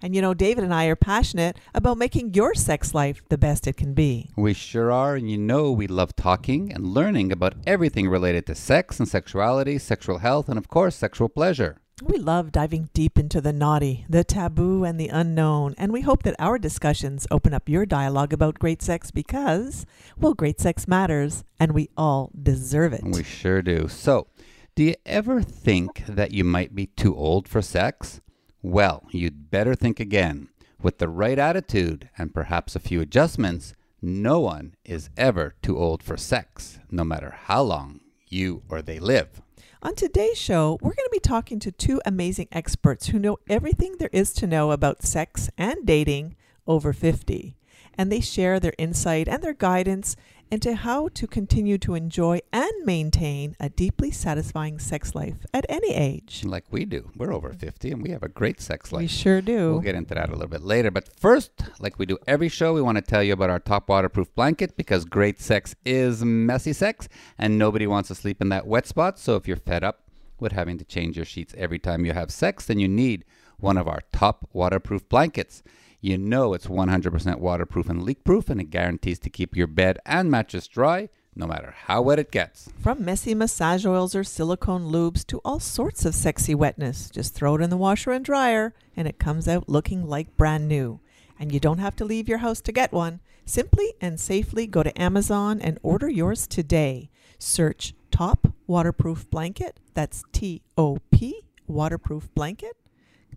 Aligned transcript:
And 0.00 0.14
you 0.14 0.22
know, 0.22 0.32
David 0.32 0.62
and 0.62 0.72
I 0.72 0.86
are 0.86 0.96
passionate 0.96 1.58
about 1.74 1.98
making 1.98 2.34
your 2.34 2.54
sex 2.54 2.94
life 2.94 3.20
the 3.30 3.38
best 3.38 3.66
it 3.66 3.76
can 3.76 3.94
be. 3.94 4.30
We 4.36 4.54
sure 4.54 4.92
are, 4.92 5.16
and 5.16 5.28
you 5.28 5.38
know 5.38 5.72
we 5.72 5.88
love 5.88 6.14
talking 6.14 6.72
and 6.72 6.86
learning 6.86 7.32
about 7.32 7.54
everything 7.66 8.08
related 8.08 8.46
to 8.46 8.54
sex 8.54 9.00
and 9.00 9.08
sexuality, 9.08 9.76
sexual 9.78 10.18
health, 10.18 10.48
and 10.48 10.56
of 10.56 10.68
course, 10.68 10.94
sexual 10.94 11.28
pleasure. 11.28 11.78
We 12.00 12.18
love 12.18 12.52
diving 12.52 12.90
deep 12.94 13.18
into 13.18 13.40
the 13.40 13.52
naughty, 13.52 14.06
the 14.08 14.22
taboo, 14.22 14.84
and 14.84 15.00
the 15.00 15.08
unknown, 15.08 15.74
and 15.76 15.92
we 15.92 16.02
hope 16.02 16.22
that 16.22 16.36
our 16.38 16.56
discussions 16.56 17.26
open 17.28 17.52
up 17.52 17.68
your 17.68 17.84
dialogue 17.84 18.32
about 18.32 18.60
great 18.60 18.82
sex 18.82 19.10
because, 19.10 19.84
well, 20.16 20.32
great 20.32 20.60
sex 20.60 20.86
matters, 20.86 21.42
and 21.58 21.72
we 21.72 21.88
all 21.96 22.30
deserve 22.40 22.92
it. 22.92 23.02
We 23.02 23.24
sure 23.24 23.62
do. 23.62 23.88
So, 23.88 24.28
do 24.76 24.84
you 24.84 24.94
ever 25.04 25.42
think 25.42 26.04
that 26.06 26.30
you 26.30 26.44
might 26.44 26.72
be 26.72 26.86
too 26.86 27.16
old 27.16 27.48
for 27.48 27.60
sex? 27.60 28.20
Well, 28.62 29.04
you'd 29.10 29.50
better 29.50 29.74
think 29.74 30.00
again. 30.00 30.48
With 30.82 30.98
the 30.98 31.08
right 31.08 31.38
attitude 31.38 32.08
and 32.18 32.34
perhaps 32.34 32.74
a 32.74 32.80
few 32.80 33.00
adjustments, 33.00 33.74
no 34.02 34.40
one 34.40 34.74
is 34.84 35.10
ever 35.16 35.54
too 35.62 35.78
old 35.78 36.02
for 36.02 36.16
sex, 36.16 36.80
no 36.90 37.04
matter 37.04 37.34
how 37.44 37.62
long 37.62 38.00
you 38.26 38.62
or 38.68 38.82
they 38.82 38.98
live. 38.98 39.40
On 39.80 39.94
today's 39.94 40.38
show, 40.38 40.76
we're 40.80 40.94
going 40.94 41.06
to 41.06 41.10
be 41.12 41.20
talking 41.20 41.60
to 41.60 41.70
two 41.70 42.00
amazing 42.04 42.48
experts 42.50 43.08
who 43.08 43.18
know 43.20 43.38
everything 43.48 43.94
there 43.98 44.10
is 44.12 44.32
to 44.34 44.46
know 44.46 44.72
about 44.72 45.04
sex 45.04 45.50
and 45.56 45.86
dating 45.86 46.34
over 46.66 46.92
50. 46.92 47.54
And 47.96 48.10
they 48.10 48.20
share 48.20 48.58
their 48.58 48.74
insight 48.76 49.28
and 49.28 49.40
their 49.42 49.54
guidance 49.54 50.16
into 50.50 50.74
how 50.74 51.08
to 51.08 51.26
continue 51.26 51.78
to 51.78 51.94
enjoy 51.94 52.40
and 52.52 52.72
maintain 52.84 53.56
a 53.60 53.68
deeply 53.68 54.10
satisfying 54.10 54.78
sex 54.78 55.14
life 55.14 55.46
at 55.52 55.66
any 55.68 55.94
age. 55.94 56.42
Like 56.44 56.64
we 56.70 56.84
do. 56.84 57.10
We're 57.16 57.32
over 57.32 57.52
50 57.52 57.90
and 57.90 58.02
we 58.02 58.10
have 58.10 58.22
a 58.22 58.28
great 58.28 58.60
sex 58.60 58.92
life. 58.92 59.02
We 59.02 59.06
sure 59.08 59.40
do. 59.40 59.72
We'll 59.72 59.80
get 59.80 59.94
into 59.94 60.14
that 60.14 60.28
a 60.28 60.32
little 60.32 60.48
bit 60.48 60.62
later. 60.62 60.90
But 60.90 61.08
first, 61.18 61.50
like 61.80 61.98
we 61.98 62.06
do 62.06 62.18
every 62.26 62.48
show, 62.48 62.72
we 62.72 62.82
want 62.82 62.96
to 62.96 63.02
tell 63.02 63.22
you 63.22 63.32
about 63.32 63.50
our 63.50 63.60
top 63.60 63.88
waterproof 63.88 64.34
blanket 64.34 64.76
because 64.76 65.04
great 65.04 65.40
sex 65.40 65.74
is 65.84 66.24
messy 66.24 66.72
sex 66.72 67.08
and 67.38 67.58
nobody 67.58 67.86
wants 67.86 68.08
to 68.08 68.14
sleep 68.14 68.40
in 68.40 68.48
that 68.48 68.66
wet 68.66 68.86
spot. 68.86 69.18
So 69.18 69.36
if 69.36 69.46
you're 69.46 69.56
fed 69.56 69.84
up 69.84 70.04
with 70.40 70.52
having 70.52 70.78
to 70.78 70.84
change 70.84 71.16
your 71.16 71.24
sheets 71.24 71.54
every 71.56 71.78
time 71.78 72.04
you 72.04 72.12
have 72.12 72.30
sex, 72.30 72.66
then 72.66 72.78
you 72.78 72.88
need 72.88 73.24
one 73.58 73.76
of 73.76 73.88
our 73.88 74.00
top 74.12 74.48
waterproof 74.52 75.08
blankets. 75.08 75.62
You 76.00 76.16
know 76.16 76.54
it's 76.54 76.66
100% 76.66 77.38
waterproof 77.40 77.88
and 77.88 78.02
leak 78.02 78.22
proof, 78.22 78.48
and 78.48 78.60
it 78.60 78.70
guarantees 78.70 79.18
to 79.20 79.30
keep 79.30 79.56
your 79.56 79.66
bed 79.66 79.98
and 80.06 80.30
mattress 80.30 80.68
dry 80.68 81.08
no 81.38 81.46
matter 81.46 81.74
how 81.86 82.02
wet 82.02 82.18
it 82.18 82.32
gets. 82.32 82.68
From 82.80 83.04
messy 83.04 83.34
massage 83.34 83.86
oils 83.86 84.14
or 84.14 84.24
silicone 84.24 84.90
lubes 84.90 85.24
to 85.28 85.40
all 85.44 85.60
sorts 85.60 86.04
of 86.04 86.14
sexy 86.14 86.54
wetness, 86.54 87.10
just 87.10 87.34
throw 87.34 87.54
it 87.54 87.62
in 87.62 87.70
the 87.70 87.76
washer 87.76 88.10
and 88.10 88.24
dryer, 88.24 88.74
and 88.96 89.06
it 89.06 89.20
comes 89.20 89.46
out 89.46 89.68
looking 89.68 90.06
like 90.06 90.36
brand 90.36 90.66
new. 90.66 91.00
And 91.38 91.52
you 91.52 91.60
don't 91.60 91.78
have 91.78 91.94
to 91.96 92.04
leave 92.04 92.28
your 92.28 92.38
house 92.38 92.60
to 92.62 92.72
get 92.72 92.92
one. 92.92 93.20
Simply 93.44 93.94
and 94.00 94.18
safely 94.18 94.66
go 94.66 94.82
to 94.82 95.00
Amazon 95.00 95.60
and 95.60 95.78
order 95.82 96.08
yours 96.08 96.48
today. 96.48 97.08
Search 97.38 97.94
Top 98.10 98.48
Waterproof 98.66 99.30
Blanket. 99.30 99.78
That's 99.94 100.24
T 100.32 100.62
O 100.76 100.98
P 101.12 101.42
Waterproof 101.68 102.34
Blanket 102.34 102.76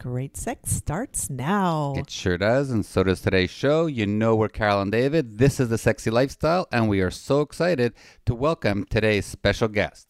Great 0.01 0.35
sex 0.35 0.72
starts 0.72 1.29
now. 1.29 1.94
It 1.95 2.09
sure 2.09 2.35
does, 2.35 2.72
and 2.72 2.84
so 2.84 3.03
does 3.03 3.22
today's 3.22 3.51
show. 3.51 3.85
You 3.85 4.07
know 4.07 4.35
we're 4.35 4.50
Carol 4.50 4.81
and 4.81 4.91
David. 4.91 5.38
This 5.38 5.59
is 5.59 5.69
the 5.69 5.78
Sexy 5.78 6.09
Lifestyle, 6.09 6.67
and 6.72 6.89
we 6.89 7.01
are 7.01 7.12
so 7.12 7.41
excited 7.41 7.94
to 8.25 8.34
welcome 8.34 8.84
today's 8.90 9.28
special 9.28 9.67
guest. 9.67 10.07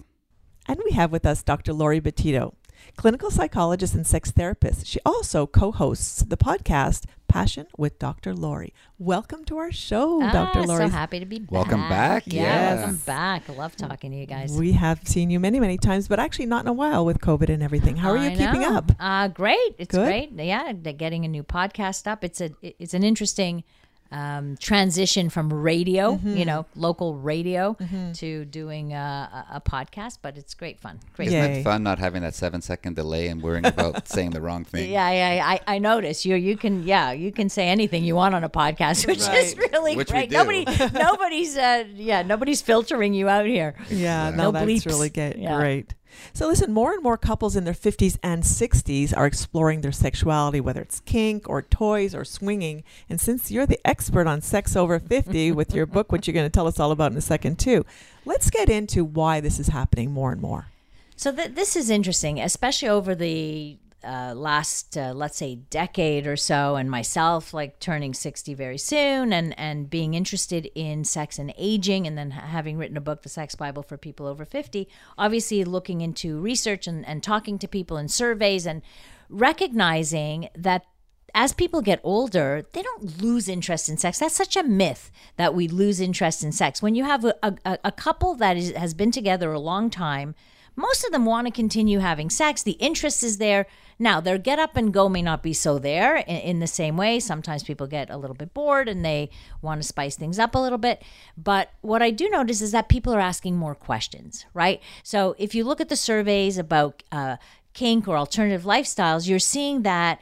And 0.65 0.79
we 0.85 0.91
have 0.91 1.11
with 1.11 1.25
us 1.25 1.43
Dr. 1.43 1.73
Laurie 1.73 1.99
Betito, 1.99 2.53
clinical 2.97 3.31
psychologist 3.31 3.93
and 3.95 4.05
sex 4.05 4.31
therapist. 4.31 4.85
She 4.85 4.99
also 5.05 5.47
co 5.47 5.71
hosts 5.71 6.23
the 6.23 6.37
podcast 6.37 7.05
Passion 7.31 7.67
with 7.77 7.97
Dr. 7.97 8.35
Laurie. 8.35 8.73
Welcome 8.99 9.45
to 9.45 9.57
our 9.57 9.71
show, 9.71 10.21
ah, 10.21 10.31
Dr. 10.31 10.63
Laurie. 10.63 10.87
So 10.87 10.91
happy 10.91 11.19
to 11.19 11.25
be 11.25 11.39
back. 11.39 11.51
Welcome 11.51 11.79
back. 11.87 12.23
Yeah, 12.25 12.41
yes. 12.41 12.77
welcome 12.79 12.97
back. 13.05 13.49
I 13.49 13.53
love 13.53 13.75
talking 13.77 14.11
to 14.11 14.17
you 14.17 14.25
guys. 14.25 14.51
We 14.51 14.73
have 14.73 15.07
seen 15.07 15.29
you 15.29 15.39
many, 15.39 15.61
many 15.61 15.77
times, 15.77 16.09
but 16.09 16.19
actually 16.19 16.47
not 16.47 16.65
in 16.65 16.67
a 16.67 16.73
while 16.73 17.05
with 17.05 17.19
COVID 17.21 17.47
and 17.47 17.63
everything. 17.63 17.95
How 17.95 18.09
are 18.09 18.17
you 18.17 18.31
I 18.31 18.35
keeping 18.35 18.61
know. 18.61 18.75
up? 18.75 18.91
Uh, 18.99 19.29
great. 19.29 19.75
It's 19.77 19.95
Good? 19.95 20.05
great. 20.05 20.31
Yeah, 20.33 20.73
getting 20.73 21.23
a 21.23 21.29
new 21.29 21.43
podcast 21.43 22.05
up. 22.05 22.25
It's 22.25 22.41
a 22.41 22.51
it's 22.61 22.93
an 22.93 23.03
interesting 23.03 23.63
um, 24.11 24.57
transition 24.57 25.29
from 25.29 25.53
radio, 25.53 26.15
Mm-hmm. 26.15 26.35
you 26.37 26.45
know, 26.45 26.65
local 26.75 27.15
radio, 27.15 27.77
to 28.15 28.45
doing 28.45 28.93
a, 28.93 29.45
a, 29.51 29.55
a 29.57 29.61
podcast. 29.61 30.17
But 30.21 30.37
it's 30.37 30.53
great 30.53 30.79
fun. 30.79 30.99
Great. 31.15 31.29
Isn't 31.29 31.39
Yay. 31.53 31.59
it 31.59 31.63
fun 31.63 31.83
not 31.83 31.99
having 31.99 32.21
that 32.23 32.35
seven 32.35 32.61
second 32.61 32.95
delay 32.95 33.27
and 33.27 33.41
worrying 33.41 33.65
about 33.65 34.07
saying 34.15 34.31
the 34.31 34.41
wrong 34.41 34.63
thing? 34.65 34.91
Yeah, 34.91 35.09
yeah, 35.11 35.45
I, 35.47 35.59
I 35.75 35.79
notice 35.79 36.25
you. 36.25 36.35
You 36.35 36.57
can, 36.57 36.83
yeah, 36.83 37.11
you 37.11 37.31
can 37.31 37.49
say 37.49 37.67
anything 37.69 38.03
you 38.03 38.15
want 38.15 38.35
on 38.35 38.43
a 38.43 38.49
podcast, 38.49 39.07
which 39.07 39.19
is 39.19 39.55
really 39.57 39.95
Which 39.95 40.09
we 40.11 40.27
great. 40.27 40.29
do. 40.29 40.35
Nobody, 40.37 40.65
nobody's, 40.93 41.55
uh, 41.57 41.85
yeah, 41.95 42.21
nobody's 42.23 42.61
filtering 42.61 43.13
you 43.13 43.29
out 43.29 43.45
here. 43.45 43.75
Yeah, 43.89 44.29
No 44.31 44.45
no, 44.45 44.51
that's 44.51 44.65
bleeps. 44.65 44.85
really 44.85 45.09
get, 45.09 45.37
Yeah. 45.37 45.55
great. 45.57 45.93
So 46.33 46.47
listen, 46.47 46.71
more 46.71 46.93
and 46.93 47.03
more 47.03 47.17
couples 47.17 47.55
in 47.55 47.63
their 47.63 47.73
50s 47.73 48.17
and 48.23 48.43
60s 48.43 49.15
are 49.15 49.25
exploring 49.25 49.81
their 49.81 49.91
sexuality, 49.91 50.61
whether 50.61 50.81
it's 50.81 51.01
kink 51.01 51.49
or 51.49 51.61
toys 51.61 52.15
or 52.15 52.25
swinging. 52.25 52.83
And 53.09 53.19
since 53.19 53.51
you're 53.51 53.65
the 53.65 53.79
expert 53.85 54.27
on 54.27 54.41
sex 54.41 54.75
over 54.75 54.99
50 54.99 55.51
with 55.53 55.73
your 55.73 55.85
book, 55.85 56.11
which 56.11 56.27
you're 56.27 56.33
going 56.33 56.45
to 56.45 56.49
tell 56.49 56.67
us 56.67 56.79
all 56.79 56.91
about 56.91 57.11
in 57.11 57.17
a 57.17 57.21
second 57.21 57.59
too, 57.59 57.85
let's 58.25 58.49
get 58.49 58.69
into 58.69 59.03
why 59.03 59.39
this 59.39 59.59
is 59.59 59.67
happening 59.67 60.11
more 60.11 60.31
and 60.31 60.41
more. 60.41 60.67
So 61.15 61.31
th- 61.31 61.53
this 61.53 61.75
is 61.75 61.89
interesting, 61.89 62.39
especially 62.39 62.89
over 62.89 63.13
the 63.13 63.77
uh, 64.03 64.33
last, 64.35 64.97
uh, 64.97 65.13
let's 65.13 65.37
say, 65.37 65.55
decade 65.55 66.27
or 66.27 66.35
so, 66.35 66.75
and 66.75 66.89
myself 66.89 67.53
like 67.53 67.79
turning 67.79 68.13
sixty 68.13 68.53
very 68.53 68.77
soon, 68.77 69.33
and 69.33 69.57
and 69.59 69.89
being 69.89 70.13
interested 70.13 70.69
in 70.75 71.03
sex 71.03 71.39
and 71.39 71.53
aging, 71.57 72.07
and 72.07 72.17
then 72.17 72.31
having 72.31 72.77
written 72.77 72.97
a 72.97 73.01
book, 73.01 73.21
The 73.21 73.29
Sex 73.29 73.55
Bible 73.55 73.83
for 73.83 73.97
People 73.97 74.27
Over 74.27 74.45
Fifty. 74.45 74.87
Obviously, 75.17 75.63
looking 75.63 76.01
into 76.01 76.39
research 76.39 76.87
and, 76.87 77.07
and 77.07 77.21
talking 77.21 77.59
to 77.59 77.67
people 77.67 77.97
in 77.97 78.07
surveys, 78.07 78.65
and 78.65 78.81
recognizing 79.29 80.49
that 80.55 80.85
as 81.33 81.53
people 81.53 81.81
get 81.81 82.01
older, 82.03 82.65
they 82.73 82.81
don't 82.81 83.21
lose 83.21 83.47
interest 83.47 83.87
in 83.87 83.97
sex. 83.97 84.19
That's 84.19 84.35
such 84.35 84.57
a 84.57 84.63
myth 84.63 85.09
that 85.37 85.53
we 85.55 85.67
lose 85.69 86.01
interest 86.01 86.43
in 86.43 86.51
sex. 86.51 86.81
When 86.81 86.93
you 86.93 87.05
have 87.05 87.23
a, 87.23 87.35
a, 87.41 87.77
a 87.85 87.91
couple 87.93 88.35
that 88.35 88.57
is, 88.57 88.71
has 88.71 88.93
been 88.93 89.11
together 89.11 89.53
a 89.53 89.59
long 89.59 89.89
time, 89.89 90.35
most 90.75 91.03
of 91.03 91.11
them 91.11 91.25
want 91.25 91.47
to 91.47 91.51
continue 91.51 91.99
having 91.99 92.29
sex. 92.29 92.63
The 92.63 92.71
interest 92.73 93.23
is 93.23 93.37
there. 93.37 93.65
Now, 93.99 94.19
their 94.19 94.37
get 94.37 94.57
up 94.57 94.75
and 94.77 94.93
go 94.93 95.09
may 95.09 95.21
not 95.21 95.43
be 95.43 95.53
so 95.53 95.77
there 95.77 96.17
in, 96.17 96.37
in 96.37 96.59
the 96.59 96.67
same 96.67 96.97
way. 96.97 97.19
Sometimes 97.19 97.63
people 97.63 97.87
get 97.87 98.09
a 98.09 98.17
little 98.17 98.35
bit 98.35 98.53
bored 98.53 98.87
and 98.87 99.03
they 99.05 99.29
want 99.61 99.81
to 99.81 99.87
spice 99.87 100.15
things 100.15 100.39
up 100.39 100.55
a 100.55 100.59
little 100.59 100.77
bit. 100.77 101.03
But 101.37 101.71
what 101.81 102.01
I 102.01 102.11
do 102.11 102.29
notice 102.29 102.61
is 102.61 102.71
that 102.71 102.89
people 102.89 103.13
are 103.13 103.19
asking 103.19 103.57
more 103.57 103.75
questions, 103.75 104.45
right? 104.53 104.81
So 105.03 105.35
if 105.37 105.53
you 105.53 105.63
look 105.63 105.81
at 105.81 105.89
the 105.89 105.95
surveys 105.95 106.57
about 106.57 107.03
uh, 107.11 107.37
kink 107.73 108.07
or 108.07 108.17
alternative 108.17 108.63
lifestyles, 108.63 109.27
you're 109.27 109.39
seeing 109.39 109.83
that 109.83 110.19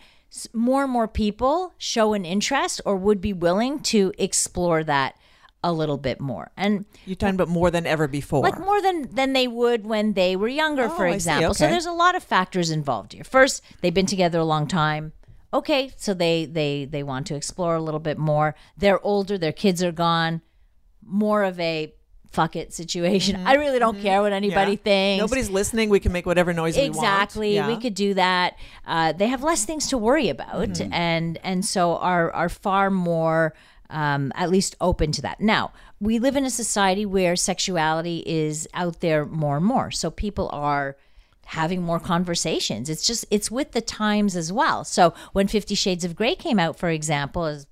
more 0.53 0.83
and 0.83 0.91
more 0.91 1.07
people 1.07 1.73
show 1.77 2.13
an 2.13 2.25
interest 2.25 2.81
or 2.85 2.95
would 2.95 3.21
be 3.21 3.33
willing 3.33 3.79
to 3.79 4.13
explore 4.17 4.83
that 4.83 5.15
a 5.63 5.73
little 5.73 5.97
bit 5.97 6.21
more. 6.21 6.51
And 6.55 6.85
You're 7.05 7.15
talking 7.17 7.35
about 7.35 7.49
more 7.49 7.69
than 7.71 7.85
ever 7.85 8.07
before. 8.07 8.41
like 8.43 8.59
more 8.59 8.81
than 8.81 9.13
than 9.13 9.33
they 9.33 9.47
would 9.47 9.85
when 9.85 10.13
they 10.13 10.35
were 10.35 10.47
younger, 10.47 10.83
Oh, 10.85 10.89
for 10.89 11.07
example. 11.07 11.53
So 11.53 11.67
there's 11.67 11.85
a 11.85 11.91
lot 11.91 12.15
of 12.15 12.23
factors 12.23 12.69
involved 12.71 13.13
here. 13.13 13.23
First, 13.23 13.61
they've 13.81 13.93
been 13.93 14.05
together 14.05 14.39
a 14.39 14.45
long 14.45 14.67
time. 14.67 15.11
Okay, 15.53 15.91
so 15.97 16.13
they 16.13 16.45
they 16.45 16.85
they 16.85 17.03
want 17.03 17.27
to 17.27 17.35
explore 17.35 17.75
a 17.75 17.81
little 17.81 17.99
bit 17.99 18.17
more. 18.17 18.55
They're 18.77 19.03
older, 19.05 19.37
their 19.37 19.51
kids 19.51 19.83
are 19.83 19.91
gone. 19.91 20.41
More 21.03 21.43
of 21.43 21.59
a 21.59 21.93
fuck 22.31 22.55
it 22.55 22.71
situation. 22.71 23.35
I 23.47 23.55
really 23.55 23.79
don't 23.79 23.99
care 23.99 24.21
what 24.21 24.31
anybody 24.31 24.77
Mm-hmm. 24.77 24.87
Yeah. 24.87 24.93
thinks. 25.17 25.21
Nobody's 25.23 25.49
listening. 25.49 25.89
We 25.89 25.99
can 25.99 26.11
make 26.11 26.27
whatever 26.27 26.53
noise 26.53 26.77
we 26.77 26.83
want. 26.83 26.95
exactly 26.97 27.55
Yeah. 27.55 27.67
we 27.67 27.77
could 27.77 27.95
do 27.95 28.13
that 28.13 28.55
uh, 28.85 29.11
they 29.13 29.27
have 29.27 29.41
less 29.41 29.65
things 29.65 29.87
to 29.87 29.97
worry 29.97 30.29
about 30.29 30.69
Mm-hmm. 30.69 30.93
and 30.93 31.39
and 31.43 31.65
so 31.65 31.95
are 31.97 32.31
are 32.31 32.47
far 32.49 32.91
more 32.91 33.55
um, 33.89 34.31
at 34.35 34.49
least 34.49 34.75
open 34.79 35.11
to 35.11 35.21
that 35.21 35.39
now 35.39 35.71
we 35.99 36.19
live 36.19 36.35
in 36.35 36.45
a 36.45 36.49
society 36.49 37.05
where 37.05 37.35
sexuality 37.35 38.23
is 38.25 38.67
out 38.73 38.99
there 38.99 39.25
more 39.25 39.57
and 39.57 39.65
more 39.65 39.91
so 39.91 40.11
people 40.11 40.49
are 40.51 40.95
having 41.45 41.81
more 41.81 41.99
conversations 41.99 42.89
it's 42.89 43.05
just 43.05 43.25
it's 43.31 43.49
with 43.49 43.71
the 43.71 43.81
times 43.81 44.35
as 44.35 44.53
well 44.53 44.83
so 44.83 45.13
when 45.33 45.47
50 45.47 45.73
shades 45.75 46.03
of 46.05 46.15
gray 46.15 46.35
came 46.35 46.59
out 46.59 46.77
for 46.77 46.89
example 46.89 47.45
as 47.45 47.65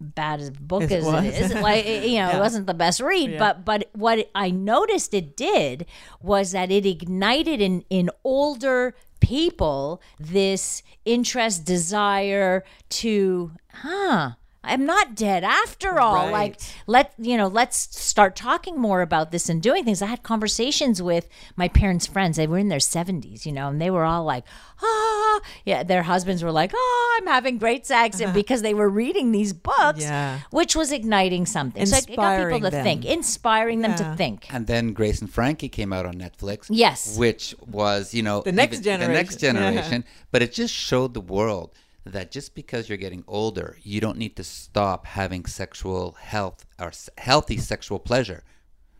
bad 0.00 0.40
as 0.40 0.50
book 0.50 0.82
It 0.82 0.92
as 0.92 1.04
was. 1.04 1.24
it 1.24 1.34
is, 1.34 1.54
like 1.54 1.86
you 2.04 2.18
know, 2.18 2.30
it 2.30 2.38
wasn't 2.38 2.66
the 2.66 2.74
best 2.74 3.00
read. 3.00 3.38
But 3.38 3.64
but 3.64 3.88
what 3.94 4.30
I 4.34 4.50
noticed 4.50 5.14
it 5.14 5.36
did 5.36 5.86
was 6.20 6.52
that 6.52 6.70
it 6.70 6.84
ignited 6.86 7.60
in 7.60 7.84
in 7.88 8.10
older 8.24 8.94
people 9.20 10.02
this 10.18 10.82
interest, 11.04 11.64
desire 11.64 12.64
to, 12.90 13.52
huh. 13.72 14.32
I'm 14.66 14.84
not 14.86 15.14
dead 15.14 15.44
after 15.44 16.00
all. 16.00 16.26
Right. 16.26 16.32
Like 16.32 16.60
let 16.86 17.12
you 17.18 17.36
know, 17.36 17.46
let's 17.48 17.78
start 17.98 18.36
talking 18.36 18.78
more 18.78 19.02
about 19.02 19.30
this 19.30 19.48
and 19.48 19.62
doing 19.62 19.84
things. 19.84 20.02
I 20.02 20.06
had 20.06 20.22
conversations 20.22 21.00
with 21.02 21.28
my 21.56 21.68
parents' 21.68 22.06
friends. 22.06 22.36
They 22.36 22.46
were 22.46 22.58
in 22.58 22.68
their 22.68 22.78
70s, 22.78 23.46
you 23.46 23.52
know, 23.52 23.68
and 23.68 23.80
they 23.80 23.90
were 23.90 24.04
all 24.04 24.24
like, 24.24 24.44
ah, 24.82 25.40
yeah. 25.64 25.82
Their 25.82 26.02
husbands 26.02 26.42
were 26.42 26.52
like, 26.52 26.72
oh, 26.74 27.18
I'm 27.20 27.26
having 27.26 27.58
great 27.58 27.86
sex, 27.86 28.20
and 28.20 28.32
because 28.34 28.62
they 28.62 28.74
were 28.74 28.88
reading 28.88 29.32
these 29.32 29.52
books, 29.52 30.00
Yeah. 30.00 30.40
which 30.50 30.74
was 30.76 30.92
igniting 30.92 31.46
something. 31.46 31.86
so 31.86 31.96
it 31.96 32.16
got 32.16 32.50
people 32.50 32.70
to 32.70 32.76
them. 32.76 32.84
think, 32.84 33.04
inspiring 33.04 33.80
them 33.82 33.94
to 33.96 34.14
think. 34.16 34.52
And 34.52 34.66
then 34.66 34.92
Grace 34.92 35.20
and 35.20 35.30
Frankie 35.32 35.68
came 35.68 35.92
out 35.92 36.06
on 36.06 36.14
Netflix. 36.14 36.66
Yes. 36.70 37.16
Which 37.16 37.54
was, 37.66 38.12
you 38.14 38.22
know, 38.22 38.42
The 38.42 38.52
next 38.52 38.80
generation, 38.80 39.12
The 39.12 39.16
next 39.18 39.36
generation. 39.40 39.74
generation. 39.82 40.04
But 40.30 40.42
it 40.42 40.52
just 40.52 40.74
showed 40.74 41.14
the 41.14 41.20
world 41.20 41.72
that 42.06 42.30
just 42.30 42.54
because 42.54 42.88
you're 42.88 42.98
getting 42.98 43.24
older, 43.26 43.78
you 43.82 44.00
don't 44.00 44.18
need 44.18 44.36
to 44.36 44.44
stop 44.44 45.06
having 45.06 45.44
sexual 45.44 46.12
health 46.12 46.64
or 46.78 46.92
healthy 47.18 47.58
sexual 47.58 47.98
pleasure. 47.98 48.44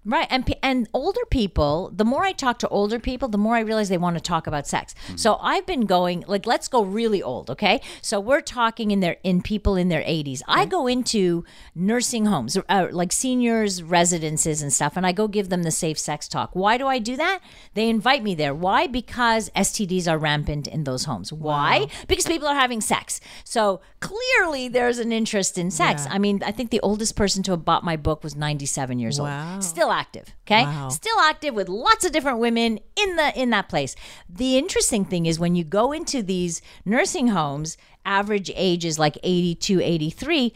Right, 0.08 0.28
and 0.30 0.54
and 0.62 0.88
older 0.94 1.22
people. 1.30 1.90
The 1.92 2.04
more 2.04 2.22
I 2.22 2.30
talk 2.30 2.60
to 2.60 2.68
older 2.68 3.00
people, 3.00 3.26
the 3.26 3.38
more 3.38 3.56
I 3.56 3.60
realize 3.60 3.88
they 3.88 3.98
want 3.98 4.16
to 4.16 4.22
talk 4.22 4.46
about 4.46 4.64
sex. 4.68 4.94
So 5.16 5.36
I've 5.42 5.66
been 5.66 5.84
going 5.84 6.22
like, 6.28 6.46
let's 6.46 6.68
go 6.68 6.84
really 6.84 7.20
old, 7.20 7.50
okay? 7.50 7.80
So 8.02 8.20
we're 8.20 8.40
talking 8.40 8.92
in 8.92 9.00
their 9.00 9.16
in 9.24 9.42
people 9.42 9.74
in 9.74 9.88
their 9.88 10.04
eighties. 10.06 10.44
I 10.46 10.64
go 10.64 10.86
into 10.86 11.44
nursing 11.74 12.26
homes, 12.26 12.56
uh, 12.68 12.86
like 12.92 13.10
seniors' 13.10 13.82
residences 13.82 14.62
and 14.62 14.72
stuff, 14.72 14.96
and 14.96 15.04
I 15.04 15.10
go 15.10 15.26
give 15.26 15.48
them 15.48 15.64
the 15.64 15.72
safe 15.72 15.98
sex 15.98 16.28
talk. 16.28 16.50
Why 16.54 16.78
do 16.78 16.86
I 16.86 17.00
do 17.00 17.16
that? 17.16 17.40
They 17.74 17.88
invite 17.88 18.22
me 18.22 18.36
there. 18.36 18.54
Why? 18.54 18.86
Because 18.86 19.50
STDs 19.56 20.06
are 20.08 20.18
rampant 20.18 20.68
in 20.68 20.84
those 20.84 21.06
homes. 21.06 21.32
Why? 21.32 21.88
Because 22.06 22.26
people 22.26 22.46
are 22.46 22.54
having 22.54 22.80
sex. 22.80 23.20
So 23.42 23.80
clearly, 23.98 24.68
there's 24.68 25.00
an 25.00 25.10
interest 25.10 25.58
in 25.58 25.72
sex. 25.72 26.04
Yeah. 26.06 26.12
I 26.14 26.18
mean, 26.18 26.42
I 26.46 26.52
think 26.52 26.70
the 26.70 26.80
oldest 26.80 27.16
person 27.16 27.42
to 27.42 27.50
have 27.50 27.64
bought 27.64 27.82
my 27.82 27.96
book 27.96 28.22
was 28.22 28.36
97 28.36 29.00
years 29.00 29.20
Wow. 29.20 29.54
old. 29.54 29.64
Still 29.64 29.90
active, 29.96 30.34
okay? 30.46 30.64
Wow. 30.64 30.88
Still 30.90 31.18
active 31.20 31.54
with 31.54 31.68
lots 31.68 32.04
of 32.04 32.12
different 32.12 32.38
women 32.38 32.78
in 32.96 33.16
the 33.16 33.32
in 33.40 33.50
that 33.50 33.68
place. 33.68 33.96
The 34.28 34.58
interesting 34.58 35.04
thing 35.04 35.26
is 35.26 35.38
when 35.38 35.54
you 35.54 35.64
go 35.64 35.92
into 35.92 36.22
these 36.22 36.62
nursing 36.84 37.28
homes, 37.28 37.76
average 38.04 38.50
age 38.54 38.84
is 38.84 38.98
like 38.98 39.18
82, 39.22 39.80
83, 39.80 40.52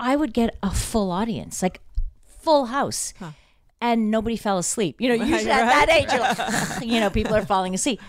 I 0.00 0.16
would 0.16 0.32
get 0.32 0.56
a 0.62 0.70
full 0.70 1.10
audience, 1.10 1.62
like 1.62 1.80
full 2.24 2.66
house. 2.66 3.14
And 3.80 4.10
nobody 4.10 4.36
fell 4.36 4.58
asleep. 4.58 5.00
You 5.00 5.10
know, 5.10 5.24
usually 5.24 5.52
at 5.52 5.86
that 5.86 5.88
age, 5.88 6.10
you're 6.10 6.20
like, 6.20 6.82
you 6.82 6.98
know, 6.98 7.10
people 7.10 7.34
are 7.36 7.46
falling 7.46 7.74
asleep 7.74 8.00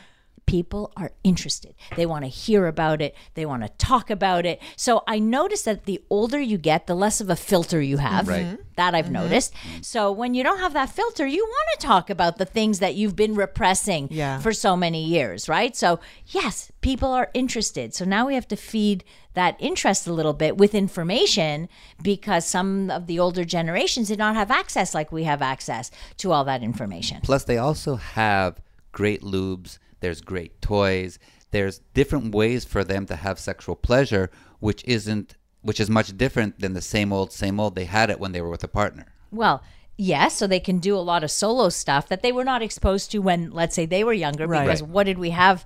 people 0.50 0.92
are 0.98 1.12
interested. 1.24 1.76
They 1.96 2.08
want 2.08 2.26
to 2.26 2.28
hear 2.28 2.66
about 2.66 3.04
it. 3.04 3.16
They 3.36 3.46
want 3.46 3.62
to 3.62 3.70
talk 3.78 4.10
about 4.10 4.48
it. 4.48 4.60
So 4.76 5.04
I 5.08 5.20
noticed 5.20 5.66
that 5.66 5.86
the 5.86 6.02
older 6.10 6.40
you 6.40 6.58
get, 6.58 6.88
the 6.88 6.96
less 6.96 7.22
of 7.22 7.30
a 7.30 7.36
filter 7.36 7.80
you 7.82 7.98
have. 7.98 8.28
Right. 8.28 8.46
Mm-hmm. 8.46 8.62
That 8.76 8.96
I've 8.96 9.06
mm-hmm. 9.06 9.14
noticed. 9.14 9.54
Mm-hmm. 9.54 9.82
So 9.82 10.12
when 10.12 10.34
you 10.34 10.44
don't 10.44 10.58
have 10.58 10.74
that 10.74 10.90
filter, 10.90 11.28
you 11.28 11.44
want 11.46 11.80
to 11.80 11.86
talk 11.86 12.10
about 12.10 12.38
the 12.38 12.46
things 12.46 12.80
that 12.80 12.96
you've 12.96 13.16
been 13.16 13.36
repressing 13.36 14.08
Yeah. 14.10 14.40
for 14.40 14.52
so 14.52 14.76
many 14.76 15.06
years, 15.06 15.48
right? 15.48 15.76
So 15.76 16.00
yes, 16.26 16.72
people 16.82 17.10
are 17.10 17.30
interested. 17.36 17.94
So 17.94 18.04
now 18.04 18.26
we 18.26 18.34
have 18.34 18.48
to 18.48 18.56
feed 18.56 19.04
that 19.36 19.56
interest 19.60 20.08
a 20.08 20.14
little 20.14 20.34
bit 20.34 20.58
with 20.58 20.74
information 20.74 21.70
because 22.02 22.44
some 22.44 22.90
of 22.90 23.06
the 23.06 23.20
older 23.20 23.46
generations 23.46 24.08
did 24.08 24.18
not 24.18 24.34
have 24.34 24.50
access 24.50 24.96
like 24.96 25.12
we 25.12 25.26
have 25.26 25.44
access 25.44 25.92
to 26.18 26.32
all 26.32 26.44
that 26.46 26.64
information. 26.64 27.22
Plus, 27.22 27.44
they 27.44 27.58
also 27.60 27.98
have 27.98 28.60
great 28.92 29.22
lubes. 29.22 29.78
There's 30.00 30.22
great 30.22 30.62
toys. 30.62 31.20
There's 31.52 31.80
different 31.94 32.34
ways 32.34 32.66
for 32.66 32.84
them 32.84 33.06
to 33.08 33.16
have 33.16 33.40
sexual 33.40 33.76
pleasure, 33.76 34.30
which 34.60 34.84
isn't, 34.86 35.36
which 35.62 35.80
is 35.80 35.90
much 35.90 36.16
different 36.18 36.60
than 36.60 36.74
the 36.74 36.82
same 36.82 37.12
old, 37.12 37.32
same 37.32 37.60
old. 37.60 37.76
They 37.76 37.86
had 37.86 38.10
it 38.10 38.20
when 38.20 38.32
they 38.32 38.42
were 38.42 38.50
with 38.50 38.64
a 38.64 38.68
partner. 38.68 39.08
Well, 39.32 39.64
yes, 39.98 40.38
so 40.38 40.48
they 40.48 40.60
can 40.60 40.80
do 40.80 40.96
a 40.96 41.00
lot 41.00 41.24
of 41.24 41.32
solo 41.32 41.70
stuff 41.70 42.08
that 42.08 42.22
they 42.22 42.32
were 42.32 42.44
not 42.44 42.62
exposed 42.62 43.12
to 43.12 43.20
when, 43.20 43.52
let's 43.52 43.76
say, 43.76 43.86
they 43.86 44.04
were 44.04 44.14
younger. 44.14 44.48
Right. 44.48 44.66
Because 44.66 44.84
what 44.84 45.06
did 45.06 45.18
we 45.18 45.32
have 45.32 45.66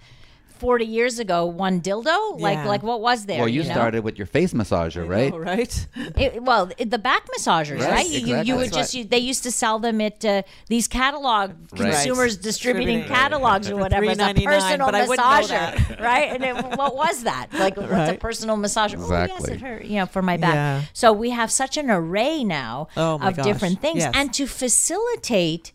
forty 0.68 0.86
years 0.98 1.16
ago? 1.26 1.40
One 1.66 1.76
dildo? 1.88 2.40
Like, 2.48 2.58
Yeah. 2.60 2.74
like 2.74 2.84
what 2.90 3.00
was 3.10 3.20
there? 3.30 3.40
well, 3.42 3.48
you, 3.58 3.64
know? 3.64 3.72
started 3.78 4.02
with 4.08 4.16
your 4.20 4.30
face 4.38 4.52
massager, 4.60 5.04
right? 5.18 5.32
Right? 5.52 5.74
It, 6.24 6.42
well, 6.50 6.64
it, 6.82 6.90
the 6.98 7.02
back 7.10 7.24
massagers, 7.36 7.80
right? 7.80 7.92
Right, 7.98 8.08
You, 8.08 8.12
you, 8.14 8.20
exactly. 8.20 8.48
you 8.48 8.56
would 8.60 8.66
That's 8.72 8.78
just 8.78 8.94
you, 8.96 9.04
they 9.16 9.24
used 9.32 9.44
to 9.44 9.52
sell 9.52 9.78
them 9.86 9.98
at 10.10 10.24
uh, 10.24 10.42
these 10.74 10.88
catalog 10.88 11.46
consumers 11.76 12.34
distributing 12.38 13.00
Distributing. 13.00 13.04
catalogs 13.08 13.66
or 13.72 13.76
whatever. 13.84 14.06
It's 14.06 14.20
a 14.20 14.34
$3.99, 14.34 14.46
personal 14.46 14.88
but 14.88 14.96
I 14.96 15.08
wouldn't 15.08 15.28
know 15.28 15.58
massager, 15.58 16.00
right? 16.12 16.28
And 16.34 16.42
it, 16.50 16.56
what 16.82 16.94
was 16.96 17.24
that? 17.24 17.48
Like, 17.54 17.76
what's 17.78 17.92
a 17.92 17.96
Right. 17.96 18.20
personal 18.20 18.58
massager? 18.58 18.98
Oh, 19.00 19.10
yes, 19.12 19.32
Exactly. 19.32 19.54
it 19.56 19.62
hurt. 19.62 19.86
You 19.86 19.98
know, 20.00 20.06
for 20.06 20.22
my 20.22 20.38
back. 20.38 20.54
Yeah. 20.56 20.82
So 20.94 21.12
we 21.24 21.30
have 21.32 21.50
such 21.52 21.76
an 21.78 21.90
array 21.90 22.44
now 22.44 22.88
Oh, 22.96 23.18
my 23.18 23.30
of 23.30 23.36
gosh. 23.38 23.46
different 23.50 23.82
things, 23.82 24.00
Yes. 24.00 24.12
and 24.16 24.34
to 24.36 24.46
facilitate. 24.48 25.72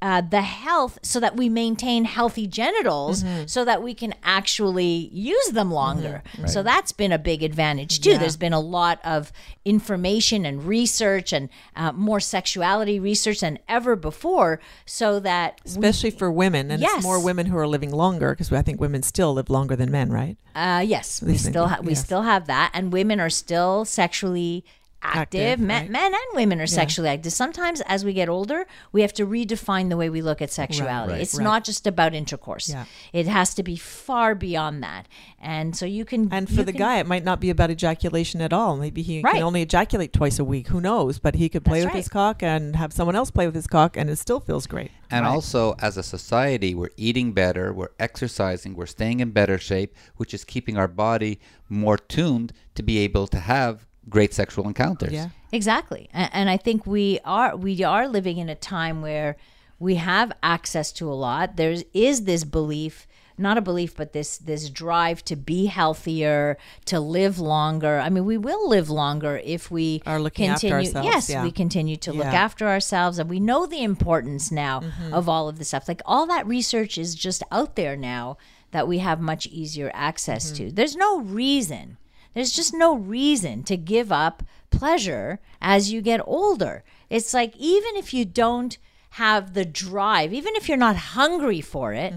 Uh, 0.00 0.20
the 0.20 0.42
health 0.42 0.96
so 1.02 1.18
that 1.18 1.34
we 1.36 1.48
maintain 1.48 2.04
healthy 2.04 2.46
genitals 2.46 3.24
Mm-hmm. 3.24 3.46
so 3.46 3.64
that 3.64 3.82
we 3.82 3.94
can 3.94 4.14
actually 4.22 5.10
use 5.12 5.48
them 5.48 5.72
longer. 5.72 6.22
So 6.46 6.62
that's 6.62 6.92
been 6.92 7.10
a 7.10 7.18
big 7.18 7.42
advantage 7.42 8.00
too. 8.00 8.16
There's 8.16 8.36
been 8.36 8.52
a 8.52 8.60
lot 8.60 9.00
of 9.04 9.32
information 9.64 10.44
and 10.46 10.64
research 10.64 11.32
and 11.32 11.48
uh, 11.76 11.92
more 11.92 12.20
sexuality 12.20 12.98
research 13.00 13.40
than 13.40 13.58
ever 13.68 13.96
before 13.96 14.60
so 14.86 15.20
that 15.20 15.60
Especially 15.64 16.10
for 16.10 16.30
women, 16.30 16.70
and 16.70 16.80
Yes. 16.80 16.96
it's 16.98 17.02
more 17.04 17.20
women 17.22 17.46
who 17.46 17.56
are 17.58 17.66
living 17.66 17.90
longer 17.90 18.30
because 18.30 18.52
I 18.52 18.62
think 18.62 18.80
women 18.80 19.02
still 19.02 19.34
live 19.34 19.50
longer 19.50 19.76
than 19.76 19.90
men, 19.90 20.10
right? 20.10 20.36
Uh, 20.54 20.82
yes, 20.86 21.22
we 21.22 21.36
still 21.36 21.66
ha- 21.68 21.80
we 21.82 21.90
yes. 21.92 22.04
still 22.04 22.22
have 22.22 22.46
that, 22.46 22.70
and 22.74 22.92
women 22.92 23.20
are 23.20 23.30
still 23.30 23.84
sexually 23.84 24.64
active. 25.02 25.40
Active, 25.40 25.60
men, 25.64 25.82
right. 25.82 25.90
men 25.90 26.12
and 26.12 26.22
women 26.34 26.60
are 26.60 26.66
sexually 26.66 27.08
active. 27.08 27.32
Sometimes, 27.32 27.80
as 27.82 28.04
we 28.04 28.12
get 28.12 28.28
older, 28.28 28.66
we 28.92 29.02
have 29.02 29.12
to 29.14 29.26
redefine 29.26 29.88
the 29.88 29.96
way 29.96 30.10
we 30.10 30.20
look 30.22 30.42
at 30.42 30.50
sexuality. 30.50 31.12
Right. 31.12 31.22
It's 31.22 31.36
Right. 31.36 31.44
not 31.44 31.64
just 31.64 31.86
about 31.86 32.14
intercourse. 32.14 32.68
Yeah. 32.68 32.84
It 33.12 33.26
has 33.26 33.54
to 33.54 33.62
be 33.62 33.76
far 33.76 34.34
beyond 34.34 34.82
that. 34.82 35.06
And 35.40 35.76
so 35.76 35.86
you 35.86 36.04
can. 36.04 36.28
And 36.32 36.48
for 36.48 36.62
the 36.64 36.72
can- 36.72 36.78
guy, 36.78 36.98
it 36.98 37.06
might 37.06 37.24
not 37.24 37.40
be 37.40 37.50
about 37.50 37.70
ejaculation 37.70 38.40
at 38.40 38.52
all. 38.52 38.76
Maybe 38.76 39.02
he 39.02 39.20
Right. 39.22 39.34
can 39.34 39.42
only 39.44 39.62
ejaculate 39.62 40.12
twice 40.12 40.38
a 40.38 40.44
week. 40.44 40.68
Who 40.68 40.80
knows? 40.80 41.18
But 41.18 41.36
he 41.36 41.48
could 41.48 41.64
play 41.64 41.80
That's 41.82 41.94
with 41.94 42.04
his 42.04 42.08
cock 42.08 42.42
and 42.42 42.76
have 42.76 42.92
someone 42.92 43.14
else 43.16 43.30
play 43.30 43.46
with 43.46 43.54
his 43.54 43.66
cock, 43.66 43.96
and 43.96 44.10
it 44.10 44.16
still 44.16 44.40
feels 44.40 44.66
great. 44.66 44.90
And 45.10 45.24
Right. 45.24 45.32
also, 45.32 45.74
as 45.80 45.96
a 45.96 46.02
society, 46.02 46.74
we're 46.74 46.90
eating 46.96 47.32
better, 47.32 47.72
we're 47.72 47.88
exercising, 47.98 48.74
we're 48.74 48.86
staying 48.86 49.20
in 49.20 49.30
better 49.30 49.58
shape, 49.58 49.94
which 50.16 50.34
is 50.34 50.44
keeping 50.44 50.76
our 50.76 50.88
body 50.88 51.38
more 51.68 51.96
tuned 51.96 52.52
to 52.74 52.82
be 52.82 52.98
able 52.98 53.26
to 53.28 53.38
have 53.40 53.86
great 54.08 54.32
sexual 54.34 54.66
encounters. 54.66 55.12
yeah. 55.12 55.28
Exactly, 55.52 56.08
and, 56.12 56.30
and 56.32 56.50
I 56.50 56.56
think 56.58 56.86
we 56.86 57.20
are 57.24 57.56
we 57.56 57.82
are 57.82 58.06
living 58.06 58.36
in 58.38 58.48
a 58.48 58.54
time 58.54 59.00
where 59.02 59.36
we 59.78 59.94
have 59.94 60.32
access 60.42 60.92
to 60.92 61.10
a 61.10 61.14
lot. 61.14 61.56
There 61.56 61.74
is 61.94 62.24
this 62.24 62.44
belief, 62.44 63.06
not 63.38 63.56
a 63.56 63.62
belief, 63.62 63.96
but 63.96 64.12
this 64.12 64.36
this 64.36 64.68
drive 64.68 65.24
to 65.24 65.36
be 65.36 65.66
healthier, 65.66 66.58
to 66.86 67.00
live 67.00 67.38
longer. 67.38 67.98
I 67.98 68.10
mean, 68.10 68.26
we 68.26 68.36
will 68.36 68.68
live 68.68 68.90
longer 68.90 69.40
if 69.42 69.70
we 69.70 70.02
Are 70.04 70.20
looking 70.20 70.48
after 70.48 70.68
continue. 70.68 70.86
ourselves, 70.94 71.06
yes, 71.06 71.30
yeah. 71.30 71.42
we 71.42 71.50
continue 71.50 71.96
to 71.96 72.12
look 72.12 72.26
after 72.26 72.68
ourselves, 72.68 73.18
and 73.18 73.30
we 73.30 73.40
know 73.40 73.64
the 73.66 73.82
importance 73.82 74.50
now 74.52 74.80
Mm-hmm. 74.80 75.14
of 75.14 75.28
all 75.30 75.48
of 75.48 75.58
this 75.58 75.68
stuff. 75.68 75.88
Like 75.88 76.02
all 76.04 76.26
that 76.26 76.46
research 76.46 76.98
is 76.98 77.14
just 77.14 77.42
out 77.50 77.74
there 77.74 77.96
now 77.96 78.36
that 78.72 78.86
we 78.86 78.98
have 78.98 79.18
much 79.20 79.46
easier 79.46 79.90
access 79.94 80.52
Mm-hmm. 80.52 80.66
to. 80.68 80.72
There's 80.72 80.94
no 80.96 81.20
reason. 81.20 81.96
There's 82.34 82.52
just 82.52 82.74
no 82.74 82.94
reason 82.96 83.62
to 83.64 83.76
give 83.76 84.12
up 84.12 84.42
pleasure 84.70 85.40
as 85.60 85.92
you 85.92 86.00
get 86.02 86.20
older. 86.24 86.84
It's 87.10 87.32
like 87.34 87.56
even 87.56 87.96
if 87.96 88.12
you 88.12 88.24
don't 88.24 88.78
have 89.12 89.54
the 89.54 89.64
drive, 89.64 90.32
even 90.32 90.54
if 90.56 90.68
you're 90.68 90.76
not 90.76 90.96
hungry 90.96 91.60
for 91.60 91.92
it, 91.94 92.14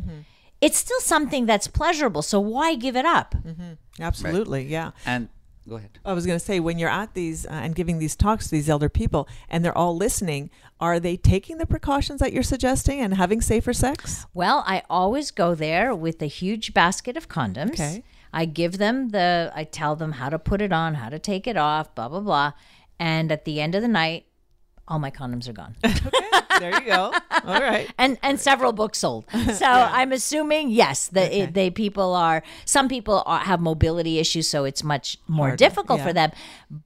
it's 0.60 0.77
still 0.77 1.00
something 1.00 1.46
that's 1.46 1.68
pleasurable. 1.68 2.22
So 2.22 2.39
why 2.39 2.75
give 2.75 2.96
it 2.96 3.06
up? 3.06 3.36
Absolutely. 4.00 4.65
Yeah. 4.65 4.91
And 5.06 5.30
go 5.68 5.77
ahead. 5.77 6.00
I 6.03 6.13
was 6.13 6.25
going 6.25 6.38
to 6.38 6.46
say, 6.46 6.60
when 6.60 6.77
you're 6.77 6.89
at 6.89 7.13
these 7.13 7.46
uh, 7.46 7.51
and 7.51 7.74
giving 7.74 8.00
these 8.00 8.15
talks 8.15 8.46
to 8.46 8.51
these 8.51 8.70
elder 8.70 8.89
people 8.89 9.27
and 9.50 9.63
they're 9.63 9.77
all 9.77 9.96
listening, 9.96 10.50
are 10.80 11.00
they 11.00 11.15
taking 11.18 11.58
the 11.58 11.65
precautions 11.65 12.20
that 12.20 12.34
you're 12.34 12.44
suggesting 12.44 13.00
and 13.00 13.13
having 13.15 13.41
safer 13.41 13.74
sex? 13.74 14.25
Well, 14.34 14.63
I 14.68 14.84
always 14.89 15.32
go 15.32 15.56
there 15.56 15.96
with 15.96 16.22
a 16.22 16.27
huge 16.27 16.74
basket 16.74 17.15
of 17.15 17.30
condoms. 17.30 17.72
Okay. 17.74 18.03
I 18.34 18.46
give 18.46 18.78
them 18.78 19.10
the, 19.10 19.52
I 19.54 19.64
tell 19.64 19.96
them 19.96 20.14
how 20.14 20.30
to 20.30 20.40
put 20.40 20.62
it 20.62 20.72
on, 20.72 20.96
how 20.96 21.10
to 21.10 21.20
take 21.20 21.48
it 21.48 21.58
off, 21.58 21.94
blah, 21.96 22.10
blah, 22.10 22.22
blah. 22.22 22.54
And 23.00 23.32
at 23.32 23.46
the 23.46 23.60
end 23.60 23.76
of 23.76 23.82
the 23.82 23.88
night, 23.88 24.26
all 24.88 25.00
my 25.00 25.12
condoms 25.12 25.48
are 25.48 25.54
gone. 25.54 25.76
there 26.60 26.82
you 26.82 26.88
go. 26.88 27.14
All 27.46 27.62
right. 27.62 27.90
and 27.98 28.18
and 28.22 28.40
several 28.40 28.74
books 28.74 29.00
sold. 29.00 29.26
So 29.54 29.66
I'm 29.66 30.12
assuming 30.12 30.70
yes, 30.70 31.08
the 31.08 31.44
it, 31.44 31.54
they 31.54 31.70
people 31.70 32.14
are 32.14 32.44
some 32.66 32.88
people 32.90 33.24
are, 33.26 33.40
have 33.40 33.60
mobility 33.60 34.20
issues, 34.20 34.50
so 34.50 34.66
it's 34.66 34.84
much 34.84 35.18
more 35.28 35.48
Harder, 35.48 35.58
difficult 35.58 36.00
yeah. 36.00 36.08
for 36.08 36.14
them. 36.14 36.32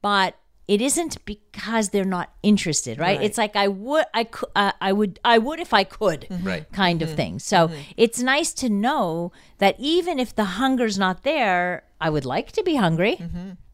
But 0.02 0.36
it 0.68 0.80
isn't 0.80 1.24
because 1.24 1.90
they're 1.90 2.04
not 2.04 2.32
interested, 2.42 2.98
right? 2.98 3.18
Right. 3.18 3.24
It's 3.24 3.38
like 3.38 3.54
I 3.54 3.68
would, 3.68 4.04
I 4.12 4.24
could, 4.24 4.48
uh, 4.56 4.72
I 4.80 4.92
would, 4.92 5.20
I 5.24 5.38
would 5.38 5.60
if 5.60 5.72
I 5.72 5.84
could, 5.84 6.22
mm-hmm. 6.22 6.46
Right. 6.46 6.72
kind 6.72 7.02
of 7.02 7.08
mm-hmm. 7.10 7.16
thing. 7.16 7.38
So 7.38 7.68
mm-hmm. 7.68 7.80
it's 7.96 8.20
nice 8.20 8.52
to 8.54 8.68
know 8.68 9.32
that 9.58 9.76
even 9.78 10.18
if 10.18 10.34
the 10.34 10.44
hunger's 10.44 10.98
not 10.98 11.22
there, 11.22 11.84
I 12.00 12.10
would 12.10 12.24
like 12.24 12.52
to 12.52 12.62
be 12.62 12.74
hungry, 12.74 13.18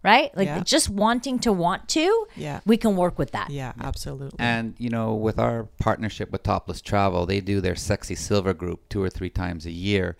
right? 0.04 0.36
Like 0.36 0.46
Yeah. 0.48 0.60
just 0.60 0.90
wanting 0.90 1.38
to 1.40 1.52
want 1.52 1.88
to, 1.90 2.26
Yeah. 2.36 2.60
we 2.66 2.76
can 2.76 2.94
work 2.94 3.18
with 3.18 3.30
that. 3.32 3.50
Yeah, 3.50 3.72
absolutely. 3.80 4.38
And 4.38 4.74
you 4.78 4.90
know, 4.90 5.14
with 5.14 5.38
our 5.38 5.64
partnership 5.78 6.30
with 6.30 6.42
Topless 6.42 6.82
Travel, 6.82 7.26
they 7.26 7.40
do 7.40 7.60
their 7.60 7.74
Sexy 7.74 8.14
Silver 8.14 8.52
group 8.52 8.88
two 8.88 9.02
or 9.02 9.10
three 9.10 9.30
times 9.30 9.66
a 9.66 9.72
year, 9.72 10.16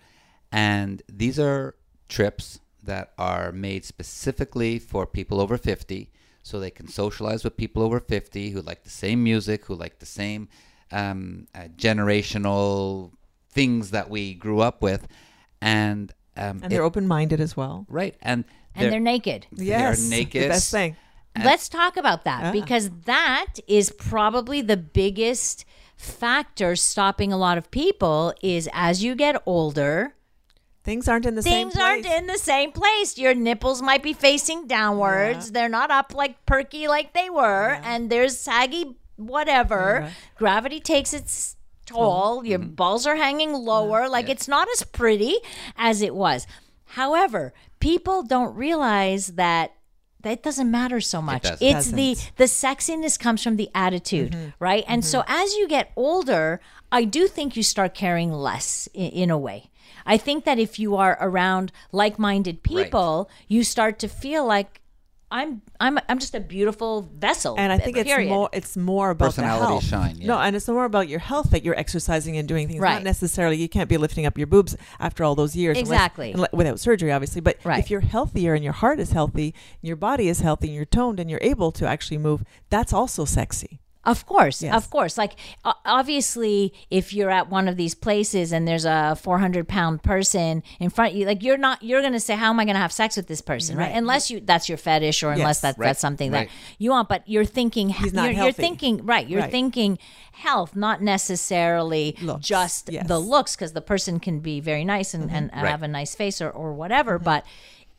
and 0.51 1.03
these 1.07 1.39
are 1.39 1.75
trips 2.09 2.59
that 2.83 3.13
are 3.17 3.51
made 3.51 3.85
specifically 3.85 4.79
for 4.79 5.05
people 5.05 5.39
over 5.39 5.57
fifty, 5.57 6.11
so 6.43 6.59
they 6.59 6.69
can 6.69 6.87
socialize 6.87 7.43
with 7.43 7.57
people 7.57 7.81
over 7.81 7.99
fifty 7.99 8.51
who 8.51 8.61
like 8.61 8.83
the 8.83 8.89
same 8.91 9.23
music, 9.23 9.65
who 9.65 9.73
like 9.75 9.97
the 9.99 10.05
same 10.05 10.47
um, 10.91 11.47
uh, 11.55 11.61
generational 11.75 13.11
things 13.49 13.91
that 13.91 14.09
we 14.09 14.33
grew 14.35 14.59
up 14.59 14.81
with, 14.81 15.07
and 15.61 16.11
um, 16.37 16.59
and 16.63 16.71
they're 16.71 16.83
it- 16.83 16.85
open 16.85 17.07
minded 17.07 17.39
as 17.41 17.55
well. 17.57 17.85
right, 17.89 18.15
and 18.21 18.43
And 18.75 18.91
they're 18.91 18.99
naked. 18.99 19.47
Yes, 19.51 19.57
they 19.59 19.73
are 19.75 19.95
the 19.95 20.15
naked. 20.23 20.49
best 20.49 20.71
thing. 20.71 20.95
Let's 21.35 21.67
talk 21.69 21.97
about 21.97 22.25
that 22.25 22.43
Ah. 22.45 22.51
because 22.51 22.91
that 23.05 23.55
is 23.67 23.91
probably 23.91 24.61
the 24.61 24.77
biggest 24.77 25.65
factor 25.97 26.75
stopping 26.75 27.31
a 27.33 27.37
lot 27.37 27.57
of 27.57 27.71
people 27.71 28.33
is 28.41 28.69
as 28.71 29.03
you 29.03 29.15
get 29.15 29.41
older, 29.45 30.13
Things 30.83 31.07
aren't 31.07 31.25
in 31.25 31.35
the 31.35 31.41
same 31.41 31.69
things 31.69 31.81
aren't 31.81 32.05
place. 32.05 32.19
in 32.19 32.27
the 32.27 32.37
same 32.37 32.71
place. 32.73 33.17
Your 33.17 33.33
nipples 33.33 33.81
might 33.81 34.03
be 34.03 34.11
facing 34.11 34.67
downwards. 34.67 35.51
They're 35.51 35.69
not 35.69 35.91
up 35.91 36.13
like 36.13 36.45
perky 36.45 36.89
like 36.89 37.13
they 37.13 37.29
were 37.29 37.79
and 37.83 38.09
there's 38.09 38.37
saggy 38.37 38.97
whatever. 39.15 40.01
Yeah. 40.03 40.11
Gravity 40.35 40.81
takes 40.81 41.13
its 41.13 41.55
toll. 41.85 42.43
Your 42.45 42.59
mm-hmm. 42.59 42.75
balls 42.75 43.07
are 43.07 43.15
hanging 43.15 43.53
lower. 43.53 44.09
Like 44.09 44.27
it's 44.27 44.47
not 44.47 44.67
as 44.73 44.83
pretty 44.83 45.37
as 45.77 46.01
it 46.01 46.13
was. 46.13 46.45
However, 46.85 47.53
people 47.79 48.23
don't 48.23 48.55
realize 48.55 49.27
that 49.27 49.73
that 50.23 50.43
doesn't 50.43 50.69
matter 50.69 51.01
so 51.01 51.21
much. 51.21 51.43
doesn't. 51.43 51.65
It's 51.65 51.91
the 51.91 52.15
Doesn't. 52.15 52.35
the 52.37 52.43
sexiness 52.45 53.19
comes 53.19 53.43
from 53.43 53.57
the 53.57 53.69
attitude, 53.75 54.31
mm-hmm. 54.31 54.49
right? 54.59 54.83
And 54.87 55.03
so 55.03 55.21
mm-hmm. 55.21 55.31
as 55.31 55.53
you 55.53 55.67
get 55.67 55.91
older, 55.95 56.61
I 56.91 57.03
do 57.05 57.27
think 57.27 57.55
you 57.55 57.63
start 57.63 57.93
caring 57.93 58.31
less 58.31 58.87
in, 58.93 59.11
in 59.11 59.29
a 59.29 59.37
way. 59.37 59.69
I 60.05 60.17
think 60.17 60.45
that 60.45 60.59
if 60.59 60.79
you 60.79 60.95
are 60.95 61.17
around 61.21 61.71
like-minded 61.91 62.63
people, 62.63 63.29
you 63.47 63.63
start 63.63 63.99
to 63.99 64.07
feel 64.07 64.45
like 64.45 64.79
I'm 65.31 65.63
I'm 65.79 65.97
I'm 66.07 66.19
just 66.19 66.35
a 66.35 66.39
beautiful 66.39 67.09
vessel. 67.17 67.55
and 67.57 67.73
I 67.73 67.79
think 67.79 67.97
it's 67.97 68.07
period. 68.07 68.29
more 68.29 68.49
it's 68.53 68.77
more 68.77 69.09
about 69.09 69.29
Personality 69.29 69.61
the 69.61 69.67
health. 69.67 69.83
shine, 69.83 70.15
yeah. 70.17 70.27
No, 70.27 70.37
and 70.39 70.55
it's 70.55 70.67
more 70.67 70.85
about 70.85 71.07
your 71.07 71.17
health 71.19 71.49
that 71.49 71.63
you're 71.65 71.75
exercising 71.75 72.37
and 72.37 72.47
doing 72.47 72.67
things. 72.67 72.79
Right. 72.79 72.93
Not 72.93 73.03
necessarily 73.03 73.55
you 73.57 73.67
can't 73.67 73.89
be 73.89 73.97
lifting 73.97 74.27
up 74.27 74.37
your 74.37 74.45
boobs 74.45 74.75
after 74.99 75.23
all 75.23 75.33
those 75.33 75.55
years, 75.55 75.75
unless- 75.75 75.89
Exactly. 75.89 76.33
unle- 76.35 76.53
without 76.53 76.79
surgery, 76.79 77.11
obviously. 77.11 77.41
But 77.41 77.57
Right. 77.63 77.79
if 77.79 77.89
you're 77.89 78.01
healthier 78.01 78.53
and 78.53 78.63
your 78.63 78.73
heart 78.73 78.99
is 78.99 79.11
healthy, 79.11 79.55
your 79.81 79.95
body 79.95 80.27
is 80.29 80.41
healthy, 80.41 80.67
and 80.67 80.75
you're 80.75 80.85
toned, 80.85 81.19
and 81.19 81.31
you're 81.31 81.39
able 81.41 81.71
to 81.71 81.87
actually 81.87 82.19
move, 82.19 82.43
that's 82.69 82.93
also 82.93 83.25
sexy. 83.25 83.79
Of 84.05 84.25
course, 84.25 84.61
Yes. 84.61 84.75
of 84.75 84.89
course. 84.89 85.17
Like 85.17 85.33
obviously, 85.85 86.73
if 86.89 87.13
you're 87.13 87.29
at 87.29 87.49
one 87.49 87.67
of 87.67 87.77
these 87.77 87.95
places 87.95 88.51
and 88.51 88.67
there's 88.67 88.85
a 88.85 89.15
400 89.21 89.67
pound 89.67 90.03
person 90.03 90.63
in 90.79 90.89
front 90.89 91.13
of 91.13 91.17
you, 91.19 91.25
like 91.25 91.41
you're 91.43 91.57
not, 91.57 91.81
you're 91.83 92.01
going 92.01 92.13
to 92.13 92.19
say, 92.19 92.35
"How 92.35 92.49
am 92.49 92.59
I 92.59 92.65
going 92.65 92.75
to 92.75 92.81
have 92.81 92.91
sex 92.91 93.15
with 93.15 93.27
this 93.27 93.41
person?" 93.41 93.77
Right? 93.77 93.87
Right. 93.91 93.95
Unless 93.97 94.29
you 94.31 94.39
that's 94.41 94.67
your 94.67 94.77
fetish 94.77 95.23
or 95.23 95.31
unless 95.31 95.57
Yes. 95.57 95.61
that's 95.61 95.77
Right. 95.77 95.87
that's 95.87 95.99
something 96.01 96.31
Right. 96.31 96.49
that 96.49 96.53
you 96.79 96.91
want. 96.91 97.07
But 97.09 97.23
you're 97.27 97.45
thinking, 97.45 97.89
He's 97.89 98.13
not 98.13 98.33
you're, 98.33 98.43
you're 98.43 98.51
thinking, 98.51 99.05
right? 99.05 99.27
You're 99.27 99.43
thinking 99.47 99.97
health, 100.33 100.75
not 100.75 101.01
necessarily 101.01 102.17
Looks, 102.21 102.45
just 102.47 102.91
yes. 102.91 103.07
the 103.07 103.19
looks, 103.19 103.55
because 103.55 103.73
the 103.73 103.81
person 103.81 104.19
can 104.19 104.39
be 104.39 104.59
very 104.59 104.83
nice 104.85 105.13
and, 105.13 105.29
and 105.31 105.51
Right. 105.53 105.67
have 105.69 105.83
a 105.83 105.87
nice 105.87 106.15
face 106.15 106.41
or 106.41 106.49
or 106.49 106.73
whatever, 106.73 107.19
but. 107.19 107.45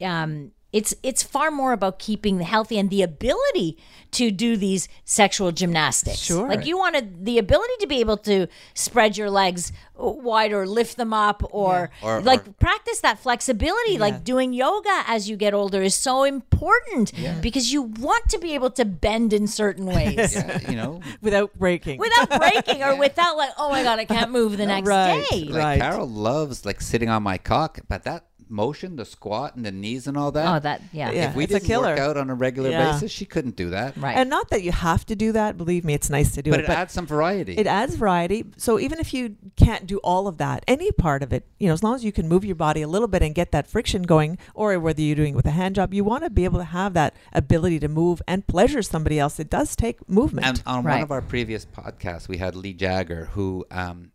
Um, 0.02 0.50
it's 0.78 0.92
it's 1.02 1.22
far 1.22 1.50
more 1.50 1.72
about 1.72 1.98
keeping 2.00 2.38
the 2.38 2.44
healthy 2.54 2.76
and 2.80 2.90
the 2.90 3.00
ability 3.02 3.78
to 4.10 4.30
do 4.30 4.56
these 4.56 4.88
sexual 5.04 5.50
gymnastics. 5.52 6.18
Sure. 6.18 6.48
Like 6.48 6.66
you 6.66 6.76
wanted 6.78 7.24
the 7.24 7.38
ability 7.38 7.72
to 7.80 7.86
be 7.86 7.98
able 8.00 8.16
to 8.30 8.46
spread 8.74 9.16
your 9.16 9.30
legs 9.30 9.72
wide 9.96 10.52
or 10.52 10.66
lift 10.66 10.96
them 10.96 11.12
up 11.12 11.42
or, 11.50 11.90
Or- 12.02 12.20
like 12.20 12.46
or- 12.46 12.52
practice 12.58 13.00
that 13.00 13.18
flexibility. 13.20 13.98
Like 13.98 14.24
doing 14.24 14.52
yoga 14.52 14.96
as 15.06 15.28
you 15.28 15.36
get 15.36 15.52
older 15.54 15.80
is 15.82 15.94
so 15.94 16.24
important 16.24 17.12
because 17.40 17.72
you 17.72 17.82
want 17.82 18.28
to 18.30 18.38
be 18.38 18.54
able 18.54 18.70
to 18.72 18.84
bend 18.84 19.32
in 19.32 19.46
certain 19.46 19.86
ways. 19.96 20.34
yeah, 20.34 20.70
you 20.70 20.76
know, 20.76 21.00
Without 21.22 21.56
breaking. 21.58 21.98
Without 21.98 22.30
breaking 22.40 22.82
or 22.82 22.96
without 22.96 23.36
like, 23.36 23.50
oh 23.58 23.70
my 23.70 23.82
god, 23.84 23.98
I 24.00 24.04
can't 24.06 24.30
move 24.32 24.56
the 24.56 24.66
next 24.66 24.88
Right. 24.88 25.24
day. 25.30 25.44
like 25.44 25.62
Right. 25.64 25.80
Carol 25.80 26.08
loves 26.08 26.64
like 26.66 26.80
sitting 26.80 27.08
on 27.08 27.22
my 27.22 27.38
cock, 27.38 27.78
but 27.88 28.02
that 28.04 28.26
motion, 28.48 28.96
the 28.96 29.04
squat 29.04 29.54
and 29.56 29.64
the 29.64 29.72
knees 29.72 30.06
and 30.06 30.16
all 30.16 30.30
that. 30.32 30.56
Oh, 30.56 30.58
that 30.60 30.82
yeah. 30.92 31.10
Yeah. 31.10 31.30
if 31.30 31.36
we 31.36 31.44
it's 31.44 31.52
didn't 31.52 31.66
killer. 31.66 31.90
work 31.90 31.98
out 31.98 32.16
on 32.16 32.30
a 32.30 32.34
regular 32.34 32.70
Yeah. 32.70 32.92
basis, 32.92 33.10
she 33.10 33.24
couldn't 33.24 33.56
do 33.56 33.70
that. 33.70 33.96
Right. 33.96 34.16
And 34.16 34.28
not 34.30 34.50
that 34.50 34.62
you 34.62 34.72
have 34.72 35.04
to 35.06 35.16
do 35.16 35.32
that. 35.32 35.56
Believe 35.56 35.84
me, 35.84 35.94
it's 35.94 36.10
nice 36.10 36.32
to 36.32 36.42
do 36.42 36.50
But 36.50 36.60
it. 36.60 36.66
But 36.66 36.72
it 36.72 36.78
adds 36.78 36.92
some 36.92 37.06
variety. 37.06 37.54
It 37.56 37.66
adds 37.66 37.94
variety. 37.96 38.44
So 38.56 38.78
even 38.78 38.98
if 38.98 39.12
you 39.14 39.36
can't 39.56 39.86
do 39.86 39.98
all 39.98 40.28
of 40.28 40.38
that, 40.38 40.64
any 40.68 40.92
part 40.92 41.22
of 41.22 41.32
it, 41.32 41.46
you 41.58 41.66
know, 41.68 41.72
as 41.74 41.82
long 41.82 41.94
as 41.94 42.04
you 42.04 42.12
can 42.12 42.28
move 42.28 42.44
your 42.44 42.56
body 42.56 42.82
a 42.82 42.88
little 42.88 43.08
bit 43.08 43.22
and 43.22 43.34
get 43.34 43.52
that 43.52 43.66
friction 43.66 44.02
going, 44.02 44.38
or 44.54 44.78
whether 44.80 45.00
you're 45.02 45.16
doing 45.16 45.34
it 45.34 45.36
with 45.36 45.46
a 45.46 45.50
hand 45.52 45.74
job, 45.74 45.94
you 45.94 46.04
want 46.04 46.24
to 46.24 46.30
be 46.30 46.44
able 46.44 46.58
to 46.58 46.64
have 46.64 46.94
that 46.94 47.14
ability 47.32 47.78
to 47.80 47.88
move 47.88 48.20
and 48.28 48.46
pleasure 48.46 48.82
somebody 48.82 49.18
else. 49.18 49.38
It 49.40 49.50
does 49.50 49.74
take 49.76 50.08
movement. 50.08 50.46
And 50.46 50.62
on 50.66 50.84
Right. 50.84 50.94
one 50.94 51.02
of 51.02 51.10
our 51.10 51.22
previous 51.22 51.64
podcasts, 51.64 52.28
we 52.28 52.38
had 52.38 52.54
Lee 52.54 52.72
Jagger 52.74 53.26
who 53.32 53.64
um, 53.70 54.10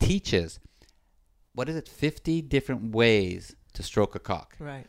teaches 0.00 0.60
what 1.54 1.68
is 1.68 1.76
it, 1.76 1.88
fifty 1.88 2.42
different 2.42 2.94
ways 2.94 3.54
to 3.74 3.82
stroke 3.82 4.14
a 4.14 4.20
cock. 4.20 4.54
right. 4.60 4.86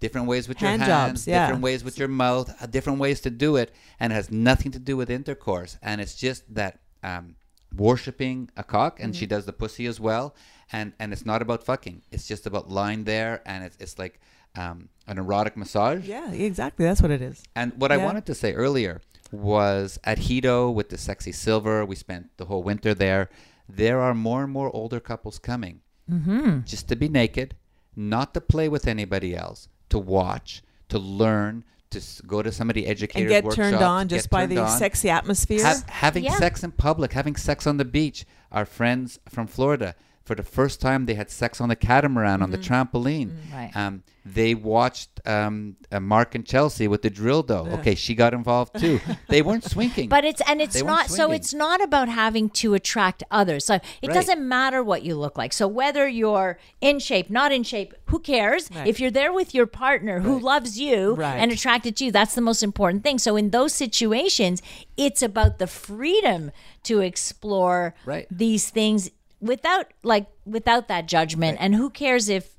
Different 0.00 0.26
ways 0.26 0.48
with 0.48 0.56
Hand 0.58 0.80
your 0.80 0.86
jobs, 0.88 1.06
hands, 1.06 1.26
yeah. 1.28 1.46
different 1.46 1.62
ways 1.62 1.84
with 1.84 1.98
your 1.98 2.08
mouth, 2.08 2.48
uh, 2.62 2.66
different 2.66 2.98
ways 2.98 3.20
to 3.22 3.30
do 3.30 3.56
it, 3.56 3.74
and 4.00 4.10
it 4.12 4.16
has 4.16 4.30
nothing 4.30 4.70
to 4.72 4.78
do 4.78 4.96
with 4.96 5.10
intercourse. 5.10 5.76
And 5.82 6.00
it's 6.00 6.14
just 6.14 6.54
that 6.54 6.80
um, 7.02 7.34
worshiping 7.76 8.50
a 8.56 8.64
cock, 8.64 9.00
and 9.00 9.12
Mm-hmm. 9.12 9.18
she 9.20 9.26
does 9.26 9.44
the 9.46 9.52
pussy 9.52 9.86
as 9.86 9.98
well. 10.00 10.34
And 10.72 10.92
and 10.98 11.12
it's 11.12 11.26
not 11.26 11.42
about 11.42 11.64
fucking. 11.64 12.02
It's 12.10 12.26
just 12.26 12.46
about 12.46 12.70
lying 12.70 13.04
there, 13.04 13.42
and 13.44 13.64
it's 13.64 13.76
it's 13.78 13.98
like 13.98 14.20
um, 14.56 14.88
an 15.06 15.18
erotic 15.18 15.54
massage. 15.56 16.06
Yeah, 16.08 16.30
exactly. 16.32 16.84
That's 16.86 17.02
what 17.02 17.10
it 17.10 17.20
is. 17.22 17.42
And 17.54 17.72
what 17.80 17.92
I 17.92 17.98
wanted 17.98 18.24
to 18.26 18.34
say 18.34 18.54
earlier 18.54 19.00
was 19.30 19.98
at 20.04 20.18
Hedo 20.18 20.72
with 20.72 20.88
the 20.90 20.96
sexy 20.98 21.32
silver, 21.32 21.84
we 21.84 21.96
spent 21.96 22.36
the 22.38 22.46
whole 22.46 22.62
winter 22.62 22.94
there. 22.94 23.28
There 23.68 24.00
are 24.00 24.14
more 24.14 24.42
and 24.44 24.52
more 24.52 24.70
older 24.74 25.00
couples 25.00 25.38
coming 25.38 25.80
Mm-hmm. 26.10 26.60
just 26.64 26.88
to 26.88 26.96
be 26.96 27.08
naked, 27.08 27.54
not 27.96 28.34
to 28.34 28.40
play 28.40 28.68
with 28.68 28.86
anybody 28.86 29.36
else, 29.36 29.68
to 29.88 29.98
watch, 29.98 30.62
to 30.88 30.98
learn, 30.98 31.64
to 31.90 31.98
s- 31.98 32.20
go 32.26 32.42
to 32.42 32.50
somebody 32.50 32.82
And 32.84 32.90
educator's 32.90 33.28
get 33.30 33.44
workshops, 33.44 33.70
turned 33.70 33.82
on 33.82 34.08
just 34.08 34.28
by 34.30 34.46
the 34.46 34.58
on. 34.58 34.68
sexy 34.78 35.08
atmosphere. 35.10 35.64
Ha- 35.64 35.82
having 35.88 36.24
Yeah. 36.24 36.36
sex 36.38 36.62
in 36.64 36.72
public, 36.72 37.12
having 37.12 37.36
sex 37.36 37.66
on 37.66 37.76
the 37.76 37.84
beach. 37.84 38.24
Our 38.50 38.64
friends 38.64 39.18
from 39.28 39.46
Florida, 39.46 39.94
for 40.24 40.34
the 40.34 40.42
first 40.42 40.80
time, 40.80 41.06
they 41.06 41.14
had 41.14 41.30
sex 41.30 41.60
on 41.60 41.68
the 41.68 41.76
catamaran 41.76 42.42
on 42.42 42.50
the 42.50 42.58
Mm-hmm. 42.58 42.72
trampoline. 42.96 43.30
Right. 43.52 43.70
Um, 43.74 44.02
they 44.24 44.54
watched 44.54 45.10
um, 45.26 45.74
uh, 45.90 45.98
Mark 45.98 46.36
and 46.36 46.46
Chelsea 46.46 46.86
with 46.86 47.02
the 47.02 47.10
drill 47.10 47.42
dough. 47.42 47.66
Okay, 47.80 47.96
she 47.96 48.14
got 48.14 48.32
involved 48.32 48.78
too. 48.78 49.00
they 49.28 49.42
weren't 49.42 49.64
swinking. 49.64 50.08
But 50.08 50.24
it's 50.24 50.40
and 50.46 50.62
it's 50.62 50.74
They 50.74 50.82
weren't 50.84 51.10
so 51.10 51.32
it's 51.32 51.52
not 51.52 51.82
about 51.82 52.08
having 52.08 52.48
to 52.50 52.74
attract 52.74 53.24
others. 53.32 53.64
So 53.64 53.74
it 53.74 53.82
Right. 54.08 54.14
doesn't 54.14 54.40
matter 54.46 54.80
what 54.84 55.02
you 55.02 55.16
look 55.16 55.36
like. 55.36 55.52
So 55.52 55.66
whether 55.66 56.06
you're 56.06 56.60
in 56.80 57.00
shape, 57.00 57.30
not 57.30 57.50
in 57.50 57.64
shape, 57.64 57.94
who 58.06 58.20
cares? 58.20 58.70
Right. 58.72 58.86
If 58.86 59.00
you're 59.00 59.10
there 59.10 59.32
with 59.32 59.54
your 59.56 59.66
partner 59.66 60.20
who 60.20 60.38
loves 60.38 60.78
you 60.78 61.14
Right. 61.14 61.38
and 61.38 61.50
attracted 61.50 61.96
to 61.96 62.04
you, 62.04 62.12
that's 62.12 62.36
the 62.36 62.40
most 62.42 62.62
important 62.62 63.02
thing. 63.02 63.18
So 63.18 63.34
in 63.34 63.50
those 63.50 63.72
situations, 63.74 64.62
it's 64.96 65.20
about 65.22 65.58
the 65.58 65.66
freedom 65.66 66.52
to 66.84 67.00
explore 67.00 67.94
Right. 68.04 68.26
these 68.30 68.70
things 68.70 69.10
without 69.42 69.92
like 70.02 70.28
without 70.46 70.88
that 70.88 71.06
judgment. 71.06 71.58
And 71.60 71.74
who 71.74 71.90
cares 71.90 72.28
if 72.28 72.56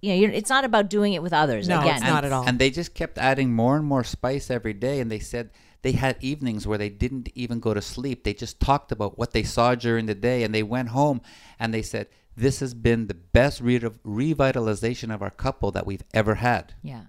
you 0.00 0.10
know, 0.10 0.14
you're, 0.14 0.30
it's 0.30 0.48
not 0.48 0.64
about 0.64 0.88
doing 0.88 1.12
it 1.12 1.22
with 1.22 1.32
others. 1.32 1.68
No, 1.68 1.80
Again, 1.80 1.96
it's 1.96 2.04
not 2.04 2.24
at 2.24 2.32
all. 2.32 2.46
And 2.46 2.58
they 2.58 2.70
just 2.70 2.94
kept 2.94 3.18
adding 3.18 3.52
more 3.52 3.76
and 3.76 3.84
more 3.84 4.04
spice 4.04 4.50
every 4.50 4.72
day. 4.72 5.00
And 5.00 5.10
they 5.10 5.18
said 5.18 5.50
they 5.82 5.92
had 5.92 6.16
evenings 6.20 6.66
where 6.66 6.78
they 6.78 6.88
didn't 6.88 7.28
even 7.34 7.60
go 7.60 7.74
to 7.74 7.82
sleep. 7.82 8.22
They 8.22 8.34
just 8.34 8.60
talked 8.60 8.92
about 8.92 9.18
what 9.18 9.32
they 9.32 9.42
saw 9.42 9.74
during 9.74 10.06
the 10.06 10.14
day. 10.14 10.44
And 10.44 10.54
they 10.54 10.62
went 10.62 10.90
home 10.90 11.20
and 11.58 11.74
they 11.74 11.82
said, 11.82 12.06
This 12.36 12.60
has 12.60 12.74
been 12.74 13.08
the 13.08 13.14
best 13.14 13.60
re- 13.60 13.80
revitalization 13.80 15.12
of 15.12 15.20
our 15.20 15.30
couple 15.30 15.72
that 15.72 15.86
we've 15.86 16.04
ever 16.14 16.36
had. 16.36 16.74
Yeah. 16.82 17.02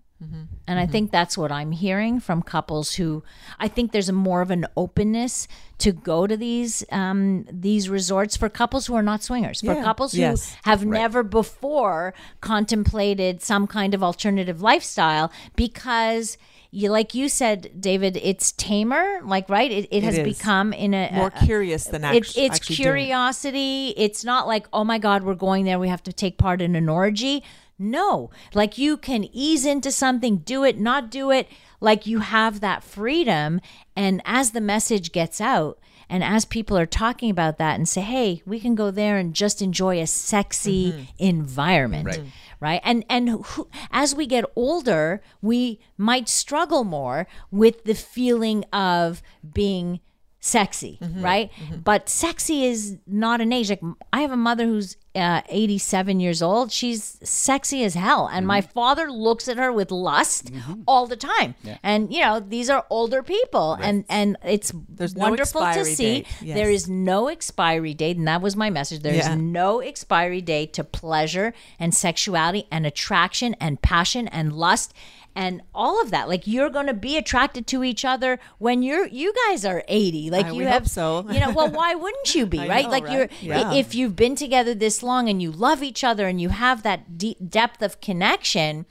And 0.67 0.79
I 0.79 0.86
think 0.86 1.12
that's 1.12 1.38
what 1.38 1.51
I'm 1.51 1.72
hearing 1.72 2.22
from 2.22 2.41
couples 2.43 2.96
who 2.96 3.24
I 3.60 3.67
think 3.67 3.91
there's 3.91 4.08
a 4.08 4.13
more 4.13 4.41
of 4.41 4.51
an 4.51 4.65
openness 4.77 5.50
to 5.79 5.91
go 5.91 6.25
to 6.27 6.38
these 6.38 6.82
um, 6.93 7.46
these 7.51 7.89
resorts 7.89 8.38
for 8.38 8.48
couples 8.48 8.88
who 8.88 8.96
are 8.96 9.03
not 9.03 9.22
swingers, 9.22 9.60
for 9.60 9.74
Yeah. 9.74 9.84
couples 9.84 10.13
who 10.13 10.20
Yes. 10.20 10.55
have 10.63 10.86
never 10.86 11.24
before 11.24 12.13
contemplated 12.39 13.41
some 13.41 13.67
kind 13.67 13.93
of 13.93 14.01
alternative 14.01 14.62
lifestyle 14.62 15.29
because 15.58 16.38
you 16.75 16.89
like 16.89 17.13
you 17.13 17.30
said, 17.30 17.80
David, 17.80 18.18
it's 18.18 18.51
tamer. 18.53 19.22
Like 19.24 19.48
right, 19.48 19.72
it, 19.72 19.88
it 19.92 20.03
has 20.03 20.18
is. 20.18 20.24
become 20.38 20.74
in 20.74 20.94
a 20.94 21.10
More 21.13 21.32
a- 21.36 21.46
curious 21.46 21.86
than 21.86 22.03
it- 22.03 22.15
it's 22.36 22.38
actually 22.56 22.75
doing 22.77 22.88
it. 22.88 22.92
curiosity. 22.94 23.94
It's 23.96 24.24
not 24.25 24.48
like 24.48 24.68
oh 24.74 24.84
my 24.84 24.98
god, 24.98 25.24
we're 25.24 25.36
going 25.36 25.65
there. 25.65 25.77
We 25.80 25.89
have 25.89 26.03
to 26.03 26.13
take 26.13 26.38
part 26.38 26.62
in 26.62 26.75
an 26.75 26.89
orgy. 26.89 27.44
No, 27.80 28.30
like 28.53 28.77
you 28.77 28.98
can 28.98 29.24
ease 29.34 29.65
into 29.65 29.92
something, 29.92 30.38
do 30.38 30.63
it, 30.63 30.80
not 30.80 31.10
do 31.12 31.32
it. 31.32 31.48
Like 31.80 32.06
you 32.08 32.20
have 32.20 32.60
that 32.62 32.84
freedom, 32.84 33.60
and 33.96 34.22
as 34.25 34.51
the 34.51 34.62
message 34.62 35.12
gets 35.12 35.39
out. 35.39 35.80
And 36.10 36.24
as 36.24 36.46
people 36.46 36.77
are 36.77 36.86
talking 36.86 37.32
about 37.32 37.58
that 37.58 37.75
and 37.75 37.88
say, 37.89 38.01
hey, 38.01 38.44
we 38.46 38.60
can 38.60 38.75
go 38.75 38.92
there 38.92 39.18
and 39.18 39.34
just 39.34 39.62
enjoy 39.62 40.00
a 40.00 40.06
sexy 40.06 40.92
Mm-hmm. 40.92 41.03
environment 41.18 42.06
Right. 42.06 42.22
Right? 42.63 42.82
And 42.84 43.03
and 43.10 43.29
who, 43.29 43.67
as 43.91 44.15
we 44.15 44.25
get 44.25 44.46
older 44.55 45.22
we 45.41 45.79
might 45.98 46.29
struggle 46.29 46.84
more 46.84 47.27
with 47.51 47.84
the 47.84 47.93
feeling 47.93 48.63
of 48.72 49.22
being 49.53 50.00
sexy 50.46 51.00
mm-hmm. 51.02 51.24
right? 51.24 51.52
Mm-hmm. 51.54 51.78
But 51.78 52.10
sexy 52.10 52.66
is 52.66 52.98
not 53.08 53.40
an 53.40 53.54
age. 53.54 53.70
Like 53.70 53.82
i 54.12 54.20
have 54.20 54.32
a 54.32 54.38
mother 54.38 54.66
who's 54.66 54.98
uh, 55.16 55.42
87 55.48 56.20
years 56.20 56.42
old. 56.42 56.70
She's 56.70 57.18
sexy 57.24 57.82
as 57.86 57.94
hell. 57.94 58.30
And 58.32 58.46
my 58.46 58.60
mm-hmm. 58.60 58.72
father 58.72 59.10
looks 59.10 59.48
at 59.48 59.56
her 59.56 59.72
with 59.72 59.90
lust 59.90 60.52
all 60.86 61.08
the 61.08 61.16
time. 61.16 61.56
And 61.82 62.14
you 62.14 62.20
know 62.20 62.42
these 62.42 62.70
are 62.70 62.86
older 62.90 63.24
people. 63.24 63.78
And 63.82 64.04
and 64.10 64.36
it's 64.44 64.74
There's 64.90 65.16
no 65.16 65.30
wonderful 65.30 65.62
to 65.62 65.86
see. 65.86 66.26
Yes. 66.42 66.56
there 66.58 66.70
is 66.70 66.90
no 66.90 67.30
expiry 67.30 67.94
date. 67.94 68.18
And 68.18 68.28
that 68.28 68.42
was 68.42 68.58
my 68.58 68.70
message. 68.70 69.02
There 69.02 69.14
is 69.14 69.28
Yeah. 69.28 69.36
no 69.36 69.80
expiry 69.80 70.42
date 70.42 70.74
to 70.74 70.84
pleasure 70.84 71.54
and 71.80 71.96
sexuality 71.96 72.68
and 72.70 72.86
attraction 72.86 73.56
and 73.62 73.82
passion 73.82 74.28
and 74.28 74.52
lust 74.52 74.94
and 75.36 75.62
all 75.74 76.02
of 76.02 76.12
that 76.12 76.30
like 76.30 76.46
you're 76.46 76.70
going 76.70 76.88
to 76.88 76.94
be 76.94 77.18
attracted 77.18 77.66
to 77.68 77.84
each 77.84 78.06
other 78.06 78.40
when 78.60 78.84
you're 78.84 79.08
you 79.08 79.34
guys 79.48 79.66
are 79.66 79.84
80 79.88 80.30
like 80.30 80.46
I- 80.48 80.52
you 80.52 80.68
have 80.68 80.90
so. 80.90 81.25
you 81.30 81.40
know 81.40 81.52
well 81.52 81.70
why 81.70 81.96
wouldn't 82.04 82.36
you 82.36 82.46
be 82.46 82.60
right 82.60 82.86
know, 82.86 82.92
like 82.92 83.10
you're? 83.10 83.30
Yeah. 83.42 83.74
if 83.74 83.96
you've 83.96 84.16
been 84.16 84.36
together 84.36 84.74
this 84.74 85.02
long 85.02 85.30
and 85.30 85.42
you 85.42 85.52
love 85.52 85.82
each 85.84 86.04
other 86.04 86.28
and 86.28 86.40
you 86.40 86.50
have 86.50 86.84
that 86.84 87.18
deep 87.18 87.38
depth 87.50 87.82
of 87.82 88.00
connection 88.02 88.86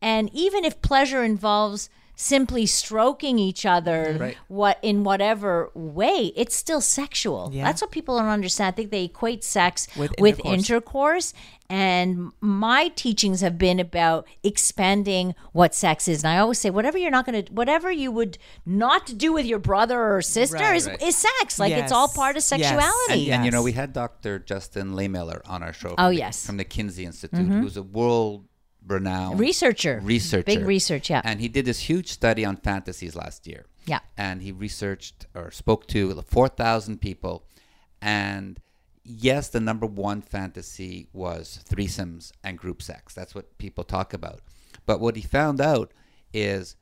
and 0.00 0.30
even 0.32 0.64
if 0.64 0.80
pleasure 0.82 1.24
involves 1.24 1.90
simply 2.20 2.66
stroking 2.66 3.38
each 3.38 3.64
other 3.64 4.16
Right. 4.18 4.36
what 4.48 4.78
in 4.82 5.04
whatever 5.04 5.70
way 5.72 6.32
it's 6.34 6.56
still 6.56 6.80
sexual 6.80 7.50
Yeah. 7.52 7.62
that's 7.64 7.80
what 7.80 7.92
people 7.92 8.18
don't 8.18 8.26
understand 8.26 8.74
i 8.74 8.76
think 8.76 8.90
they 8.90 9.04
equate 9.04 9.44
sex 9.44 9.86
With 9.96 10.12
with, 10.18 10.40
intercourse. 10.40 10.58
intercourse 10.58 11.34
and 11.70 12.32
my 12.40 12.88
teachings 12.96 13.40
have 13.40 13.56
been 13.56 13.78
about 13.78 14.26
expanding 14.42 15.34
what 15.52 15.76
sex 15.76 16.08
is 16.08 16.24
and 16.24 16.32
i 16.32 16.38
always 16.38 16.58
say 16.58 16.70
whatever 16.70 16.98
you're 16.98 17.10
not 17.12 17.24
going 17.24 17.44
to 17.44 17.52
whatever 17.52 17.92
you 17.92 18.10
would 18.10 18.36
not 18.66 19.16
do 19.16 19.32
with 19.32 19.46
your 19.46 19.60
brother 19.60 19.98
or 20.16 20.20
sister 20.20 20.56
Right. 20.56 20.74
is, 20.76 20.88
Right. 20.88 21.00
is 21.02 21.16
sex 21.16 21.60
like 21.60 21.72
it's 21.72 21.92
all 21.92 22.08
part 22.08 22.34
of 22.36 22.40
Yes. 22.40 22.46
sexuality 22.48 23.26
And, 23.30 23.34
and 23.34 23.44
you 23.44 23.52
know, 23.52 23.62
we 23.62 23.72
had 23.72 23.92
Dr. 23.92 24.40
Justin 24.40 24.92
Lehmiller 24.94 25.40
on 25.46 25.62
our 25.62 25.72
show. 25.72 25.94
Oh, 25.98 26.08
the- 26.08 26.16
yes. 26.16 26.38
Mm-hmm. 26.40 26.46
From 26.46 26.56
the 26.56 26.64
Kinsey 26.64 27.04
Institute, 27.04 27.46
who's 27.46 27.76
a 27.76 27.82
world 27.82 28.47
renowned 28.88 29.38
researcher 29.38 30.00
researcher. 30.02 30.44
big 30.44 30.64
research 30.66 31.10
yeah 31.10 31.20
And 31.24 31.40
he 31.40 31.48
did 31.48 31.64
this 31.66 31.80
huge 31.80 32.08
study 32.08 32.44
on 32.44 32.56
fantasies 32.56 33.14
last 33.14 33.46
year. 33.46 33.66
Yeah. 33.86 34.00
And 34.16 34.42
he 34.42 34.52
researched 34.52 35.26
or 35.34 35.50
spoke 35.50 35.86
to 35.88 36.20
4,000 36.22 37.00
people. 37.00 37.44
And 38.02 38.60
yes, 39.02 39.48
the 39.48 39.60
number 39.60 39.86
one 39.86 40.20
fantasy 40.20 41.08
was 41.12 41.64
threesomes 41.68 42.32
and 42.44 42.58
group 42.58 42.82
sex. 42.82 43.14
That's 43.14 43.34
what 43.34 43.56
people 43.58 43.84
talk 43.84 44.12
about. 44.12 44.40
But 44.84 45.00
what 45.00 45.16
he 45.16 45.22
found 45.22 45.60
out 45.60 45.92
is 46.34 46.76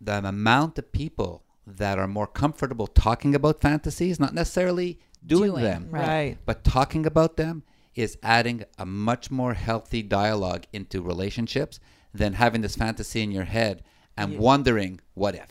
the 0.00 0.18
amount 0.26 0.78
of 0.78 0.90
people 0.92 1.44
that 1.66 1.98
are 1.98 2.08
more 2.08 2.26
comfortable 2.26 2.88
talking 2.88 3.34
about 3.36 3.60
fantasies, 3.60 4.18
not 4.18 4.34
necessarily 4.34 4.98
doing, 5.24 5.52
Doing, 5.52 5.62
them, 5.62 5.88
right. 5.90 6.06
Right. 6.08 6.38
but 6.44 6.64
talking 6.64 7.06
about 7.06 7.36
them 7.36 7.62
is 7.94 8.16
adding 8.22 8.64
a 8.78 8.86
much 8.86 9.30
more 9.30 9.54
healthy 9.54 10.02
dialogue 10.02 10.64
into 10.72 11.02
relationships 11.02 11.78
than 12.14 12.34
having 12.34 12.60
this 12.60 12.76
fantasy 12.76 13.22
in 13.22 13.30
your 13.30 13.44
head 13.44 13.82
and 14.16 14.38
wondering 14.38 15.00
what 15.14 15.34
if. 15.34 15.48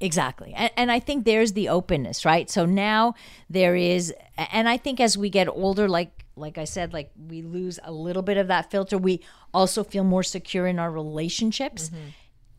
Exactly. 0.00 0.52
And, 0.54 0.70
and 0.76 0.90
I 0.90 0.98
think 0.98 1.24
there's 1.24 1.52
the 1.52 1.68
openness, 1.68 2.24
right? 2.24 2.50
So 2.50 2.66
now 2.66 3.14
there 3.48 3.76
is, 3.76 4.12
and 4.36 4.68
I 4.68 4.76
think 4.76 4.98
as 4.98 5.16
we 5.16 5.30
get 5.30 5.48
older, 5.48 5.88
like, 5.88 6.24
like 6.34 6.58
I 6.58 6.64
said, 6.64 6.92
like 6.92 7.10
we 7.28 7.42
lose 7.42 7.78
a 7.84 7.92
little 7.92 8.22
bit 8.22 8.36
of 8.36 8.48
that 8.48 8.70
filter. 8.70 8.98
We 8.98 9.20
also 9.54 9.84
feel 9.84 10.02
more 10.02 10.22
secure 10.22 10.66
in 10.66 10.78
our 10.78 10.90
relationships. 10.90 11.88
Mm-hmm. 11.88 12.04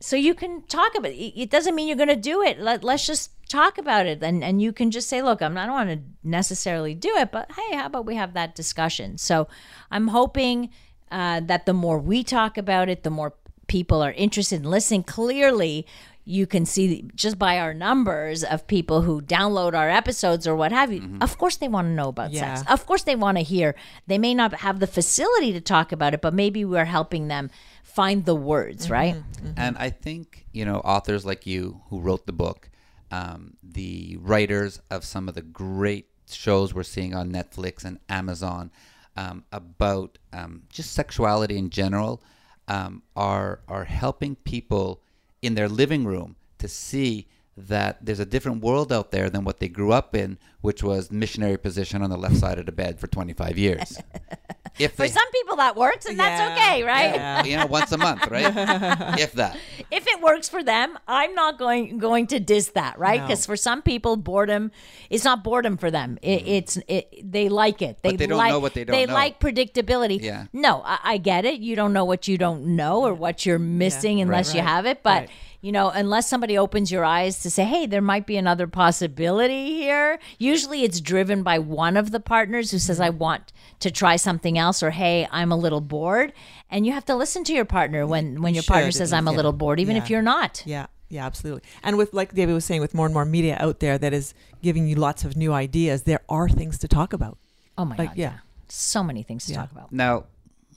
So 0.03 0.17
you 0.17 0.33
can 0.35 0.63
talk 0.63 0.95
about 0.97 1.11
it. 1.11 1.15
It 1.15 1.49
doesn't 1.49 1.75
mean 1.75 1.87
you're 1.87 1.95
going 1.95 2.09
to 2.09 2.17
do 2.17 2.41
it. 2.41 2.59
Let, 2.59 2.83
let's 2.83 3.07
just 3.07 3.31
talk 3.47 3.77
about 3.77 4.05
it. 4.05 4.21
And, 4.21 4.43
and 4.43 4.61
you 4.61 4.73
can 4.73 4.91
just 4.91 5.07
say, 5.07 5.21
look, 5.21 5.41
I'm, 5.41 5.57
I 5.57 5.65
don't 5.65 5.75
want 5.75 5.89
to 5.91 5.99
necessarily 6.27 6.93
do 6.93 7.15
it, 7.15 7.31
but 7.31 7.49
hey, 7.53 7.77
how 7.77 7.85
about 7.85 8.05
we 8.05 8.15
have 8.15 8.33
that 8.33 8.53
discussion? 8.53 9.17
So 9.17 9.47
I'm 9.89 10.09
hoping 10.09 10.71
uh, 11.09 11.39
that 11.45 11.65
the 11.65 11.73
more 11.73 11.99
we 11.99 12.21
talk 12.21 12.57
about 12.57 12.89
it, 12.89 13.03
the 13.03 13.09
more 13.09 13.33
people 13.67 14.01
are 14.03 14.11
interested 14.11 14.57
in 14.57 14.69
listening. 14.69 15.03
Clearly, 15.03 15.87
you 16.25 16.47
can 16.47 16.65
see 16.65 17.09
just 17.15 17.39
by 17.39 17.57
our 17.57 17.73
numbers 17.73 18.43
of 18.43 18.67
people 18.67 19.03
who 19.03 19.21
download 19.21 19.73
our 19.73 19.89
episodes 19.89 20.45
or 20.45 20.53
what 20.55 20.73
have 20.73 20.91
you. 20.91 21.17
Of 21.21 21.37
course, 21.37 21.55
they 21.55 21.69
want 21.69 21.87
to 21.87 21.91
know 21.91 22.09
about 22.09 22.31
Yeah. 22.31 22.55
sex. 22.55 22.69
Of 22.69 22.85
course, 22.85 23.03
they 23.03 23.15
want 23.15 23.37
to 23.37 23.43
hear. 23.43 23.73
They 24.07 24.17
may 24.17 24.33
not 24.33 24.53
have 24.55 24.79
the 24.81 24.87
facility 24.87 25.53
to 25.53 25.61
talk 25.61 25.91
about 25.93 26.13
it, 26.13 26.21
but 26.21 26.33
maybe 26.33 26.65
we're 26.65 26.85
helping 26.85 27.29
them 27.29 27.49
find 27.93 28.25
the 28.25 28.35
words, 28.35 28.89
right? 28.89 29.15
And 29.57 29.77
I 29.77 29.89
think, 29.89 30.45
you 30.51 30.65
know, 30.65 30.77
authors 30.77 31.25
like 31.25 31.45
you 31.45 31.81
who 31.89 31.99
wrote 31.99 32.25
the 32.25 32.33
book, 32.33 32.69
um, 33.11 33.55
the 33.61 34.17
writers 34.19 34.81
of 34.89 35.03
some 35.03 35.29
of 35.29 35.35
the 35.35 35.41
great 35.41 36.07
shows 36.29 36.73
we're 36.73 36.83
seeing 36.83 37.13
on 37.13 37.31
Netflix 37.31 37.85
and 37.85 37.99
Amazon 38.09 38.71
um, 39.15 39.43
about 39.51 40.17
um, 40.31 40.63
just 40.69 40.93
sexuality 40.93 41.57
in 41.57 41.69
general 41.69 42.23
um, 42.67 43.03
are, 43.15 43.59
are 43.67 43.83
helping 43.83 44.35
people 44.37 45.01
in 45.41 45.53
their 45.55 45.69
living 45.69 46.05
room 46.05 46.35
to 46.57 46.67
see 46.67 47.27
that 47.55 48.03
there's 48.03 48.19
a 48.19 48.25
different 48.25 48.63
world 48.63 48.91
out 48.91 49.11
there 49.11 49.29
than 49.29 49.43
what 49.43 49.59
they 49.59 49.67
grew 49.67 49.91
up 49.91 50.15
in, 50.15 50.39
which 50.61 50.81
was 50.81 51.11
missionary 51.11 51.57
position 51.57 52.01
on 52.01 52.09
the 52.09 52.17
left 52.17 52.37
side 52.37 52.57
of 52.57 52.65
the 52.65 52.71
bed 52.71 52.99
for 52.99 53.05
25 53.05 53.57
years. 53.57 53.99
If 54.79 54.93
For 54.93 55.03
they, 55.03 55.09
some 55.09 55.29
people, 55.31 55.57
that 55.57 55.75
works, 55.75 56.05
and 56.05 56.19
that's 56.19 56.41
okay, 56.51 56.83
right? 56.83 57.13
yeah. 57.15 57.43
you 57.45 57.57
know, 57.57 57.65
once 57.67 57.91
a 57.91 57.97
month, 57.97 58.25
right? 58.27 58.45
if 59.19 59.33
that. 59.33 59.57
if 59.91 60.07
it 60.07 60.21
works 60.21 60.49
for 60.49 60.63
them, 60.63 60.97
I'm 61.07 61.35
not 61.35 61.59
going 61.59 61.99
going 61.99 62.27
to 62.27 62.39
diss 62.39 62.69
that, 62.69 62.97
right? 62.97 63.19
No. 63.19 63.27
Because 63.27 63.45
for 63.45 63.55
some 63.55 63.81
people, 63.81 64.15
boredom 64.17 64.71
it's 65.09 65.23
not 65.23 65.43
boredom 65.43 65.77
for 65.77 65.91
them. 65.91 66.17
It, 66.21 66.43
mm. 66.43 66.47
It's 66.47 66.77
it, 66.87 67.31
they 67.31 67.49
like 67.49 67.81
it. 67.81 67.99
They. 68.01 68.11
But 68.11 68.17
they 68.17 68.27
don't 68.27 68.37
like, 68.37 68.51
know 68.51 68.59
what 68.59 68.73
they 68.73 68.83
don't 68.83 68.95
They 68.95 69.05
know. 69.05 69.13
like 69.13 69.39
predictability. 69.39 70.21
Yeah. 70.21 70.47
No, 70.53 70.81
I, 70.83 70.99
I 71.03 71.17
get 71.17 71.45
it. 71.45 71.59
You 71.59 71.75
don't 71.75 71.93
know 71.93 72.05
what 72.05 72.27
you 72.27 72.37
don't 72.37 72.75
know 72.75 73.05
or 73.05 73.13
what 73.13 73.45
you're 73.45 73.59
missing 73.59 74.21
unless 74.21 74.49
Right. 74.49 74.55
you 74.55 74.61
have 74.63 74.85
it. 74.87 75.03
But 75.03 75.21
Right. 75.23 75.29
You 75.63 75.71
know, 75.71 75.89
unless 75.89 76.29
somebody 76.29 76.57
opens 76.57 76.91
your 76.91 77.05
eyes 77.05 77.39
to 77.41 77.49
say, 77.49 77.63
"Hey, 77.63 77.85
there 77.87 78.01
might 78.01 78.27
be 78.27 78.35
another 78.37 78.67
possibility 78.67 79.73
here." 79.75 80.19
Usually, 80.37 80.83
it's 80.83 80.99
driven 81.01 81.41
by 81.41 81.57
one 81.57 81.95
of 81.97 82.11
the 82.11 82.19
partners 82.19 82.69
who 82.71 82.77
says, 82.79 82.99
"I 82.99 83.09
Mm-hmm. 83.09 83.17
want 83.19 83.53
to 83.79 83.89
try 83.89 84.17
something 84.17 84.57
else," 84.57 84.83
or 84.83 84.91
"Hey, 84.91 85.27
I'm 85.31 85.51
a 85.51 85.57
little 85.57 85.81
bored." 85.81 86.33
And 86.69 86.85
you 86.85 86.91
have 86.91 87.05
to 87.05 87.15
listen 87.15 87.43
to 87.45 87.53
your 87.53 87.65
partner 87.65 88.05
when 88.05 88.41
when 88.41 88.53
You 88.53 88.57
your 88.59 88.63
partner 88.73 88.91
says, 88.91 89.13
"I'm 89.13 89.27
a 89.27 89.31
little 89.31 89.53
bored," 89.53 89.79
even 89.79 89.95
if 89.95 90.09
you're 90.09 90.21
not. 90.21 90.61
Yeah, 90.65 90.87
yeah, 91.09 91.25
absolutely. 91.25 91.63
And 91.81 91.97
with 91.97 92.13
like 92.13 92.33
David 92.35 92.53
was 92.53 92.65
saying, 92.65 92.81
with 92.81 92.93
more 92.93 93.05
and 93.07 93.13
more 93.13 93.25
media 93.25 93.55
out 93.59 93.79
there 93.79 93.97
that 93.97 94.13
is 94.13 94.33
giving 94.61 94.85
you 94.87 94.95
lots 94.95 95.23
of 95.23 95.37
new 95.37 95.53
ideas, 95.53 96.03
there 96.03 96.21
are 96.27 96.49
things 96.49 96.77
to 96.79 96.87
talk 96.89 97.13
about. 97.13 97.37
Oh 97.77 97.85
my 97.85 97.95
Like, 97.95 98.09
god! 98.09 98.17
yeah. 98.17 98.33
so 98.67 99.01
many 99.01 99.23
things 99.23 99.45
to 99.45 99.53
Yeah. 99.53 99.59
talk 99.61 99.71
about. 99.71 99.91
Now, 99.93 100.25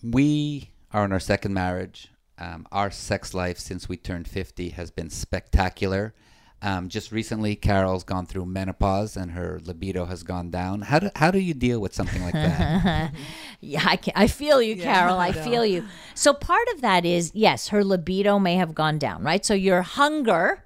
we 0.02 0.70
are 0.92 1.04
in 1.04 1.12
our 1.12 1.20
second 1.20 1.54
marriage. 1.54 2.10
Um, 2.38 2.66
our 2.70 2.90
sex 2.90 3.32
life 3.34 3.58
since 3.58 3.88
we 3.88 3.96
turned 3.96 4.28
50 4.28 4.70
has 4.70 4.90
been 4.90 5.08
spectacular. 5.10 6.14
Um, 6.62 6.88
just 6.88 7.12
recently, 7.12 7.54
Carol's 7.54 8.02
gone 8.02 8.26
through 8.26 8.46
menopause 8.46 9.16
and 9.16 9.32
her 9.32 9.60
libido 9.62 10.06
has 10.06 10.22
gone 10.22 10.50
down. 10.50 10.82
How 10.82 10.98
do, 10.98 11.10
how 11.14 11.30
do 11.30 11.38
you 11.38 11.52
deal 11.54 11.80
with 11.80 11.94
something 11.94 12.22
like 12.22 12.32
that? 12.32 13.12
Yeah, 13.60 13.82
I, 13.86 13.96
can, 13.96 14.12
I 14.16 14.26
feel 14.26 14.60
you, 14.60 14.74
Yeah, 14.74 14.84
Carol. 14.84 15.16
I 15.18 15.28
I 15.28 15.32
feel 15.32 15.64
you. 15.64 15.86
So 16.14 16.34
part 16.34 16.66
of 16.74 16.82
that 16.82 17.04
is 17.06 17.32
yes, 17.34 17.68
her 17.68 17.82
libido 17.82 18.38
may 18.38 18.56
have 18.56 18.74
gone 18.74 18.98
down, 18.98 19.22
right? 19.22 19.44
So 19.44 19.54
your 19.54 19.80
hunger, 19.82 20.62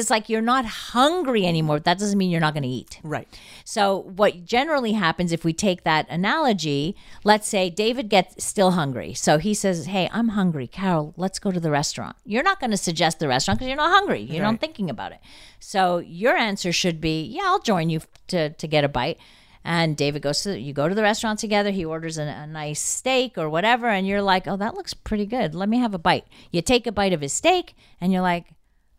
it's 0.00 0.10
like 0.10 0.28
you're 0.28 0.40
not 0.40 0.64
hungry 0.64 1.46
anymore. 1.46 1.80
That 1.80 1.98
doesn't 1.98 2.18
mean 2.18 2.30
you're 2.30 2.40
not 2.40 2.54
going 2.54 2.62
to 2.62 2.68
eat. 2.68 3.00
Right. 3.02 3.28
So 3.64 3.98
what 4.16 4.44
generally 4.44 4.92
happens 4.92 5.32
if 5.32 5.44
we 5.44 5.52
take 5.52 5.84
that 5.84 6.06
analogy, 6.08 6.96
let's 7.24 7.48
say 7.48 7.70
David 7.70 8.08
gets 8.08 8.42
still 8.44 8.72
hungry. 8.72 9.14
So 9.14 9.38
he 9.38 9.54
says, 9.54 9.86
"Hey, 9.86 10.08
I'm 10.12 10.28
hungry. 10.28 10.66
Carol, 10.66 11.14
let's 11.16 11.38
go 11.38 11.50
to 11.50 11.60
the 11.60 11.70
restaurant." 11.70 12.16
You're 12.24 12.42
not 12.42 12.60
going 12.60 12.70
to 12.70 12.76
suggest 12.76 13.18
the 13.18 13.28
restaurant 13.28 13.58
because 13.58 13.68
you're 13.68 13.76
not 13.76 13.92
hungry. 13.92 14.20
You're 14.22 14.42
not 14.42 14.60
thinking 14.60 14.88
about 14.90 15.12
it. 15.12 15.18
So 15.60 15.98
your 15.98 16.36
answer 16.36 16.72
should 16.72 17.00
be, 17.00 17.22
"Yeah, 17.24 17.42
I'll 17.44 17.60
join 17.60 17.90
you 17.90 18.00
to 18.28 18.50
to 18.50 18.66
get 18.66 18.84
a 18.84 18.88
bite." 18.88 19.18
And 19.64 19.96
David 19.96 20.22
goes 20.22 20.42
to 20.42 20.58
you 20.58 20.72
go 20.72 20.88
to 20.88 20.94
the 20.94 21.02
restaurant 21.02 21.38
together. 21.38 21.70
He 21.70 21.84
orders 21.84 22.18
a, 22.18 22.22
a 22.22 22.46
nice 22.46 22.80
steak 22.80 23.38
or 23.38 23.48
whatever, 23.48 23.88
and 23.88 24.06
you're 24.06 24.22
like, 24.22 24.48
"Oh, 24.48 24.56
that 24.56 24.74
looks 24.74 24.94
pretty 24.94 25.26
good. 25.26 25.54
Let 25.54 25.68
me 25.68 25.78
have 25.78 25.94
a 25.94 25.98
bite." 25.98 26.24
You 26.50 26.62
take 26.62 26.86
a 26.86 26.92
bite 26.92 27.12
of 27.12 27.20
his 27.20 27.32
steak, 27.32 27.74
and 28.00 28.12
you're 28.12 28.22
like, 28.22 28.46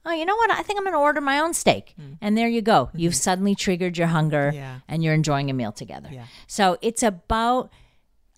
oh, 0.06 0.12
you 0.12 0.26
know 0.26 0.36
what? 0.36 0.52
I 0.52 0.64
think 0.64 0.80
I'm 0.80 0.84
going 0.84 0.94
to 0.94 1.00
order 1.00 1.22
my 1.22 1.40
own 1.40 1.54
steak. 1.54 1.94
Mm. 2.00 2.18
And 2.22 2.38
there 2.38 2.48
you 2.48 2.62
go. 2.62 2.90
You've 2.94 3.14
mm-hmm. 3.14 3.18
suddenly 3.18 3.56
triggered 3.56 3.98
your 3.98 4.08
hunger 4.08 4.52
Yeah. 4.54 4.80
and 4.88 5.04
you're 5.04 5.14
enjoying 5.14 5.50
a 5.50 5.54
meal 5.54 5.72
together. 5.72 6.10
Yeah. 6.12 6.26
So 6.48 6.78
it's 6.82 7.04
about 7.04 7.72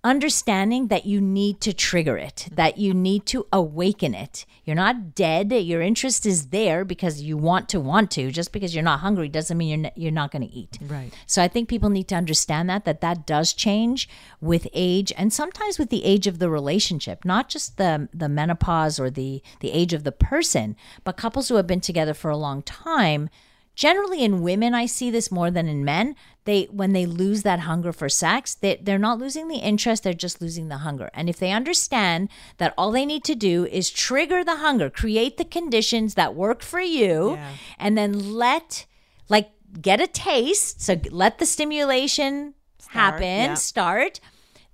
understanding 0.05 0.87
that 0.89 1.05
you 1.07 1.19
need 1.19 1.59
to 1.59 1.73
trigger 1.73 2.15
it, 2.15 2.47
that 2.51 2.77
you 2.77 2.93
need 2.93 3.25
to 3.25 3.47
awaken 3.51 4.13
it. 4.13 4.45
You're 4.63 4.75
not 4.75 5.15
dead. 5.15 5.51
Your 5.51 5.81
interest 5.81 6.27
is 6.27 6.47
there 6.47 6.85
because 6.85 7.21
you 7.21 7.35
want 7.35 7.67
to 7.69 7.79
want 7.79 8.11
to. 8.11 8.31
Just 8.31 8.51
because 8.51 8.75
you're 8.75 8.83
not 8.83 8.99
hungry 8.99 9.27
doesn't 9.27 9.57
mean 9.57 9.67
you're, 9.67 9.87
n- 9.87 9.93
you're 9.95 10.11
not 10.11 10.31
going 10.31 10.47
to 10.47 10.53
eat. 10.53 10.77
Right. 10.81 11.11
So 11.25 11.41
I 11.41 11.47
think 11.47 11.67
people 11.67 11.89
need 11.89 12.07
to 12.09 12.15
understand 12.15 12.69
that 12.69 12.85
that 12.85 13.01
that 13.01 13.25
does 13.25 13.51
change 13.51 14.07
with 14.39 14.67
age 14.73 15.11
and 15.17 15.33
sometimes 15.33 15.79
with 15.79 15.89
the 15.89 16.05
age 16.05 16.27
of 16.27 16.37
the 16.37 16.51
relationship, 16.51 17.25
not 17.25 17.49
just 17.49 17.77
the 17.77 18.07
the 18.13 18.29
menopause 18.29 18.99
or 18.99 19.09
the 19.09 19.41
the 19.59 19.71
age 19.71 19.93
of 19.93 20.03
the 20.03 20.11
person, 20.11 20.75
but 21.03 21.17
couples 21.17 21.49
who 21.49 21.55
have 21.55 21.67
been 21.67 21.81
together 21.81 22.13
for 22.13 22.29
a 22.29 22.37
long 22.37 22.61
time. 22.61 23.29
Generally, 23.75 24.23
in 24.23 24.41
women, 24.41 24.73
I 24.73 24.85
see 24.85 25.11
this 25.11 25.31
more 25.31 25.51
than 25.51 25.67
in 25.67 25.83
men. 25.83 26.15
They 26.45 26.63
when 26.71 26.93
they 26.93 27.05
lose 27.05 27.43
that 27.43 27.61
hunger 27.61 27.91
for 27.91 28.07
sex, 28.07 28.55
they 28.55 28.79
they're 28.81 28.97
not 28.97 29.19
losing 29.19 29.47
the 29.47 29.57
interest; 29.57 30.03
they're 30.03 30.13
just 30.13 30.41
losing 30.41 30.69
the 30.69 30.77
hunger. 30.77 31.09
And 31.13 31.27
if 31.29 31.37
they 31.37 31.51
understand 31.51 32.29
that 32.57 32.73
all 32.77 32.91
they 32.91 33.05
need 33.05 33.23
to 33.25 33.35
do 33.35 33.65
is 33.65 33.89
trigger 33.89 34.43
the 34.43 34.57
hunger, 34.57 34.89
create 34.89 35.37
the 35.37 35.45
conditions 35.45 36.13
that 36.15 36.35
work 36.35 36.61
for 36.61 36.79
you, 36.79 37.33
Yeah. 37.33 37.51
and 37.77 37.97
then 37.97 38.33
let 38.33 38.85
like 39.27 39.49
get 39.81 39.99
a 39.99 40.07
taste 40.07 40.79
so 40.81 40.95
let 41.11 41.39
the 41.39 41.45
stimulation 41.45 42.53
happen 42.89 43.23
yeah. 43.23 43.53
start 43.55 44.21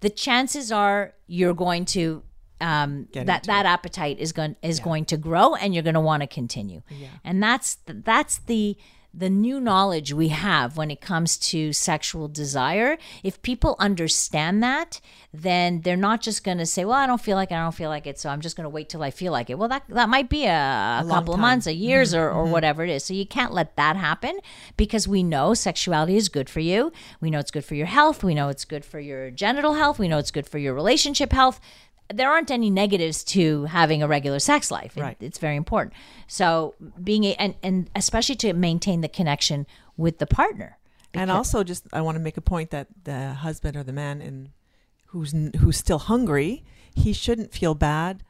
the 0.02 0.10
chances 0.12 0.72
are 0.72 1.14
you're 1.26 1.56
going 1.56 1.86
to 1.86 2.22
um, 2.62 3.08
that 3.14 3.44
that 3.44 3.66
appetite 3.66 4.20
is 4.20 4.32
going 4.32 4.56
is 4.62 4.80
going 4.80 5.06
to 5.06 5.18
grow 5.18 5.56
and 5.56 5.74
you're 5.74 5.84
going 5.84 5.96
to 5.96 6.00
want 6.00 6.22
to 6.22 6.28
continue 6.28 6.82
and 7.24 7.42
that's 7.42 7.78
that's 7.86 8.38
the 8.40 8.78
the 9.14 9.30
new 9.30 9.60
knowledge 9.60 10.14
we 10.14 10.30
have 10.30 10.78
when 10.78 10.90
it 10.90 11.02
comes 11.02 11.36
to 11.36 11.74
sexual 11.74 12.30
desire. 12.30 12.98
If 13.24 13.42
people 13.42 13.76
understand 13.78 14.64
that 14.64 15.02
then 15.34 15.82
they're 15.82 15.96
not 15.96 16.22
just 16.22 16.44
going 16.44 16.58
to 16.58 16.66
say 16.66 16.84
well 16.84 16.98
i 16.98 17.08
don't 17.08 17.22
feel 17.22 17.38
like 17.38 17.52
it 17.52 17.56
i 17.56 17.62
don't 17.64 17.74
feel 17.74 17.90
like 17.90 18.06
it 18.06 18.20
so 18.20 18.30
i'm 18.30 18.42
just 18.42 18.58
going 18.58 18.66
to 18.66 18.70
wait 18.70 18.90
till 18.90 19.02
i 19.02 19.10
feel 19.10 19.32
like 19.32 19.50
it. 19.50 19.58
Well 19.58 19.70
that 19.70 19.84
that 19.88 20.10
might 20.10 20.30
be 20.30 20.46
a, 20.46 21.02
a 21.04 21.06
couple 21.08 21.34
of 21.34 21.40
months 21.40 21.68
a 21.68 21.74
years 21.74 22.14
or, 22.14 22.30
or 22.30 22.46
whatever 22.46 22.84
it 22.84 22.90
is. 22.90 23.06
So 23.06 23.14
you 23.14 23.26
can't 23.26 23.54
let 23.54 23.76
that 23.78 23.96
happen 23.96 24.40
because 24.76 25.08
we 25.08 25.24
know 25.24 25.54
sexuality 25.54 26.18
is 26.18 26.30
good 26.30 26.50
for 26.50 26.60
you. 26.60 26.92
We 27.22 27.30
know 27.30 27.40
it's 27.40 27.52
good 27.52 27.66
for 27.66 27.76
your 27.76 27.88
health. 27.88 28.24
We 28.24 28.34
know 28.34 28.50
it's 28.50 28.66
good 28.66 28.84
for 28.84 29.00
your 29.00 29.32
genital 29.32 29.76
health. 29.76 30.00
We 30.00 30.08
know 30.08 30.18
it's 30.18 30.32
good 30.32 30.48
for 30.48 30.58
your 30.58 30.74
relationship 30.74 31.32
health 31.32 31.60
there 32.14 32.32
aren't 32.32 32.52
any 32.52 32.70
negatives 32.70 33.24
to 33.26 33.66
having 33.66 34.02
a 34.04 34.08
regular 34.08 34.40
sex 34.40 34.72
life. 34.72 34.98
It- 34.98 35.02
Right. 35.02 35.18
it's 35.20 35.38
very 35.40 35.56
important. 35.56 35.94
So 36.28 36.76
being 37.04 37.24
a, 37.26 37.34
and 37.36 37.56
and 37.64 37.90
especially 37.96 38.36
to 38.38 38.54
maintain 38.54 39.02
the 39.02 39.08
connection 39.10 39.66
with 39.98 40.20
the 40.20 40.28
partner. 40.28 40.78
And 41.14 41.30
also, 41.30 41.64
just 41.64 41.86
I 41.92 42.02
want 42.02 42.16
to 42.16 42.22
make 42.22 42.38
a 42.38 42.42
point 42.42 42.70
that 42.72 42.88
the 43.04 43.34
husband 43.34 43.76
or 43.76 43.84
the 43.84 43.92
man 43.94 44.22
in 44.22 44.52
who's 45.08 45.34
who's 45.60 45.78
still 45.78 46.00
hungry, 46.00 46.64
he 46.96 47.12
shouldn't 47.14 47.52
feel 47.52 47.76
bad. 47.76 48.24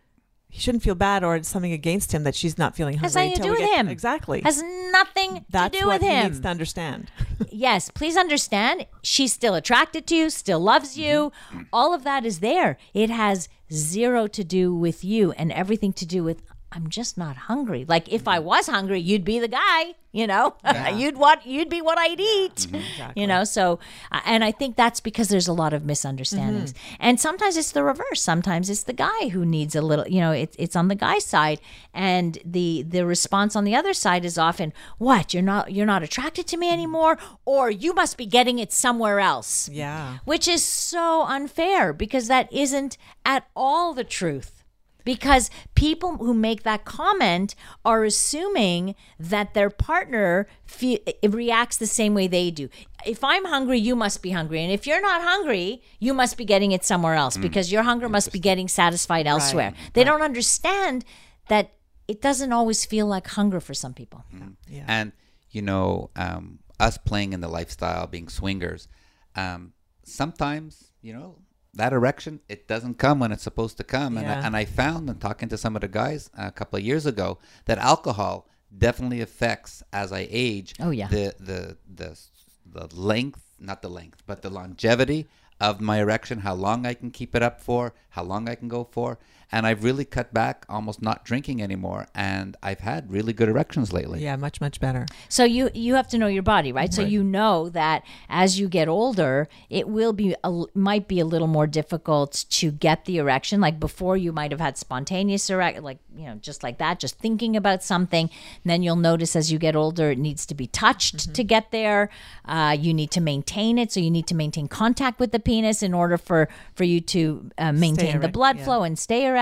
He 0.53 0.59
shouldn't 0.59 0.83
feel 0.83 0.95
bad 0.95 1.23
or 1.23 1.35
it's 1.37 1.47
something 1.49 1.71
against 1.71 2.13
him 2.13 2.23
that 2.25 2.35
she's 2.35 2.57
not 2.57 2.75
feeling 2.75 2.95
hungry. 2.97 3.05
Has 3.05 3.15
nothing 3.15 3.33
to 3.37 3.41
do 3.41 3.49
with 3.51 3.59
get- 3.59 3.79
him. 3.79 3.87
Exactly. 3.87 4.41
Has 4.41 4.61
nothing 4.91 5.45
That's 5.49 5.73
to 5.73 5.79
do 5.81 5.87
what 5.87 6.01
with 6.01 6.09
he 6.09 6.15
him. 6.15 6.23
needs 6.25 6.39
to 6.41 6.47
understand. 6.49 7.09
yes, 7.51 7.89
please 7.89 8.17
understand. 8.17 8.85
She's 9.01 9.31
still 9.31 9.55
attracted 9.55 10.05
to 10.07 10.15
you, 10.15 10.29
still 10.29 10.59
loves 10.59 10.97
you. 10.97 11.31
Mm-hmm. 11.51 11.61
All 11.71 11.93
of 11.93 12.03
that 12.03 12.25
is 12.25 12.39
there. 12.41 12.77
It 12.93 13.09
has 13.09 13.47
zero 13.71 14.27
to 14.27 14.43
do 14.43 14.75
with 14.75 15.03
you 15.05 15.31
and 15.33 15.51
everything 15.53 15.93
to 15.93 16.05
do 16.05 16.21
with 16.23 16.43
I'm 16.73 16.89
just 16.89 17.17
not 17.17 17.35
hungry. 17.35 17.85
Like 17.87 18.11
if 18.11 18.27
I 18.27 18.37
mm-hmm. 18.37 18.45
was 18.45 18.67
hungry, 18.67 18.99
you'd 18.99 19.25
be 19.25 19.39
the 19.39 19.49
guy, 19.49 19.95
you 20.13 20.25
know. 20.25 20.55
you'd 20.93 21.17
what 21.17 21.45
you'd 21.45 21.69
be 21.69 21.81
what 21.81 21.97
I'd 21.97 22.19
eat. 22.19 22.55
Mm-hmm. 22.55 23.11
You 23.15 23.27
know, 23.27 23.43
so 23.43 23.79
uh, 24.11 24.21
and 24.25 24.43
I 24.43 24.51
think 24.51 24.77
that's 24.77 25.01
because 25.01 25.27
there's 25.27 25.49
a 25.49 25.53
lot 25.53 25.73
of 25.73 25.83
misunderstandings. 25.83 26.73
Mm-hmm. 26.73 26.95
And 26.99 27.19
sometimes 27.19 27.57
it's 27.57 27.71
the 27.71 27.83
reverse. 27.83 28.21
Sometimes 28.21 28.69
it's 28.69 28.83
the 28.83 28.93
guy 28.93 29.29
who 29.29 29.45
needs 29.45 29.75
a 29.75 29.81
little, 29.81 30.07
you 30.07 30.21
know, 30.21 30.31
it's 30.31 30.55
it's 30.57 30.75
on 30.75 30.87
the 30.87 30.95
guy's 30.95 31.25
side 31.25 31.59
and 31.93 32.37
the 32.45 32.83
the 32.87 33.05
response 33.05 33.55
on 33.55 33.65
the 33.65 33.75
other 33.75 33.93
side 33.93 34.23
is 34.23 34.37
often, 34.37 34.71
"What? 34.97 35.33
You're 35.33 35.43
not 35.43 35.73
you're 35.73 35.85
not 35.85 36.03
attracted 36.03 36.47
to 36.47 36.57
me 36.57 36.71
anymore 36.71 37.17
or 37.43 37.69
you 37.69 37.93
must 37.93 38.17
be 38.17 38.25
getting 38.25 38.59
it 38.59 38.71
somewhere 38.71 39.19
else." 39.19 39.69
Yeah. 39.69 40.19
which 40.25 40.47
is 40.47 40.63
so 40.63 41.23
unfair 41.23 41.93
because 41.93 42.27
that 42.27 42.51
isn't 42.53 42.97
at 43.25 43.47
all 43.55 43.93
the 43.93 44.03
truth. 44.03 44.60
Because 45.03 45.49
people 45.75 46.17
who 46.17 46.33
make 46.33 46.63
that 46.63 46.85
comment 46.85 47.55
are 47.83 48.03
assuming 48.03 48.95
that 49.19 49.53
their 49.53 49.69
partner 49.69 50.47
fe- 50.65 51.03
reacts 51.23 51.77
the 51.77 51.87
same 51.87 52.13
way 52.13 52.27
they 52.27 52.51
do. 52.51 52.69
If 53.05 53.23
I'm 53.23 53.45
hungry, 53.45 53.79
you 53.79 53.95
must 53.95 54.21
be 54.21 54.31
hungry. 54.31 54.63
And 54.63 54.71
if 54.71 54.85
you're 54.85 55.01
not 55.01 55.21
hungry, 55.21 55.81
you 55.99 56.13
must 56.13 56.37
be 56.37 56.45
getting 56.45 56.71
it 56.71 56.85
somewhere 56.85 57.15
else 57.15 57.37
because 57.37 57.71
your 57.71 57.83
hunger 57.83 58.07
must 58.09 58.31
be 58.31 58.39
getting 58.39 58.67
satisfied 58.67 59.27
elsewhere. 59.27 59.73
They 59.93 60.03
don't 60.03 60.21
understand 60.21 61.03
that 61.47 61.71
it 62.07 62.21
doesn't 62.21 62.51
always 62.53 62.85
feel 62.85 63.07
like 63.07 63.27
hunger 63.27 63.59
for 63.59 63.73
some 63.73 63.93
people. 63.93 64.23
Yeah. 64.67 64.85
And 64.87 65.11
you 65.49 65.61
know, 65.61 66.09
um, 66.15 66.59
us 66.79 66.97
playing 66.97 67.33
in 67.33 67.41
the 67.41 67.47
lifestyle, 67.47 68.07
being 68.07 68.29
swingers, 68.29 68.87
um, 69.35 69.73
sometimes 70.03 70.91
you 71.01 71.13
know 71.13 71.37
that 71.73 71.93
erection 71.93 72.41
it 72.49 72.67
doesn't 72.67 72.95
come 72.97 73.19
when 73.19 73.31
it's 73.31 73.43
supposed 73.43 73.77
to 73.77 73.83
come. 73.83 74.17
And 74.17 74.27
Yeah. 74.27 74.39
I, 74.41 74.45
and 74.45 74.55
I 74.57 74.65
found 74.65 75.09
in 75.09 75.15
talking 75.17 75.49
to 75.49 75.57
some 75.57 75.75
of 75.75 75.81
the 75.81 75.87
guys 75.87 76.29
a 76.37 76.51
couple 76.51 76.77
of 76.77 76.83
years 76.85 77.05
ago 77.05 77.37
that 77.65 77.77
alcohol 77.77 78.47
definitely 78.77 79.21
affects 79.21 79.83
as 79.91 80.11
I 80.11 80.27
age. 80.29 80.73
Oh, 80.79 80.91
yeah. 80.91 81.07
The 81.07 81.33
the 81.39 81.77
the 81.93 82.17
the 82.65 82.95
length, 82.95 83.41
not 83.59 83.81
the 83.81 83.89
length, 83.89 84.23
but 84.25 84.41
the 84.41 84.49
longevity 84.49 85.27
of 85.59 85.79
my 85.79 85.99
erection, 85.99 86.39
how 86.39 86.55
long 86.55 86.85
I 86.85 86.93
can 86.93 87.11
keep 87.11 87.35
it 87.35 87.43
up 87.43 87.61
for, 87.61 87.93
how 88.09 88.23
long 88.23 88.49
I 88.49 88.55
can 88.55 88.67
go 88.67 88.83
for. 88.83 89.19
And 89.51 89.67
I've 89.67 89.83
really 89.83 90.05
cut 90.05 90.33
back 90.33 90.65
almost 90.69 91.01
not 91.01 91.25
drinking 91.25 91.61
anymore. 91.61 92.07
And 92.15 92.55
I've 92.63 92.79
had 92.79 93.11
really 93.11 93.33
good 93.33 93.49
erections 93.49 93.91
lately. 93.91 94.23
Yeah, 94.23 94.35
much 94.35 94.61
much 94.61 94.79
better. 94.79 95.05
So 95.29 95.43
you 95.43 95.69
you 95.73 95.95
have 95.95 96.07
to 96.09 96.17
know 96.17 96.27
your 96.27 96.43
body, 96.43 96.71
right? 96.71 96.93
So 96.93 97.01
you 97.01 97.23
know 97.23 97.69
that 97.69 98.03
as 98.29 98.59
you 98.59 98.67
get 98.67 98.87
older, 98.87 99.47
it 99.69 99.87
will 99.87 100.13
be 100.13 100.35
a, 100.43 100.63
might 100.73 101.07
be 101.07 101.19
a 101.19 101.25
little 101.25 101.47
more 101.47 101.67
difficult 101.67 102.45
to 102.49 102.71
get 102.71 103.05
the 103.05 103.17
erection. 103.17 103.59
Like 103.59 103.79
before, 103.79 104.17
you 104.17 104.31
might 104.31 104.51
have 104.51 104.59
had 104.59 104.77
spontaneous 104.77 105.49
erect, 105.49 105.81
like 105.81 105.99
you 106.15 106.25
know, 106.25 106.35
just 106.35 106.63
like 106.63 106.77
that, 106.77 106.99
just 106.99 107.17
thinking 107.19 107.55
about 107.55 107.83
something. 107.83 108.29
then 108.63 108.83
you'll 108.83 108.95
notice 108.95 109.35
as 109.35 109.51
you 109.51 109.59
get 109.59 109.75
older, 109.75 110.11
it 110.11 110.17
needs 110.17 110.45
to 110.45 110.55
be 110.55 110.67
touched 110.67 111.33
to 111.33 111.43
get 111.43 111.71
there. 111.71 112.09
Uh, 112.45 112.75
you 112.79 112.93
need 112.93 113.11
to 113.11 113.21
maintain 113.21 113.77
it, 113.77 113.91
so 113.91 113.99
you 113.99 114.11
need 114.11 114.27
to 114.27 114.35
maintain 114.35 114.67
contact 114.67 115.19
with 115.19 115.31
the 115.31 115.39
penis 115.39 115.83
in 115.83 115.93
order 115.93 116.17
for 116.17 116.47
for 116.75 116.83
you 116.83 117.01
to 117.01 117.49
uh, 117.57 117.71
maintain 117.71 118.19
the 118.21 118.29
blood 118.29 118.57
yeah. 118.57 118.63
flow 118.63 118.83
and 118.83 118.97
stay 118.97 119.25
erect. 119.25 119.40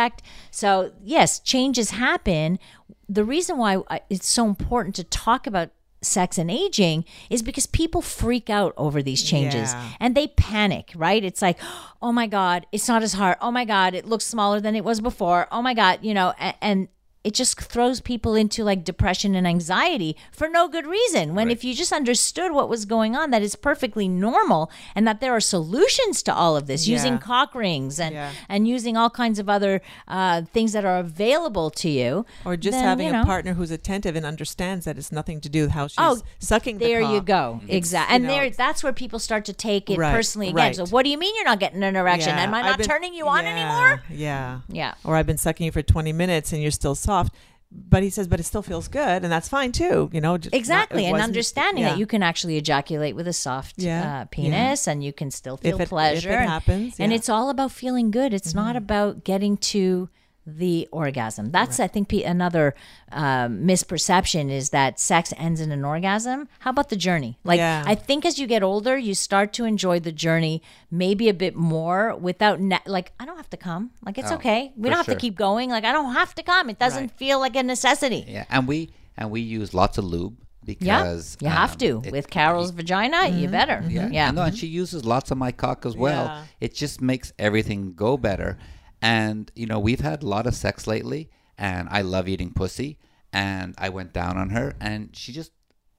So, 0.51 0.91
yes, 1.03 1.39
changes 1.39 1.91
happen. 1.91 2.59
The 3.07 3.23
reason 3.23 3.57
why 3.57 3.81
it's 4.09 4.27
so 4.27 4.45
important 4.47 4.95
to 4.95 5.03
talk 5.03 5.47
about 5.47 5.69
sex 6.01 6.37
and 6.37 6.49
aging 6.49 7.03
is 7.29 7.41
because 7.41 7.65
people 7.65 8.01
freak 8.01 8.49
out 8.49 8.73
over 8.77 9.01
these 9.03 9.21
changes 9.21 9.73
Yeah. 9.73 9.89
and 9.99 10.15
they 10.15 10.27
panic, 10.27 10.91
right? 10.95 11.21
It's 11.23 11.41
like, 11.41 11.59
oh 12.01 12.13
my 12.13 12.25
God, 12.25 12.65
it's 12.71 12.87
not 12.87 13.03
as 13.03 13.13
hard. 13.13 13.35
Oh 13.41 13.51
my 13.51 13.65
God, 13.65 13.93
it 13.93 14.05
looks 14.05 14.23
smaller 14.25 14.61
than 14.61 14.75
it 14.77 14.85
was 14.85 15.01
before. 15.01 15.47
Oh 15.51 15.61
my 15.61 15.73
God, 15.73 15.99
you 16.01 16.13
know, 16.13 16.33
and, 16.39 16.55
and 16.61 16.87
it 17.21 17.33
just 17.33 17.59
throws 17.59 17.99
people 17.99 18.33
into 18.33 18.63
like 18.63 18.85
depression 18.85 19.35
and 19.35 19.45
anxiety 19.45 20.15
for 20.31 20.47
no 20.47 20.69
good 20.69 20.85
reason. 20.87 21.35
When 21.35 21.49
if 21.51 21.65
you 21.65 21.73
just 21.75 21.91
understood 21.91 22.53
what 22.53 22.69
was 22.69 22.85
going 22.85 23.13
on, 23.15 23.31
that 23.31 23.41
is 23.41 23.55
perfectly 23.55 24.07
normal 24.07 24.71
and 24.95 25.05
that 25.05 25.19
there 25.19 25.33
are 25.33 25.41
solutions 25.41 26.23
to 26.23 26.33
all 26.33 26.55
of 26.55 26.65
this 26.67 26.87
using 26.87 27.17
cock 27.17 27.53
rings 27.53 27.99
and 27.99 28.15
Yeah. 28.15 28.31
and 28.47 28.67
using 28.69 28.95
all 28.95 29.09
kinds 29.09 29.37
of 29.37 29.49
other 29.49 29.81
uh, 30.07 30.43
things 30.53 30.71
that 30.71 30.85
are 30.85 30.97
available 30.97 31.69
to 31.71 31.89
you, 31.89 32.25
Or 32.45 32.55
just 32.55 32.77
then, 32.77 32.85
having 32.85 33.07
you 33.07 33.11
know, 33.13 33.23
a 33.23 33.25
partner 33.25 33.53
who's 33.53 33.69
attentive 33.71 34.15
and 34.15 34.25
understands 34.25 34.85
that 34.85 34.97
it's 34.97 35.11
nothing 35.11 35.41
to 35.41 35.49
do 35.49 35.63
with 35.63 35.71
how 35.71 35.87
she's 35.87 35.97
Oh, 35.99 36.21
sucking 36.39 36.77
the 36.77 36.85
There 36.85 37.01
you 37.01 37.17
cock. 37.19 37.25
go. 37.25 37.61
Exactly. 37.67 38.13
you 38.13 38.15
And 38.15 38.23
know, 38.23 38.29
there 38.29 38.49
that's 38.49 38.81
where 38.81 38.93
people 38.93 39.19
start 39.19 39.43
to 39.45 39.53
take 39.53 39.89
it 39.89 39.97
Right, 39.97 40.13
personally 40.15 40.47
again. 40.47 40.55
right. 40.55 40.75
So 40.77 40.85
what 40.85 41.03
do 41.03 41.09
you 41.09 41.17
mean 41.17 41.35
you're 41.35 41.43
not 41.45 41.59
getting 41.59 41.83
an 41.83 41.97
erection? 41.97 42.29
Yeah, 42.37 42.43
Am 42.43 42.53
I 42.53 42.61
not 42.61 42.77
been- 42.77 42.87
turning 42.87 43.13
you 43.13 43.27
on 43.27 43.43
yeah, 43.43 43.51
anymore? 43.51 44.03
Yeah. 44.09 44.59
Yeah. 44.69 44.93
Or 45.03 45.17
I've 45.17 45.27
been 45.27 45.37
sucking 45.37 45.65
you 45.65 45.71
for 45.73 45.81
20 45.81 46.13
minutes 46.13 46.53
and 46.53 46.61
you're 46.61 46.71
still 46.71 46.95
soft. 47.09 47.33
But 47.71 48.01
he 48.01 48.09
says, 48.09 48.27
but 48.27 48.39
it 48.39 48.47
still 48.51 48.63
feels 48.63 48.87
good, 48.87 49.19
and 49.23 49.31
that's 49.35 49.47
fine 49.47 49.71
too. 49.71 50.09
You 50.11 50.21
know, 50.21 50.37
not- 50.37 50.47
Exactly, 50.61 51.05
it 51.05 51.11
and 51.13 51.21
understanding 51.21 51.83
yeah. 51.83 51.89
that 51.91 51.99
you 51.99 52.07
can 52.07 52.23
actually 52.23 52.57
ejaculate 52.57 53.15
with 53.15 53.27
a 53.27 53.33
soft 53.47 53.75
Yeah, 53.77 54.21
uh, 54.21 54.25
penis, 54.31 54.87
and 54.87 55.03
you 55.03 55.13
can 55.13 55.29
still 55.29 55.57
feel 55.57 55.75
If 55.75 55.79
it- 55.81 55.83
if 55.83 55.89
pleasure. 55.89 56.31
it 56.31 56.41
and- 56.41 56.49
happens, 56.49 56.95
and 56.99 57.11
yeah. 57.11 57.17
it's 57.17 57.29
all 57.29 57.47
about 57.51 57.71
feeling 57.71 58.09
good. 58.09 58.33
It's 58.33 58.55
not 58.55 58.75
about 58.75 59.23
getting 59.23 59.55
to 59.73 60.09
the 60.45 60.87
orgasm. 60.91 61.51
That's 61.51 61.79
I 61.79 61.87
think 61.87 62.11
another 62.13 62.73
um, 63.11 63.59
misperception 63.67 64.49
is 64.49 64.69
that 64.71 64.99
sex 64.99 65.33
ends 65.37 65.61
in 65.61 65.71
an 65.71 65.85
orgasm. 65.85 66.47
How 66.59 66.71
about 66.71 66.89
the 66.89 66.95
journey? 66.95 67.37
Like 67.43 67.57
Yeah. 67.57 67.83
I 67.85 67.95
think 67.95 68.25
as 68.25 68.39
you 68.39 68.47
get 68.47 68.63
older, 68.63 68.97
you 68.97 69.13
start 69.13 69.53
to 69.53 69.65
enjoy 69.65 69.99
the 69.99 70.11
journey 70.11 70.61
maybe 70.89 71.29
a 71.29 71.33
bit 71.33 71.55
more 71.55 72.15
without 72.15 72.59
ne- 72.59 72.79
like 72.87 73.11
I 73.19 73.25
don't 73.25 73.37
have 73.37 73.49
to 73.51 73.57
come. 73.57 73.91
Like 74.03 74.17
it's 74.17 74.31
Oh, 74.31 74.35
okay. 74.35 74.71
We 74.75 74.89
don't 74.89 74.97
have 74.97 75.05
sure. 75.05 75.15
to 75.15 75.19
keep 75.19 75.35
going. 75.35 75.69
Like 75.69 75.83
I 75.85 75.91
don't 75.91 76.13
have 76.13 76.33
to 76.35 76.43
come. 76.43 76.69
It 76.69 76.79
doesn't 76.79 76.99
Right. 77.03 77.11
feel 77.17 77.39
like 77.39 77.55
a 77.55 77.63
necessity. 77.63 78.25
Yeah, 78.27 78.45
and 78.49 78.67
we 78.67 78.89
and 79.17 79.29
we 79.31 79.41
use 79.41 79.73
lots 79.73 79.97
of 79.97 80.05
lube 80.05 80.37
Yeah, 80.65 80.73
because 80.79 81.37
you 81.41 81.49
have 81.49 81.71
um, 81.73 81.77
to. 81.77 82.01
it- 82.05 82.11
With 82.11 82.29
Carol's 82.29 82.71
vagina, 82.71 83.27
you 83.27 83.47
better. 83.49 83.83
yeah, 83.87 84.07
Yeah. 84.09 84.31
No, 84.31 84.43
and 84.43 84.57
she 84.57 84.67
uses 84.67 85.03
lots 85.05 85.29
of 85.31 85.37
my 85.37 85.51
cock 85.51 85.85
as 85.85 85.95
well. 85.95 86.25
Yeah. 86.25 86.43
It 86.59 86.73
just 86.73 87.01
makes 87.01 87.33
everything 87.37 87.93
go 87.93 88.17
better. 88.17 88.57
And 89.01 89.51
you 89.55 89.65
know, 89.65 89.79
we've 89.79 90.01
had 90.01 90.23
a 90.23 90.27
lot 90.27 90.47
of 90.47 90.55
sex 90.55 90.87
lately, 90.87 91.29
and 91.57 91.87
I 91.89 92.01
love 92.01 92.27
eating 92.27 92.51
pussy. 92.51 92.97
And 93.31 93.75
I 93.77 93.89
went 93.89 94.11
down 94.11 94.37
on 94.37 94.49
her, 94.49 94.73
and 94.79 95.15
she 95.15 95.31
just, 95.31 95.51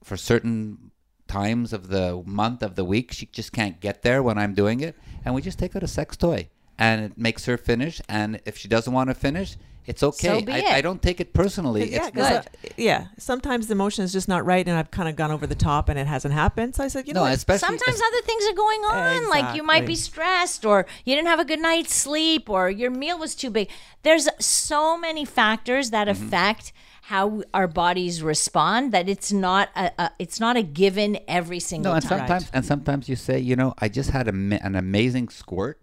for 0.03 0.17
certain 0.17 0.91
times 1.29 1.71
of 1.71 1.87
the 1.87 2.21
month 2.25 2.61
of 2.61 2.75
the 2.75 2.83
week, 2.83 3.13
she 3.13 3.25
just 3.27 3.53
can't 3.53 3.79
get 3.79 4.01
there 4.01 4.21
when 4.21 4.37
I'm 4.37 4.53
doing 4.53 4.81
it, 4.81 4.97
and 5.23 5.33
we 5.33 5.41
just 5.41 5.57
take 5.57 5.73
out 5.73 5.83
a 5.83 5.87
sex 5.87 6.17
toy, 6.17 6.49
and 6.77 7.05
it 7.05 7.17
makes 7.17 7.45
her 7.45 7.57
finish. 7.57 8.01
And 8.09 8.41
if 8.45 8.57
she 8.57 8.67
doesn't 8.67 8.91
want 8.91 9.09
to 9.11 9.13
finish, 9.13 9.55
it's 9.85 10.03
okay. 10.03 10.41
be 10.41 10.51
I, 10.53 10.57
it. 10.59 10.65
I 10.67 10.81
don't 10.81 11.01
take 11.01 11.19
it 11.19 11.33
personally. 11.33 11.91
Yeah, 11.91 12.07
it's 12.07 12.15
'cause, 12.15 12.29
not. 12.29 12.45
uh, 12.47 12.67
yeah. 12.77 13.07
Sometimes 13.17 13.67
the 13.67 13.73
emotion 13.73 14.03
is 14.05 14.11
just 14.13 14.27
not 14.27 14.45
right, 14.45 14.67
and 14.67 14.77
I've 14.77 14.91
kind 14.91 15.09
of 15.09 15.15
gone 15.15 15.31
over 15.31 15.47
the 15.47 15.55
top, 15.55 15.89
and 15.89 15.97
it 15.97 16.07
hasn't 16.07 16.33
happened. 16.33 16.75
So 16.75 16.83
I 16.83 16.87
said, 16.87 17.07
you 17.07 17.13
know, 17.13 17.25
no, 17.25 17.31
especially 17.31 17.67
Sometimes 17.77 18.01
other 18.09 18.21
things 18.21 18.43
are 18.49 18.53
going 18.55 18.81
on, 18.81 19.29
like 19.29 19.55
you 19.55 19.63
might 19.63 19.85
be 19.85 19.95
stressed, 19.95 20.65
or 20.65 20.85
you 21.05 21.15
didn't 21.15 21.27
have 21.29 21.39
a 21.39 21.45
good 21.45 21.59
night's 21.59 21.93
sleep, 21.95 22.49
or 22.49 22.69
your 22.69 22.91
meal 22.91 23.17
was 23.17 23.33
too 23.35 23.49
big. 23.49 23.69
There's 24.03 24.27
so 24.39 24.97
many 24.97 25.25
factors 25.25 25.89
that 25.91 26.07
Mm-hmm. 26.07 26.25
affect 26.27 26.73
how 27.05 27.41
our 27.53 27.67
bodies 27.67 28.23
respond 28.23 28.91
that 28.93 29.09
it's 29.09 29.31
not 29.33 29.69
a, 29.75 29.91
a 29.97 30.11
it's 30.19 30.39
not 30.39 30.55
a 30.55 30.61
given 30.63 31.17
every 31.27 31.59
single 31.59 31.91
No, 31.91 31.95
and 31.95 32.03
time. 32.05 32.19
sometimes 32.19 32.49
and 32.53 32.63
sometimes 32.65 33.09
you 33.09 33.15
say, 33.17 33.37
you 33.39 33.55
know, 33.55 33.73
I 33.79 33.89
just 33.89 34.11
had 34.11 34.27
a, 34.27 34.31
an 34.31 34.75
amazing 34.75 35.27
squirt, 35.29 35.81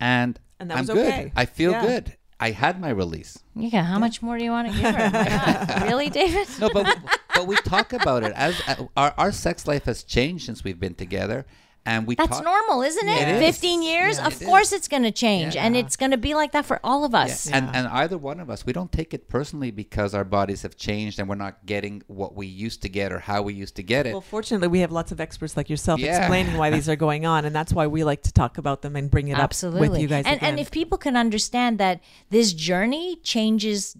and, 0.00 0.38
And 0.58 0.70
that 0.70 0.78
I'm 0.78 0.82
was 0.82 0.90
good. 0.90 1.06
okay. 1.12 1.32
I 1.36 1.44
feel 1.46 1.72
Yeah. 1.72 1.86
good. 1.86 2.16
I 2.40 2.50
had 2.50 2.80
my 2.80 2.90
release. 2.90 3.38
Yeah, 3.54 3.84
how 3.84 3.98
much 3.98 4.20
more 4.22 4.36
do 4.38 4.44
you 4.44 4.50
want 4.50 4.68
to 4.68 4.74
give 4.74 4.94
her? 4.94 5.10
My 5.10 5.64
God. 5.68 5.82
really, 5.84 6.10
David? 6.10 6.48
No, 6.60 6.68
but 6.68 6.98
but 7.34 7.46
we 7.46 7.56
talk 7.56 7.92
about 7.92 8.24
it 8.24 8.32
as 8.34 8.60
uh, 8.66 8.86
our 8.96 9.14
our 9.16 9.32
sex 9.32 9.66
life 9.66 9.84
has 9.84 10.02
changed 10.02 10.44
since 10.46 10.64
we've 10.64 10.80
been 10.80 10.94
together, 10.94 11.46
and 11.86 12.06
we 12.06 12.14
That's 12.14 12.28
talk, 12.30 12.44
normal, 12.44 12.82
isn't 12.82 13.08
it? 13.08 13.28
It 13.28 13.28
is. 13.36 13.40
15 13.56 13.82
years? 13.82 14.16
Yeah, 14.18 14.26
of 14.28 14.40
it 14.40 14.44
course 14.46 14.72
it's 14.72 14.88
going 14.88 15.02
to 15.02 15.10
change. 15.10 15.54
And 15.56 15.76
it's 15.76 15.96
going 15.96 16.12
to 16.12 16.16
be 16.16 16.34
like 16.34 16.52
that 16.52 16.64
for 16.64 16.80
all 16.82 17.04
of 17.04 17.12
Yeah. 17.12 17.20
us. 17.24 17.46
And 17.50 17.68
and 17.74 17.86
either 17.88 18.16
one 18.16 18.40
of 18.40 18.48
us, 18.48 18.64
we 18.64 18.72
don't 18.72 18.90
take 18.90 19.12
it 19.12 19.28
personally 19.28 19.70
because 19.70 20.14
our 20.14 20.24
bodies 20.24 20.62
have 20.62 20.76
changed 20.76 21.18
and 21.18 21.28
we're 21.28 21.34
not 21.34 21.66
getting 21.66 22.02
what 22.06 22.34
we 22.34 22.46
used 22.46 22.80
to 22.82 22.88
get 22.88 23.12
or 23.12 23.18
how 23.18 23.42
we 23.42 23.52
used 23.54 23.76
to 23.76 23.82
get 23.82 24.06
it. 24.06 24.12
Well, 24.12 24.20
fortunately, 24.22 24.68
we 24.68 24.80
have 24.80 24.92
lots 24.92 25.12
of 25.12 25.20
experts 25.20 25.56
like 25.56 25.68
yourself 25.68 26.00
Yeah. 26.00 26.18
explaining 26.18 26.56
why 26.56 26.70
these 26.70 26.88
are 26.88 26.96
going 26.96 27.26
on, 27.26 27.44
and 27.44 27.54
that's 27.54 27.72
why 27.72 27.86
we 27.86 28.02
like 28.04 28.22
to 28.22 28.32
talk 28.32 28.56
about 28.58 28.82
them 28.82 28.96
and 28.96 29.10
bring 29.10 29.28
it 29.28 29.38
Absolutely. 29.38 29.86
up 29.86 29.92
with 29.92 30.00
you 30.00 30.08
guys. 30.08 30.24
and, 30.26 30.36
again. 30.36 30.50
and 30.50 30.60
if 30.60 30.70
people 30.70 30.96
can 30.96 31.16
understand 31.16 31.78
that 31.78 32.00
this 32.30 32.52
journey 32.54 33.16
changes 33.22 33.96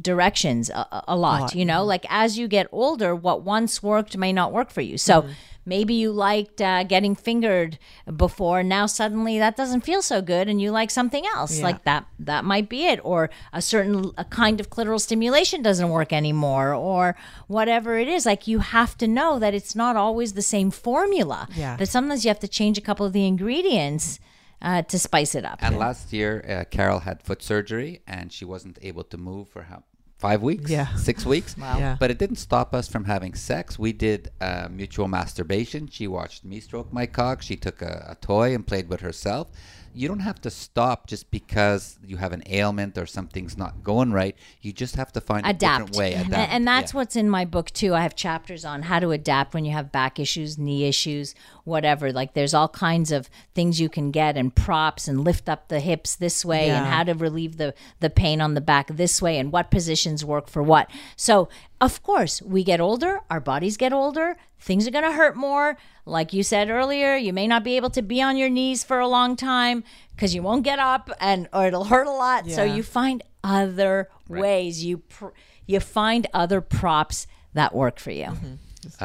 directions 0.00 0.70
a, 0.70 0.74
a- 0.92 1.04
a 1.08 1.16
lot, 1.16 1.40
lot, 1.40 1.54
you 1.54 1.64
know, 1.64 1.84
like 1.84 2.04
as 2.08 2.38
you 2.38 2.48
get 2.48 2.66
older, 2.72 3.14
what 3.14 3.42
once 3.42 3.82
worked 3.82 4.16
may 4.16 4.32
not 4.32 4.52
work 4.52 4.70
for 4.70 4.80
you. 4.80 4.96
So 4.98 5.22
Mm-hmm. 5.22 5.32
maybe 5.66 5.94
you 5.94 6.10
liked 6.12 6.60
uh, 6.62 6.82
getting 6.84 7.14
fingered 7.14 7.78
before, 8.16 8.62
now 8.62 8.86
suddenly 8.86 9.38
that 9.38 9.54
doesn't 9.56 9.82
feel 9.82 10.00
so 10.02 10.22
good, 10.22 10.48
and 10.48 10.60
you 10.62 10.70
like 10.70 10.90
something 10.90 11.24
else. 11.36 11.58
Yeah. 11.58 11.64
Like 11.64 11.84
that, 11.84 12.06
that 12.20 12.44
might 12.44 12.68
be 12.68 12.86
it. 12.86 13.00
Or 13.04 13.28
a 13.52 13.60
certain 13.60 14.12
a 14.16 14.24
kind 14.24 14.60
of 14.60 14.70
clitoral 14.70 15.00
stimulation 15.00 15.60
doesn't 15.62 15.90
work 15.90 16.12
anymore, 16.12 16.72
or 16.74 17.16
whatever 17.48 17.98
it 17.98 18.08
is. 18.08 18.24
Like 18.24 18.46
you 18.46 18.60
have 18.60 18.96
to 18.98 19.06
know 19.06 19.38
that 19.38 19.52
it's 19.54 19.74
not 19.74 19.94
always 19.96 20.32
the 20.32 20.42
same 20.42 20.70
formula. 20.70 21.48
Yeah. 21.54 21.76
That 21.76 21.88
sometimes 21.88 22.24
you 22.24 22.28
have 22.30 22.40
to 22.40 22.48
change 22.48 22.78
a 22.78 22.82
couple 22.82 23.04
of 23.04 23.12
the 23.12 23.26
ingredients. 23.26 24.20
Uh, 24.60 24.82
to 24.82 24.98
spice 24.98 25.34
it 25.36 25.44
up. 25.44 25.58
And 25.62 25.78
last 25.78 26.12
year, 26.12 26.44
uh, 26.48 26.64
Carol 26.68 27.00
had 27.00 27.22
foot 27.22 27.42
surgery 27.42 28.00
and 28.08 28.32
she 28.32 28.44
wasn't 28.44 28.76
able 28.82 29.04
to 29.04 29.16
move 29.16 29.48
for 29.48 29.62
how, 29.62 29.84
five 30.18 30.42
weeks, 30.42 30.68
Yeah. 30.68 30.92
six 30.96 31.24
weeks. 31.24 31.56
Wow. 31.64 31.78
Yeah. 31.78 31.96
But 32.00 32.10
it 32.10 32.18
didn't 32.18 32.36
stop 32.36 32.74
us 32.74 32.88
from 32.88 33.04
having 33.04 33.34
sex. 33.34 33.78
We 33.78 33.92
did 33.92 34.30
uh, 34.40 34.66
mutual 34.68 35.06
masturbation. 35.06 35.86
She 35.88 36.08
watched 36.08 36.44
me 36.44 36.58
stroke 36.60 36.92
my 36.92 37.06
cock. 37.06 37.40
She 37.42 37.56
took 37.56 37.82
a, 37.82 38.06
a 38.10 38.14
toy 38.16 38.52
and 38.54 38.66
played 38.66 38.88
with 38.88 39.00
herself. 39.00 39.48
You 39.94 40.08
don't 40.08 40.20
have 40.20 40.40
to 40.42 40.50
stop 40.50 41.06
just 41.06 41.30
because 41.30 41.98
you 42.04 42.16
have 42.18 42.32
an 42.32 42.42
ailment 42.48 42.96
or 42.98 43.06
something's 43.06 43.56
not 43.56 43.82
going 43.82 44.12
right. 44.12 44.36
You 44.60 44.72
just 44.72 44.96
have 44.96 45.12
to 45.12 45.20
find 45.20 45.46
a 45.46 45.52
different 45.52 45.96
way. 45.96 46.14
And- 46.14 46.28
Adapt. 46.28 46.52
And, 46.52 46.68
that's 46.68 46.92
Yeah. 46.92 46.98
what's 46.98 47.16
in 47.16 47.28
my 47.30 47.44
book 47.44 47.70
too. 47.72 47.94
I 47.94 48.02
have 48.02 48.14
chapters 48.14 48.64
on 48.64 48.82
how 48.82 49.00
to 49.00 49.10
adapt 49.10 49.54
when 49.54 49.64
you 49.64 49.72
have 49.72 49.90
back 49.90 50.18
issues, 50.20 50.58
knee 50.58 50.84
issues, 50.84 51.34
whatever. 51.64 52.12
Like 52.12 52.34
there's 52.34 52.54
all 52.54 52.68
kinds 52.68 53.10
of 53.10 53.28
things 53.54 53.80
you 53.80 53.88
can 53.88 54.10
get 54.10 54.36
and 54.36 54.54
props 54.54 55.08
and 55.08 55.24
lift 55.24 55.48
up 55.48 55.68
the 55.68 55.80
hips 55.80 56.14
this 56.16 56.44
way 56.44 56.70
and 56.70 56.86
how 56.86 57.04
to 57.04 57.12
relieve 57.14 57.56
the 57.56 57.74
the 58.00 58.10
pain 58.10 58.40
on 58.40 58.54
the 58.54 58.60
back 58.60 58.88
this 58.88 59.20
way 59.22 59.38
and 59.38 59.52
what 59.52 59.70
positions 59.70 60.24
work 60.24 60.48
for 60.48 60.62
what. 60.62 60.90
So, 61.16 61.48
of 61.80 62.02
course, 62.02 62.42
we 62.42 62.64
get 62.64 62.80
older, 62.80 63.20
our 63.30 63.40
bodies 63.40 63.76
get 63.76 63.92
older, 63.92 64.36
things 64.58 64.86
are 64.86 64.90
going 64.90 65.04
to 65.04 65.12
hurt 65.12 65.36
more. 65.36 65.76
Like 66.04 66.32
you 66.32 66.42
said 66.42 66.70
earlier, 66.70 67.16
you 67.16 67.32
may 67.32 67.46
not 67.46 67.62
be 67.64 67.76
able 67.76 67.90
to 67.90 68.02
be 68.02 68.20
on 68.22 68.36
your 68.36 68.48
knees 68.48 68.82
for 68.82 68.98
a 68.98 69.06
long 69.06 69.36
time 69.36 69.84
because 70.14 70.34
you 70.34 70.42
won't 70.42 70.64
get 70.64 70.78
up 70.78 71.10
and 71.20 71.48
or 71.52 71.66
it'll 71.66 71.84
hurt 71.84 72.06
a 72.06 72.10
lot. 72.10 72.48
So 72.50 72.64
you 72.64 72.82
find 72.82 73.22
other 73.44 74.08
ways. 74.28 74.82
You 74.84 74.98
pr- 74.98 75.28
you 75.66 75.80
find 75.80 76.26
other 76.32 76.60
props 76.62 77.26
that 77.52 77.74
work 77.74 77.98
for 78.00 78.10
you. 78.10 78.24
All 78.26 78.32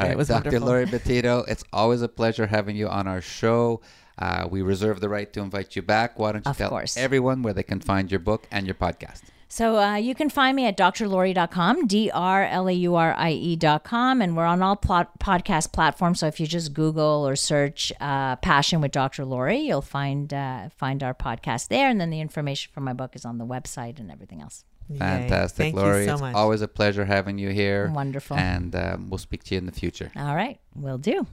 It 0.04 0.08
right, 0.08 0.16
was 0.16 0.28
Dr. 0.28 0.44
wonderful. 0.46 0.66
Laurie 0.68 0.86
Betito, 0.86 1.44
it's 1.46 1.62
always 1.72 2.00
a 2.00 2.08
pleasure 2.08 2.46
having 2.46 2.74
you 2.74 2.88
on 2.88 3.06
our 3.06 3.20
show. 3.20 3.82
Uh, 4.18 4.46
we 4.50 4.62
reserve 4.62 5.00
the 5.00 5.08
right 5.08 5.30
to 5.34 5.40
invite 5.40 5.76
you 5.76 5.82
back. 5.82 6.18
Why 6.18 6.32
don't 6.32 6.46
you 6.46 6.50
Of 6.50 6.56
tell 6.56 6.70
course. 6.70 6.96
everyone 6.96 7.42
where 7.42 7.52
they 7.52 7.64
can 7.64 7.80
find 7.80 8.10
your 8.10 8.20
book 8.20 8.46
and 8.50 8.64
your 8.66 8.76
podcast? 8.76 9.22
So 9.54 9.78
uh, 9.78 9.94
you 9.94 10.16
can 10.16 10.30
find 10.30 10.56
me 10.56 10.66
at 10.66 10.76
drlaurie.com, 10.76 11.86
D 11.86 12.10
R 12.10 12.44
L 12.44 12.66
A 12.68 12.72
U 12.72 12.96
R 12.96 13.14
I 13.16 13.30
E.com, 13.30 14.20
and 14.20 14.36
we're 14.36 14.46
on 14.46 14.60
all 14.62 14.74
plot- 14.74 15.20
podcast 15.20 15.70
platforms. 15.70 16.18
So 16.18 16.26
if 16.26 16.40
you 16.40 16.48
just 16.48 16.74
Google 16.74 17.24
or 17.24 17.36
search 17.36 17.92
uh, 18.00 18.34
"Passion 18.34 18.80
with 18.80 18.90
Dr. 18.90 19.24
Laurie," 19.24 19.60
you'll 19.60 19.80
find 19.80 20.34
uh, 20.34 20.70
find 20.70 21.04
our 21.04 21.14
podcast 21.14 21.68
there, 21.68 21.88
and 21.88 22.00
then 22.00 22.10
the 22.10 22.20
information 22.20 22.72
for 22.74 22.80
my 22.80 22.94
book 22.94 23.14
is 23.14 23.24
on 23.24 23.38
the 23.38 23.46
website 23.46 24.00
and 24.00 24.10
everything 24.10 24.40
else. 24.40 24.64
Yay. 24.88 24.98
Fantastic, 24.98 25.56
Thank 25.56 25.76
Laurie. 25.76 26.00
you 26.00 26.06
so 26.06 26.12
it's 26.14 26.20
much. 26.22 26.34
always 26.34 26.60
a 26.60 26.66
pleasure 26.66 27.04
having 27.04 27.38
you 27.38 27.50
here. 27.50 27.92
Wonderful. 27.94 28.36
And 28.36 28.74
um, 28.74 29.08
we'll 29.08 29.18
speak 29.18 29.44
to 29.44 29.54
you 29.54 29.58
in 29.58 29.66
the 29.66 29.72
future. 29.72 30.10
All 30.16 30.34
right, 30.34 30.58
will 30.74 30.98
do. 30.98 31.28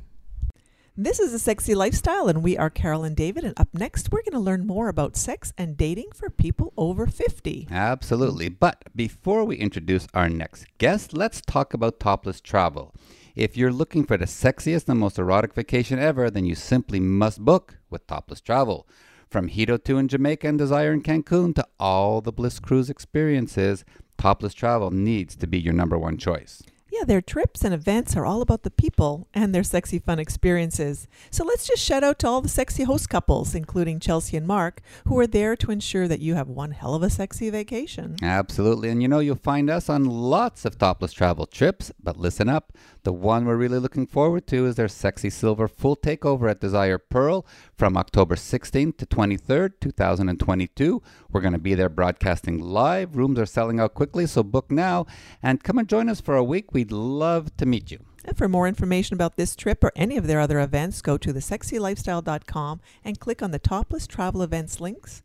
This 0.98 1.22
is 1.22 1.34
a 1.34 1.40
sexy 1.40 1.74
lifestyle, 1.74 2.28
and 2.28 2.44
we 2.44 2.58
are 2.58 2.70
Carol 2.70 3.06
and 3.06 3.16
David. 3.16 3.46
And 3.46 3.58
up 3.58 3.70
next, 3.72 4.12
we're 4.12 4.24
going 4.24 4.34
to 4.34 4.40
learn 4.40 4.68
more 4.68 4.90
about 4.90 5.16
sex 5.16 5.54
and 5.58 5.78
dating 5.78 6.10
for 6.14 6.30
people 6.30 6.74
over 6.76 7.08
50. 7.08 7.70
Absolutely. 7.72 8.50
But 8.50 8.84
before 8.94 9.46
we 9.46 9.56
introduce 9.56 10.06
our 10.14 10.28
next 10.28 10.66
guest, 10.80 11.14
let's 11.14 11.40
talk 11.40 11.74
about 11.74 12.02
topless 12.02 12.42
travel. 12.42 12.94
If 13.38 13.56
you're 13.56 13.72
looking 13.72 14.04
for 14.04 14.18
the 14.18 14.26
sexiest 14.26 14.90
and 14.90 15.00
most 15.00 15.18
erotic 15.18 15.54
vacation 15.54 15.98
ever, 15.98 16.30
then 16.30 16.44
you 16.46 16.56
simply 16.56 17.00
must 17.00 17.40
book 17.40 17.78
with 17.90 18.06
Topless 18.06 18.42
Travel. 18.42 18.86
From 19.30 19.48
Hedo 19.48 19.82
2 19.82 19.98
in 19.98 20.10
Jamaica 20.10 20.46
and 20.50 20.58
Desire 20.58 20.92
in 20.92 21.04
Cancun 21.04 21.56
to 21.56 21.66
all 21.80 22.20
the 22.20 22.34
Bliss 22.34 22.60
Cruise 22.60 22.90
experiences, 22.90 23.86
Topless 24.18 24.54
Travel 24.54 24.92
needs 24.92 25.38
to 25.38 25.48
be 25.48 25.58
your 25.58 25.74
number 25.74 25.98
one 25.98 26.18
choice. 26.18 26.62
Yeah, 26.92 27.06
their 27.06 27.22
trips 27.22 27.64
and 27.64 27.74
events 27.74 28.18
are 28.18 28.26
all 28.26 28.42
about 28.42 28.64
the 28.64 28.70
people 28.70 29.30
and 29.34 29.56
their 29.56 29.64
sexy 29.64 29.98
fun 29.98 30.20
experiences. 30.20 31.08
So 31.30 31.46
let's 31.46 31.66
just 31.66 31.82
shout 31.82 32.04
out 32.04 32.20
to 32.20 32.28
all 32.28 32.42
the 32.42 32.50
sexy 32.50 32.84
host 32.84 33.10
couples, 33.10 33.56
including 33.56 34.02
Chelsea 34.02 34.36
and 34.36 34.46
Mark, 34.46 34.82
who 35.08 35.18
are 35.18 35.26
there 35.26 35.56
to 35.56 35.72
ensure 35.72 36.10
that 36.10 36.20
you 36.20 36.36
have 36.36 36.50
one 36.50 36.72
hell 36.72 36.94
of 36.94 37.02
a 37.02 37.10
sexy 37.10 37.50
vacation. 37.50 38.18
Absolutely. 38.22 38.90
And 38.90 39.02
you 39.02 39.08
know, 39.08 39.20
you'll 39.20 39.38
find 39.38 39.70
us 39.70 39.88
on 39.88 40.04
lots 40.04 40.66
of 40.66 40.78
topless 40.78 41.14
travel 41.14 41.46
trips, 41.46 41.94
but 42.04 42.18
listen 42.18 42.50
up. 42.50 42.74
The 43.04 43.14
one 43.14 43.46
we're 43.46 43.56
really 43.56 43.80
looking 43.80 44.06
forward 44.06 44.46
to 44.48 44.68
is 44.68 44.76
their 44.76 44.88
sexy 44.88 45.30
silver 45.30 45.68
full 45.68 45.96
takeover 45.96 46.52
at 46.52 46.60
Desire 46.60 47.00
Pearl 47.00 47.48
from 47.76 47.98
October 47.98 48.36
16th 48.36 48.98
to 48.98 49.06
23rd, 49.08 49.80
2022. 49.80 51.02
We're 51.32 51.42
going 51.42 51.54
to 51.54 51.60
be 51.60 51.74
there 51.74 51.90
broadcasting 51.90 52.60
live. 52.60 53.16
Rooms 53.16 53.40
are 53.40 53.48
selling 53.48 53.80
out 53.80 53.96
quickly, 53.96 54.28
so 54.28 54.44
book 54.44 54.70
now 54.70 55.08
and 55.42 55.64
come 55.64 55.80
and 55.80 55.88
join 55.88 56.10
us 56.10 56.22
for 56.22 56.36
a 56.36 56.44
week. 56.44 56.74
We'd 56.82 56.92
love 56.92 57.56
to 57.58 57.68
meet 57.68 57.92
you. 57.92 58.00
And 58.26 58.36
for 58.36 58.50
more 58.50 58.68
information 58.68 59.14
about 59.14 59.36
this 59.36 59.56
trip 59.56 59.84
or 59.84 59.92
any 59.96 60.18
of 60.18 60.26
their 60.26 60.40
other 60.40 60.60
events, 60.60 61.04
go 61.04 61.16
to 61.16 61.32
thesexylifestyle.com 61.32 62.82
and 63.04 63.20
click 63.20 63.44
on 63.44 63.52
the 63.52 63.60
topless 63.60 64.08
travel 64.08 64.42
events 64.42 64.82
links 64.82 65.22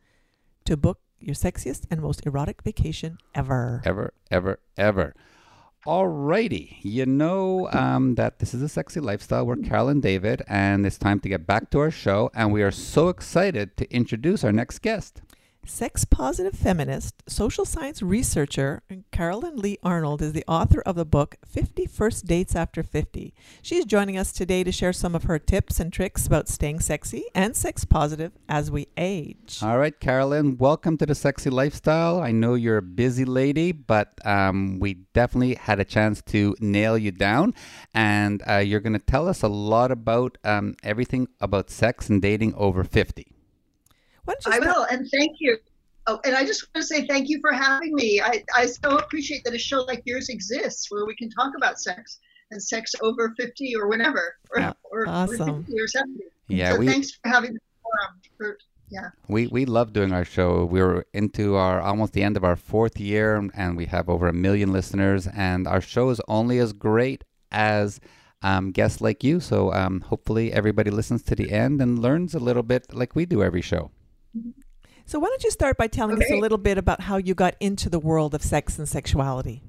to 0.67 0.77
book 0.77 0.99
your 1.19 1.35
sexiest 1.35 1.85
and 1.91 2.03
most 2.03 2.27
erotic 2.27 2.61
vacation 2.61 3.17
ever. 3.35 3.81
Ever, 3.87 4.13
ever, 4.31 4.61
ever. 4.77 5.15
Alrighty, 5.87 6.77
you 6.83 7.07
know 7.07 7.71
um, 7.73 8.17
that 8.17 8.39
this 8.39 8.53
is 8.53 8.61
a 8.61 8.69
sexy 8.69 9.01
lifestyle. 9.01 9.47
We're 9.47 9.57
Carol 9.57 9.89
and 9.89 10.03
David, 10.03 10.43
and 10.47 10.85
it's 10.85 10.99
time 10.99 11.21
to 11.21 11.29
get 11.31 11.47
back 11.47 11.71
to 11.71 11.79
our 11.79 11.91
show. 11.91 12.31
And 12.35 12.53
we 12.53 12.63
are 12.63 12.71
so 12.71 13.09
excited 13.09 13.79
to 13.79 13.91
introduce 13.91 14.45
our 14.45 14.53
next 14.53 14.81
guest. 14.81 15.23
Sex 15.69 16.05
positive 16.05 16.55
feminist, 16.55 17.25
social 17.29 17.65
science 17.65 18.01
researcher, 18.01 18.83
Carolyn 19.11 19.57
Lee 19.57 19.79
Arnold 19.83 20.23
is 20.23 20.33
the 20.33 20.45
author 20.47 20.81
of 20.83 20.95
the 20.95 21.05
book 21.05 21.35
50 21.45 21.87
First 21.87 22.25
Dates 22.25 22.55
After 22.55 22.85
50. 22.85 23.35
She's 23.63 23.85
joining 23.85 24.17
us 24.17 24.31
today 24.31 24.63
to 24.63 24.71
share 24.71 24.93
some 24.93 25.17
of 25.17 25.25
her 25.25 25.41
tips 25.41 25.81
and 25.81 25.93
tricks 25.93 26.25
about 26.25 26.49
staying 26.49 26.81
sexy 26.81 27.25
and 27.35 27.57
sex 27.57 27.85
positive 27.85 28.31
as 28.49 28.71
we 28.71 28.87
age. 28.97 29.59
All 29.61 29.77
right, 29.77 29.99
Carolyn, 29.99 30.57
welcome 30.57 30.97
to 30.99 31.07
the 31.07 31.17
Sexy 31.17 31.51
Lifestyle. 31.51 32.21
I 32.21 32.31
know 32.31 32.55
you're 32.55 32.79
a 32.79 32.83
busy 32.83 33.25
lady, 33.25 33.73
but 33.73 34.25
um, 34.25 34.79
we 34.79 34.95
definitely 35.15 35.57
had 35.57 35.81
a 35.81 35.85
chance 35.85 36.23
to 36.27 36.55
nail 36.61 36.97
you 36.97 37.11
down. 37.11 37.55
And 37.93 38.41
uh, 38.49 38.59
you're 38.59 38.81
going 38.81 38.93
to 38.93 39.01
tell 39.01 39.29
us 39.29 39.43
a 39.43 39.49
lot 39.49 39.91
about 39.91 40.39
um, 40.45 40.77
everything 40.85 41.27
about 41.41 41.71
sex 41.71 42.09
and 42.09 42.23
dating 42.23 42.55
over 42.55 42.85
50. 42.85 43.36
I 44.47 44.59
will, 44.59 44.87
and 44.91 45.09
thank 45.11 45.37
you. 45.39 45.59
Oh, 46.09 46.21
and 46.25 46.37
I 46.37 46.45
just 46.45 46.63
want 46.63 46.83
to 46.83 46.95
say 46.95 47.07
thank 47.07 47.29
you 47.29 47.41
for 47.41 47.53
having 47.53 47.95
me. 47.95 48.21
I, 48.21 48.45
I 48.55 48.67
so 48.67 48.97
appreciate 48.97 49.43
that 49.45 49.55
a 49.55 49.59
show 49.59 49.83
like 49.83 50.03
yours 50.05 50.29
exists 50.29 50.91
where 50.91 51.05
we 51.05 51.17
can 51.17 51.29
talk 51.31 51.53
about 51.57 51.81
sex 51.81 52.21
and 52.53 52.63
sex 52.63 52.95
over 53.03 53.35
50 53.37 53.75
or 53.77 53.89
whenever, 53.89 54.37
or, 54.51 54.61
yeah, 54.61 54.73
or, 54.85 55.09
awesome. 55.09 55.51
or 55.51 55.63
50 55.63 55.81
or 55.81 55.89
70. 55.89 56.21
Yeah, 56.49 56.73
so 56.73 56.79
we, 56.79 56.87
thanks 56.87 57.11
for 57.11 57.29
having 57.29 57.55
the 57.55 57.61
forum. 57.83 58.21
For, 58.39 58.59
yeah. 58.89 59.11
We, 59.27 59.49
we 59.49 59.65
love 59.65 59.93
doing 59.93 60.13
our 60.13 60.25
show. 60.25 60.65
We're 60.65 61.05
into 61.13 61.57
our 61.57 61.81
almost 61.81 62.13
the 62.13 62.23
end 62.23 62.37
of 62.37 62.45
our 62.45 62.55
fourth 62.55 63.01
year, 63.01 63.51
and 63.55 63.77
we 63.77 63.87
have 63.87 64.09
over 64.09 64.29
a 64.29 64.33
million 64.33 64.73
listeners. 64.73 65.27
And 65.27 65.67
our 65.67 65.81
show 65.81 66.11
is 66.11 66.21
only 66.29 66.61
as 66.61 66.73
great 66.73 67.25
as 67.51 68.01
um, 68.43 68.71
guests 68.71 69.01
like 69.01 69.25
you. 69.25 69.41
So 69.41 69.73
um, 69.73 70.03
hopefully 70.03 70.53
everybody 70.53 70.93
listens 70.93 71.25
to 71.25 71.35
the 71.35 71.51
end 71.51 71.81
and 71.83 71.99
learns 71.99 72.35
a 72.35 72.39
little 72.39 72.63
bit 72.63 72.95
like 72.95 73.17
we 73.17 73.27
do 73.27 73.43
every 73.43 73.63
show. 73.63 73.91
So, 75.07 75.21
why 75.21 75.29
don't 75.29 75.45
you 75.45 75.53
start 75.53 75.79
by 75.79 75.87
telling 75.87 76.17
Okay. 76.17 76.25
us 76.25 76.31
a 76.33 76.37
little 76.37 76.59
bit 76.59 76.79
about 76.79 77.03
how 77.03 77.17
you 77.17 77.35
got 77.35 77.55
into 77.61 77.89
the 77.89 78.01
world 78.01 78.35
of 78.35 78.43
sex 78.43 78.77
and 78.77 78.89
sexuality? 78.89 79.63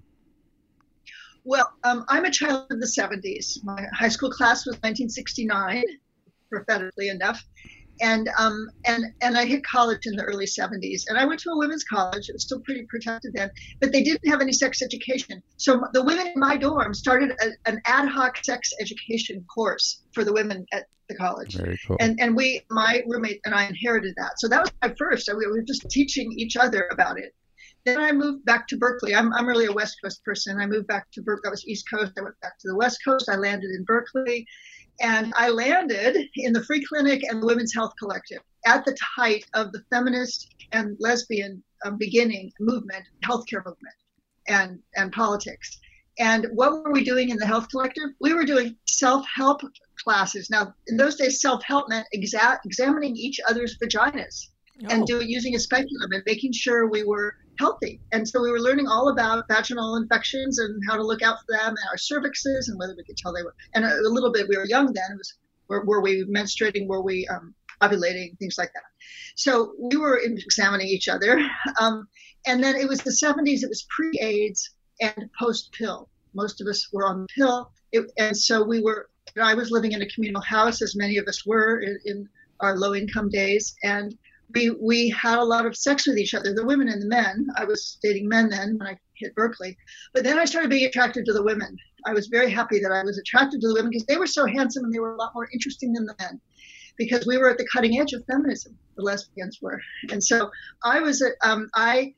Well, 1.44 1.72
um, 1.84 2.06
I'm 2.10 2.26
a 2.26 2.32
child 2.32 2.68
of 2.72 2.80
the 2.80 2.88
70s. 2.88 3.64
My 3.64 3.86
high 3.94 4.10
school 4.10 4.32
class 4.32 4.66
was 4.66 4.76
1969, 4.78 5.84
prophetically 6.52 7.10
enough. 7.10 7.42
And 8.02 8.30
um, 8.38 8.70
and 8.86 9.06
and 9.22 9.38
I 9.38 9.46
hit 9.46 9.64
college 9.66 10.06
in 10.06 10.16
the 10.16 10.24
early 10.24 10.46
70s, 10.46 11.04
and 11.08 11.18
I 11.18 11.26
went 11.26 11.40
to 11.42 11.50
a 11.52 11.58
women's 11.58 11.84
college. 11.84 12.30
It 12.30 12.34
was 12.34 12.44
still 12.44 12.60
pretty 12.62 12.86
protected 12.90 13.34
then, 13.34 13.50
but 13.82 13.92
they 13.92 14.04
didn't 14.04 14.28
have 14.28 14.42
any 14.42 14.54
sex 14.54 14.82
education. 14.82 15.42
So 15.58 15.84
the 15.94 16.04
women 16.04 16.28
in 16.28 16.40
my 16.40 16.58
dorm 16.58 16.94
started 16.94 17.32
a, 17.42 17.70
an 17.70 17.82
ad 17.86 18.10
hoc 18.10 18.44
sex 18.44 18.72
education 18.80 19.46
course 19.54 20.04
for 20.14 20.24
the 20.24 20.34
women 20.34 20.66
at 20.74 20.86
the 21.10 21.16
college. 21.16 21.56
Very 21.56 21.80
cool. 21.88 21.98
and 22.00 22.20
and 22.20 22.36
we 22.36 22.62
my 22.70 23.04
roommate 23.08 23.42
and 23.46 23.56
I 23.56 23.66
inherited 23.66 24.14
that. 24.18 24.40
So 24.40 24.48
that 24.48 24.62
was 24.62 24.72
my 24.82 24.94
first. 24.98 25.30
We 25.36 25.48
were 25.48 25.62
just 25.62 25.90
teaching 25.90 26.32
each 26.38 26.58
other 26.58 26.88
about 26.92 27.20
it. 27.20 27.34
Then 27.86 28.00
I 28.00 28.12
moved 28.12 28.44
back 28.44 28.68
to 28.68 28.78
Berkeley. 28.78 29.16
I'm 29.16 29.34
I'm 29.34 29.48
really 29.48 29.66
a 29.66 29.72
West 29.72 29.98
Coast 30.04 30.24
person. 30.26 30.60
I 30.60 30.66
moved 30.66 30.88
back 30.88 31.10
to 31.14 31.22
Berkeley. 31.22 31.42
That 31.46 31.52
was 31.52 31.66
East 31.68 31.86
Coast. 31.90 32.12
I 32.18 32.22
went 32.22 32.40
back 32.42 32.60
to 32.60 32.68
the 32.68 32.76
West 32.76 33.00
Coast. 33.06 33.30
I 33.30 33.36
landed 33.38 33.70
in 33.72 33.86
Berkeley, 33.86 34.46
and 35.00 35.34
I 35.36 35.50
landed 35.50 36.18
in 36.36 36.54
the 36.54 36.64
Free 36.64 36.84
Clinic 36.84 37.24
and 37.24 37.42
the 37.42 37.46
Women's 37.46 37.74
Health 37.74 37.94
Collective 38.00 38.40
at 38.66 38.86
the 38.86 38.98
height 39.02 39.46
of 39.54 39.72
the 39.72 39.84
feminist 39.90 40.54
and 40.72 40.98
lesbian 41.00 41.64
um, 41.86 41.98
beginning 41.98 42.52
movement, 42.60 43.04
healthcare 43.24 43.66
movement, 43.66 43.96
and 44.48 44.80
and 44.96 45.12
politics. 45.12 45.80
And 46.20 46.48
what 46.54 46.72
were 46.84 46.92
we 46.92 47.04
doing 47.04 47.30
in 47.30 47.38
the 47.38 47.46
Health 47.46 47.70
Collective? 47.70 48.10
We 48.20 48.34
were 48.34 48.44
doing 48.44 48.76
self-help 48.88 49.62
classes. 50.04 50.50
Now, 50.50 50.74
in 50.88 50.98
those 50.98 51.16
days, 51.16 51.42
self-help 51.42 51.90
meant 51.90 52.08
exa- 52.16 52.58
examining 52.66 53.16
each 53.16 53.40
other's 53.48 53.78
vaginas 53.78 54.48
and 54.90 55.04
Oh, 55.04 55.06
doing 55.06 55.30
using 55.30 55.56
a 55.56 55.60
speculum 55.60 56.12
and 56.12 56.24
making 56.26 56.54
sure 56.54 56.90
we 56.90 57.04
were 57.04 57.36
healthy. 57.60 58.00
And 58.12 58.28
so 58.28 58.42
we 58.42 58.52
were 58.52 58.60
learning 58.60 58.88
all 58.88 59.10
about 59.10 59.46
vaginal 59.48 59.96
infections 59.96 60.60
and 60.60 60.82
how 60.88 60.96
to 60.96 61.04
look 61.04 61.22
out 61.22 61.38
for 61.40 61.58
them 61.58 61.70
and 61.70 61.78
our 61.90 61.98
cervixes 61.98 62.68
and 62.68 62.78
whether 62.80 62.96
we 62.96 63.04
could 63.04 63.18
tell 63.18 63.34
they 63.34 63.44
were. 63.44 63.56
And 63.74 63.86
a, 63.86 63.94
a 63.94 64.10
little 64.10 64.32
bit, 64.32 64.48
we 64.48 64.58
were 64.58 64.66
young 64.66 64.88
then. 64.88 65.12
It 65.12 65.18
was 65.18 65.34
were, 65.68 65.86
were 65.86 66.02
we 66.02 66.24
menstruating? 66.26 66.88
Were 66.88 67.02
we 67.02 67.28
um, 67.28 67.54
ovulating? 67.82 68.38
Things 68.40 68.58
like 68.58 68.72
that. 68.74 68.84
So 69.36 69.74
we 69.80 69.98
were 69.98 70.20
examining 70.24 70.88
each 70.88 71.08
other. 71.08 71.40
Um, 71.80 72.08
and 72.46 72.64
then 72.64 72.76
it 72.76 72.88
was 72.88 73.02
the 73.02 73.12
70s. 73.12 73.62
It 73.62 73.70
was 73.70 73.86
pre-AIDS 73.90 74.72
and 75.02 75.30
post-pill. 75.38 76.10
Most 76.34 76.62
of 76.62 76.68
us 76.68 76.88
were 76.92 77.06
on 77.06 77.22
the 77.22 77.28
pill. 77.36 77.72
It, 77.92 78.12
and 78.18 78.36
so 78.36 78.64
we 78.64 78.82
were. 78.82 79.10
I 79.42 79.54
was 79.54 79.70
living 79.70 79.92
in 79.92 80.02
a 80.02 80.08
communal 80.08 80.42
house, 80.42 80.82
as 80.82 80.96
many 80.96 81.18
of 81.18 81.28
us 81.28 81.46
were 81.46 81.82
in, 81.82 82.00
in 82.06 82.30
our 82.62 82.78
low-income 82.78 83.30
days, 83.30 83.76
and 83.84 84.18
we 84.54 84.70
we 84.70 85.10
had 85.10 85.40
a 85.40 85.44
lot 85.44 85.66
of 85.66 85.76
sex 85.76 86.08
with 86.08 86.18
each 86.18 86.34
other, 86.34 86.54
the 86.54 86.66
women 86.66 86.88
and 86.88 87.02
the 87.02 87.08
men. 87.08 87.48
I 87.58 87.66
was 87.66 87.98
dating 88.02 88.28
men 88.30 88.50
then 88.50 88.78
when 88.78 88.88
I 88.88 88.98
hit 89.16 89.36
Berkeley, 89.36 89.78
but 90.14 90.24
then 90.24 90.40
I 90.40 90.46
started 90.46 90.70
being 90.70 90.86
attracted 90.86 91.26
to 91.26 91.34
the 91.34 91.44
women. 91.44 91.78
I 92.06 92.14
was 92.14 92.28
very 92.28 92.50
happy 92.50 92.80
that 92.80 92.92
I 92.92 93.04
was 93.04 93.18
attracted 93.18 93.62
to 93.62 93.68
the 93.68 93.74
women 93.74 93.92
because 93.92 94.06
they 94.06 94.18
were 94.18 94.28
so 94.28 94.46
handsome 94.46 94.86
and 94.86 94.94
they 94.94 95.00
were 95.00 95.14
a 95.14 95.18
lot 95.18 95.34
more 95.34 95.50
interesting 95.52 95.94
than 95.94 96.06
the 96.06 96.16
men, 96.20 96.40
because 96.98 97.26
we 97.26 97.38
were 97.38 97.50
at 97.50 97.58
the 97.58 97.68
cutting 97.74 98.00
edge 98.00 98.14
of 98.14 98.24
feminism. 98.26 98.78
The 98.96 99.04
lesbians 99.04 99.60
were, 99.62 99.82
and 100.12 100.24
so 100.24 100.50
I 100.84 101.02
was. 101.02 101.24
Um, 101.44 101.70
I, 101.76 102.14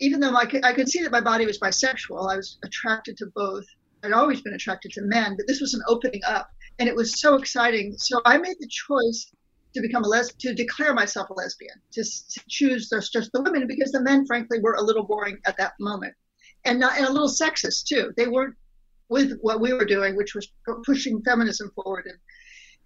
even 0.00 0.20
though 0.20 0.34
I 0.34 0.46
could, 0.46 0.64
I 0.64 0.72
could 0.72 0.88
see 0.88 1.02
that 1.02 1.12
my 1.12 1.20
body 1.20 1.46
was 1.46 1.58
bisexual, 1.58 2.32
I 2.32 2.36
was 2.36 2.58
attracted 2.64 3.16
to 3.18 3.26
both. 3.34 3.64
I'd 4.02 4.12
always 4.12 4.40
been 4.42 4.54
attracted 4.54 4.92
to 4.92 5.02
men, 5.02 5.36
but 5.36 5.46
this 5.46 5.60
was 5.60 5.74
an 5.74 5.82
opening 5.86 6.20
up, 6.26 6.50
and 6.78 6.88
it 6.88 6.94
was 6.94 7.20
so 7.20 7.36
exciting. 7.36 7.94
So 7.96 8.20
I 8.24 8.38
made 8.38 8.56
the 8.58 8.68
choice 8.68 9.30
to 9.74 9.80
become 9.80 10.04
a 10.04 10.08
les 10.08 10.32
to 10.34 10.54
declare 10.54 10.94
myself 10.94 11.30
a 11.30 11.34
lesbian, 11.34 11.74
to, 11.92 12.02
to 12.02 12.40
choose 12.48 12.88
just, 12.88 13.12
just 13.12 13.32
the 13.32 13.42
women 13.42 13.66
because 13.66 13.92
the 13.92 14.00
men, 14.00 14.26
frankly, 14.26 14.60
were 14.60 14.74
a 14.74 14.82
little 14.82 15.04
boring 15.04 15.38
at 15.46 15.56
that 15.58 15.72
moment, 15.80 16.14
and 16.64 16.78
not 16.78 16.96
and 16.96 17.06
a 17.06 17.12
little 17.12 17.28
sexist 17.28 17.84
too. 17.84 18.12
They 18.16 18.26
weren't 18.26 18.54
with 19.08 19.38
what 19.40 19.60
we 19.60 19.72
were 19.72 19.84
doing, 19.84 20.16
which 20.16 20.34
was 20.34 20.50
pushing 20.84 21.22
feminism 21.22 21.70
forward. 21.74 22.06
And, 22.06 22.18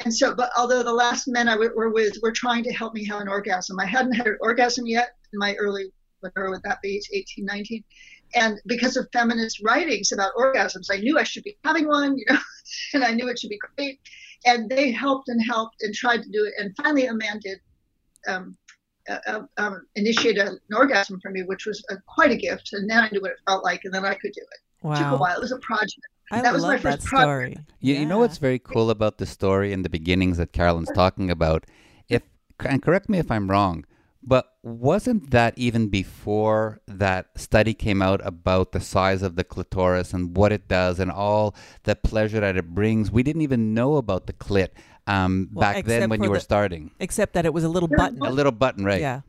and 0.01 0.15
so, 0.15 0.35
but 0.35 0.51
although 0.57 0.83
the 0.83 0.93
last 0.93 1.29
men 1.29 1.49
I 1.49 1.53
w- 1.53 1.73
were 1.75 1.91
with 1.91 2.19
were 2.23 2.33
trying 2.33 2.65
to 2.65 2.73
help 2.73 2.95
me 2.95 3.05
have 3.07 3.21
an 3.21 3.29
orgasm, 3.29 3.79
I 3.79 3.87
hadn't 3.87 4.15
had 4.15 4.27
an 4.27 4.39
orgasm 4.41 4.87
yet 4.87 5.11
in 5.33 5.39
my 5.39 5.55
early, 5.55 5.93
whatever 6.21 6.51
would 6.51 6.63
that 6.65 6.81
be, 6.83 7.03
18, 7.13 7.45
19. 7.45 7.85
And 8.35 8.61
because 8.67 8.97
of 8.97 9.09
feminist 9.13 9.61
writings 9.65 10.13
about 10.13 10.33
orgasms, 10.37 10.89
I 10.91 10.99
knew 10.99 11.19
I 11.19 11.23
should 11.23 11.45
be 11.45 11.57
having 11.65 11.89
one, 11.89 12.19
you 12.19 12.25
know, 12.29 12.39
and 12.95 13.05
I 13.05 13.13
knew 13.13 13.29
it 13.29 13.39
should 13.39 13.51
be 13.51 13.59
great 13.77 14.01
and 14.47 14.69
they 14.69 14.91
helped 14.91 15.29
and 15.29 15.43
helped 15.43 15.83
and 15.83 15.95
tried 15.95 16.23
to 16.23 16.29
do 16.31 16.45
it. 16.45 16.55
And 16.59 16.75
finally, 16.77 17.07
a 17.07 17.15
man 17.15 17.41
did 17.43 17.59
um, 18.27 18.57
uh, 19.09 19.19
uh, 19.27 19.43
um, 19.57 19.87
initiate 19.95 20.39
an 20.39 20.59
orgasm 20.75 21.21
for 21.21 21.31
me, 21.31 21.43
which 21.43 21.67
was 21.67 21.85
a, 21.91 21.97
quite 22.07 22.31
a 22.31 22.37
gift. 22.37 22.71
And 22.73 22.89
then 22.89 22.99
I 22.99 23.09
knew 23.11 23.21
what 23.21 23.33
it 23.33 23.39
felt 23.47 23.65
like, 23.65 23.81
and 23.85 23.93
then 23.93 24.05
I 24.05 24.15
could 24.15 24.33
do 24.33 24.43
it. 24.43 24.89
It 24.89 24.97
took 24.97 25.13
a 25.13 25.17
while. 25.17 25.37
It 25.37 25.41
was 25.41 25.53
a 25.53 25.59
project. 25.59 26.01
I 26.31 26.43
That 26.43 26.53
was 26.53 26.63
my 26.63 26.75
love 26.75 26.83
that 26.83 26.99
first 26.99 27.07
project. 27.07 27.55
story. 27.55 27.67
You, 27.81 27.95
you 27.95 28.07
know 28.07 28.19
what's 28.19 28.39
very 28.39 28.59
cool 28.59 28.91
about 28.91 29.19
the 29.19 29.27
story 29.27 29.73
and 29.73 29.85
the 29.85 29.89
beginnings 29.89 30.37
that 30.37 30.53
Carolyn's 30.53 30.91
talking 30.95 31.31
about? 31.31 31.65
If 32.09 32.23
and 32.61 32.83
correct 32.83 33.09
me 33.09 33.19
if 33.19 33.31
I'm 33.31 33.51
wrong, 33.51 33.85
but 34.29 34.45
wasn't 34.63 35.31
that 35.31 35.55
even 35.57 35.89
before 35.89 36.81
that 36.87 37.27
study 37.37 37.73
came 37.75 38.01
out 38.03 38.21
about 38.25 38.73
the 38.73 38.81
size 38.81 39.23
of 39.23 39.37
the 39.37 39.45
clitoris 39.45 40.13
and 40.13 40.37
what 40.37 40.53
it 40.53 40.69
does 40.69 41.01
and 41.01 41.11
all 41.11 41.55
the 41.85 41.97
pleasure 41.97 42.41
that 42.41 42.57
it 42.57 42.69
brings? 42.75 43.11
We 43.11 43.23
didn't 43.23 43.43
even 43.43 43.73
know 43.75 43.97
about 43.97 44.27
the 44.27 44.33
clit 44.35 44.69
um, 45.07 45.49
Well, 45.53 45.63
back 45.63 45.85
then 45.87 46.11
when 46.11 46.23
you 46.23 46.31
were 46.31 46.37
the- 46.37 46.41
starting. 46.53 46.91
Except 47.01 47.33
that 47.35 47.47
it 47.47 47.53
was 47.55 47.65
a 47.65 47.69
little 47.69 47.89
Yeah. 47.91 47.97
button. 48.03 48.19
A 48.23 48.31
little 48.31 48.53
button, 48.53 48.85
right? 48.85 49.01
Yeah. 49.01 49.21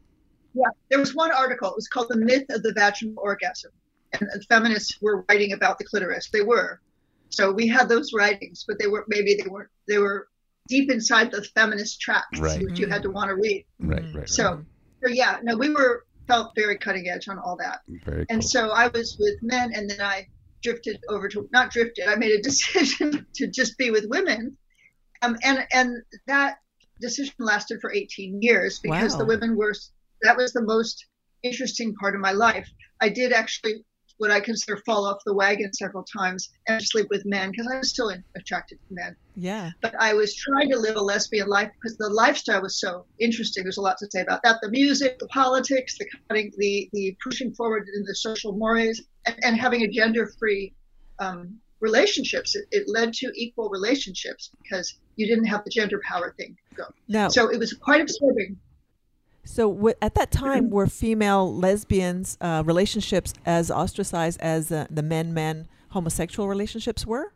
Yeah, 0.54 0.66
there 0.90 1.00
was 1.00 1.14
one 1.16 1.32
article. 1.32 1.70
It 1.70 1.76
was 1.76 1.88
called 1.88 2.08
"The 2.10 2.18
Myth 2.18 2.46
of 2.50 2.64
the 2.64 2.74
Vaginal 2.74 3.14
Orgasm," 3.18 3.72
and, 4.14 4.24
and 4.34 4.44
feminists 4.50 4.98
were 5.02 5.24
writing 5.30 5.54
about 5.54 5.78
the 5.78 5.86
clitoris. 5.86 6.30
They 6.34 6.42
were. 6.42 6.82
So 7.30 7.52
we 7.54 7.68
had 7.68 7.88
those 7.88 8.12
writings, 8.14 8.66
but 8.68 8.80
they 8.80 8.88
were 8.88 9.06
maybe 9.08 9.36
they 9.36 9.48
weren't. 9.48 9.70
They 9.88 10.00
were 10.00 10.28
deep 10.68 10.92
inside 10.92 11.32
the 11.32 11.44
feminist 11.56 12.02
tracks, 12.02 12.40
Right. 12.40 12.64
which 12.64 12.80
you 12.80 12.88
had 12.88 13.04
to 13.04 13.12
want 13.12 13.30
to 13.30 13.36
read. 13.36 13.64
Right, 13.80 14.04
right, 14.16 14.16
right. 14.16 14.30
So, 15.02 15.08
so 15.08 15.14
yeah, 15.14 15.40
no, 15.44 15.56
we 15.56 15.70
were 15.74 16.06
felt 16.28 16.52
very 16.56 16.78
cutting 16.78 17.10
edge 17.10 17.28
on 17.28 17.40
all 17.40 17.58
that. 17.58 17.82
Very 18.06 18.26
And 18.30 18.42
cool. 18.42 18.48
so 18.48 18.70
I 18.70 18.88
was 18.88 19.18
with 19.20 19.36
men, 19.42 19.74
and 19.74 19.90
then 19.90 20.02
I 20.02 20.28
drifted 20.62 21.00
over 21.10 21.28
to 21.30 21.50
not 21.52 21.72
drifted. 21.72 22.08
I 22.08 22.16
made 22.16 22.32
a 22.32 22.42
decision 22.50 23.26
to 23.36 23.48
just 23.48 23.78
be 23.78 23.92
with 23.92 24.06
women, 24.08 24.58
um, 25.22 25.38
and 25.44 25.66
and 25.74 25.98
that 26.28 26.58
decision 27.02 27.34
lasted 27.40 27.80
for 27.82 27.94
18 27.94 28.42
years 28.42 28.80
because 28.80 29.18
the 29.18 29.26
women 29.26 29.56
were. 29.56 29.74
That 30.22 30.36
was 30.36 30.52
the 30.52 30.64
most 30.64 31.06
interesting 31.44 31.96
part 31.96 32.14
of 32.14 32.20
my 32.22 32.34
life. 32.34 32.70
I 33.00 33.08
did 33.08 33.32
actually 33.32 33.86
what 34.20 34.32
I 34.32 34.40
consider 34.40 34.78
fall 34.86 35.06
off 35.06 35.18
the 35.26 35.34
wagon 35.34 35.74
several 35.74 36.04
times 36.04 36.50
and 36.68 36.82
sleep 36.82 37.08
with 37.10 37.26
men 37.26 37.52
because 37.52 37.68
I 37.74 37.78
was 37.78 37.90
still 37.90 38.14
attracted 38.36 38.78
to 38.88 38.94
men 38.94 39.16
Yeah. 39.36 39.72
but 39.82 39.96
I 40.00 40.14
was 40.14 40.36
trying 40.36 40.70
to 40.70 40.78
live 40.78 40.96
a 40.98 41.02
lesbian 41.02 41.48
life 41.48 41.72
because 41.82 41.98
the 41.98 42.10
lifestyle 42.10 42.62
was 42.62 42.80
so 42.80 43.06
interesting. 43.20 43.64
There's 43.64 43.78
a 43.78 43.82
lot 43.82 43.98
to 44.00 44.08
say 44.12 44.22
about 44.22 44.42
that: 44.44 44.58
the 44.62 44.70
music, 44.70 45.18
the 45.20 45.28
politics, 45.28 45.98
the 45.98 46.06
cutting, 46.28 46.52
the 46.58 46.90
the 46.94 47.16
pushing 47.24 47.54
forward 47.54 47.88
in 47.96 48.04
the 48.06 48.16
social 48.16 48.52
mores, 48.54 49.02
and, 49.26 49.36
and 49.44 49.58
having 49.58 49.82
a 49.84 49.88
gender-free 49.88 50.74
um, 51.20 51.58
relationships. 51.80 52.56
It, 52.56 52.66
it 52.72 52.84
led 52.88 53.14
to 53.14 53.32
equal 53.36 53.70
relationships 53.70 54.52
because 54.62 54.98
you 55.16 55.28
didn't 55.28 55.46
have 55.46 55.64
the 55.64 55.70
gender 55.70 56.00
power 56.08 56.34
thing 56.38 56.56
go. 56.76 56.86
Now, 57.08 57.30
So 57.30 57.50
it 57.50 57.60
was 57.60 57.74
quite 57.74 58.02
absorbing. 58.02 58.58
So 59.44 59.74
w- 59.74 59.96
at 60.02 60.16
that 60.16 60.32
time, 60.46 60.70
were 60.70 60.88
female 60.88 61.54
lesbians 61.54 62.38
uh, 62.42 62.64
relationships 62.66 63.34
as 63.46 63.72
ostracized 63.72 64.40
as 64.42 64.72
uh, 64.72 64.88
the 64.90 65.04
men-men 65.04 65.68
homosexual 65.90 66.48
relationships 66.48 67.06
were? 67.06 67.34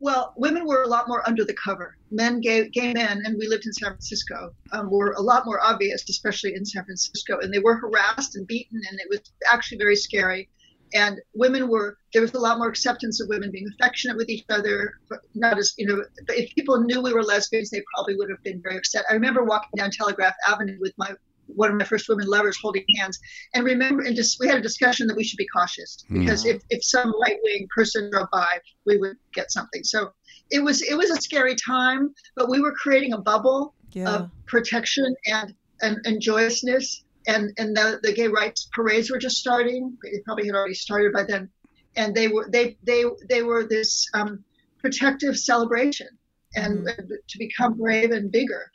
Well, 0.00 0.32
women 0.36 0.64
were 0.64 0.82
a 0.82 0.86
lot 0.86 1.08
more 1.08 1.26
under 1.28 1.44
the 1.44 1.54
cover. 1.54 1.96
Men, 2.10 2.40
gay, 2.40 2.68
gay 2.68 2.92
men, 2.92 3.22
and 3.24 3.36
we 3.36 3.48
lived 3.48 3.66
in 3.66 3.72
San 3.72 3.90
Francisco, 3.90 4.54
um, 4.72 4.90
were 4.90 5.12
a 5.12 5.20
lot 5.20 5.44
more 5.44 5.60
obvious, 5.60 6.08
especially 6.08 6.54
in 6.54 6.64
San 6.64 6.84
Francisco. 6.84 7.38
And 7.40 7.52
they 7.52 7.58
were 7.58 7.76
harassed 7.76 8.36
and 8.36 8.46
beaten, 8.46 8.80
and 8.88 9.00
it 9.00 9.08
was 9.10 9.20
actually 9.52 9.78
very 9.78 9.96
scary. 9.96 10.48
And 10.94 11.20
women 11.34 11.68
were, 11.68 11.96
there 12.12 12.22
was 12.22 12.34
a 12.34 12.38
lot 12.38 12.58
more 12.58 12.68
acceptance 12.68 13.20
of 13.20 13.28
women 13.28 13.50
being 13.50 13.68
affectionate 13.74 14.16
with 14.16 14.28
each 14.28 14.44
other. 14.50 14.94
Not 15.34 15.58
as, 15.58 15.74
you 15.76 15.86
know, 15.86 16.02
but 16.26 16.36
if 16.36 16.54
people 16.54 16.80
knew 16.80 17.00
we 17.00 17.12
were 17.12 17.22
lesbians, 17.22 17.70
they 17.70 17.82
probably 17.94 18.16
would 18.16 18.30
have 18.30 18.42
been 18.42 18.60
very 18.62 18.78
upset. 18.78 19.04
I 19.10 19.14
remember 19.14 19.44
walking 19.44 19.70
down 19.76 19.90
Telegraph 19.90 20.34
Avenue 20.48 20.78
with 20.80 20.92
my 20.96 21.14
one 21.46 21.70
of 21.70 21.76
my 21.76 21.84
first 21.84 22.08
women 22.08 22.26
lovers 22.26 22.58
holding 22.60 22.84
hands 22.98 23.18
and 23.54 23.64
remember 23.64 24.02
and 24.02 24.14
just 24.14 24.38
we 24.38 24.46
had 24.46 24.58
a 24.58 24.62
discussion 24.62 25.06
that 25.06 25.16
we 25.16 25.24
should 25.24 25.38
be 25.38 25.46
cautious 25.46 26.04
hmm. 26.08 26.20
because 26.20 26.44
if, 26.44 26.62
if 26.70 26.84
some 26.84 27.12
right 27.22 27.38
wing 27.42 27.66
person 27.74 28.10
drove 28.10 28.28
by 28.30 28.46
we 28.86 28.98
would 28.98 29.16
get 29.34 29.50
something 29.50 29.82
so 29.82 30.10
it 30.50 30.62
was 30.62 30.82
it 30.82 30.94
was 30.94 31.10
a 31.10 31.16
scary 31.16 31.54
time 31.54 32.14
but 32.36 32.48
we 32.50 32.60
were 32.60 32.72
creating 32.72 33.12
a 33.12 33.18
bubble 33.18 33.74
Yeah. 33.92 34.14
of 34.14 34.30
protection 34.46 35.14
and 35.26 35.54
and, 35.80 35.98
and 36.04 36.20
joyousness 36.20 37.04
and 37.28 37.52
and 37.58 37.76
the, 37.76 38.00
the 38.02 38.12
gay 38.12 38.26
rights 38.26 38.68
parades 38.72 39.10
were 39.10 39.18
just 39.18 39.36
starting 39.36 39.96
they 40.02 40.18
probably 40.24 40.46
had 40.46 40.56
already 40.56 40.74
started 40.74 41.12
by 41.12 41.22
then 41.22 41.48
and 41.96 42.14
they 42.14 42.26
were 42.26 42.48
they 42.50 42.76
they 42.82 43.04
they 43.28 43.42
were 43.42 43.64
this 43.64 44.08
um, 44.14 44.42
protective 44.80 45.38
celebration 45.38 46.08
and 46.56 46.88
to 47.28 47.38
become 47.38 47.74
brave 47.74 48.10
and 48.10 48.32
bigger 48.32 48.72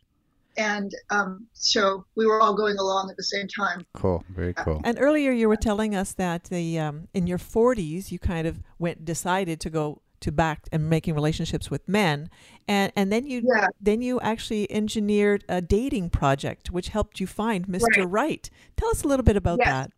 and 0.56 0.92
um, 1.10 1.48
so 1.54 2.06
we 2.16 2.28
were 2.28 2.40
all 2.40 2.54
going 2.54 2.78
along 2.78 3.10
at 3.10 3.18
the 3.18 3.24
same 3.24 3.48
time. 3.48 3.88
Cool. 3.96 4.24
Very 4.30 4.54
cool. 4.54 4.82
And 4.84 5.00
earlier 5.00 5.32
you 5.32 5.50
were 5.50 5.56
telling 5.56 5.96
us 5.96 6.14
that 6.14 6.44
the 6.46 6.78
um, 6.78 7.08
in 7.14 7.26
your 7.26 7.40
40s 7.40 8.12
you 8.12 8.20
kind 8.20 8.46
of 8.46 8.62
went 8.78 9.04
decided 9.04 9.60
to 9.62 9.72
go 9.72 10.02
to 10.24 10.32
back 10.32 10.68
and 10.72 10.90
making 10.90 11.14
relationships 11.14 11.70
with 11.70 11.88
men, 11.88 12.30
and 12.68 12.92
and 12.96 13.12
then 13.12 13.26
you 13.28 13.42
Yeah. 13.46 13.68
then 13.80 14.02
you 14.02 14.20
actually 14.22 14.72
engineered 14.72 15.44
a 15.48 15.62
dating 15.62 16.10
project 16.10 16.72
which 16.72 16.90
helped 16.90 17.20
you 17.20 17.28
find 17.28 17.68
Mr. 17.68 18.06
Right. 18.08 18.50
Tell 18.78 18.90
us 18.90 19.04
a 19.04 19.08
little 19.08 19.24
bit 19.24 19.36
about 19.38 19.60
Yes. 19.60 19.68
that. 19.68 19.92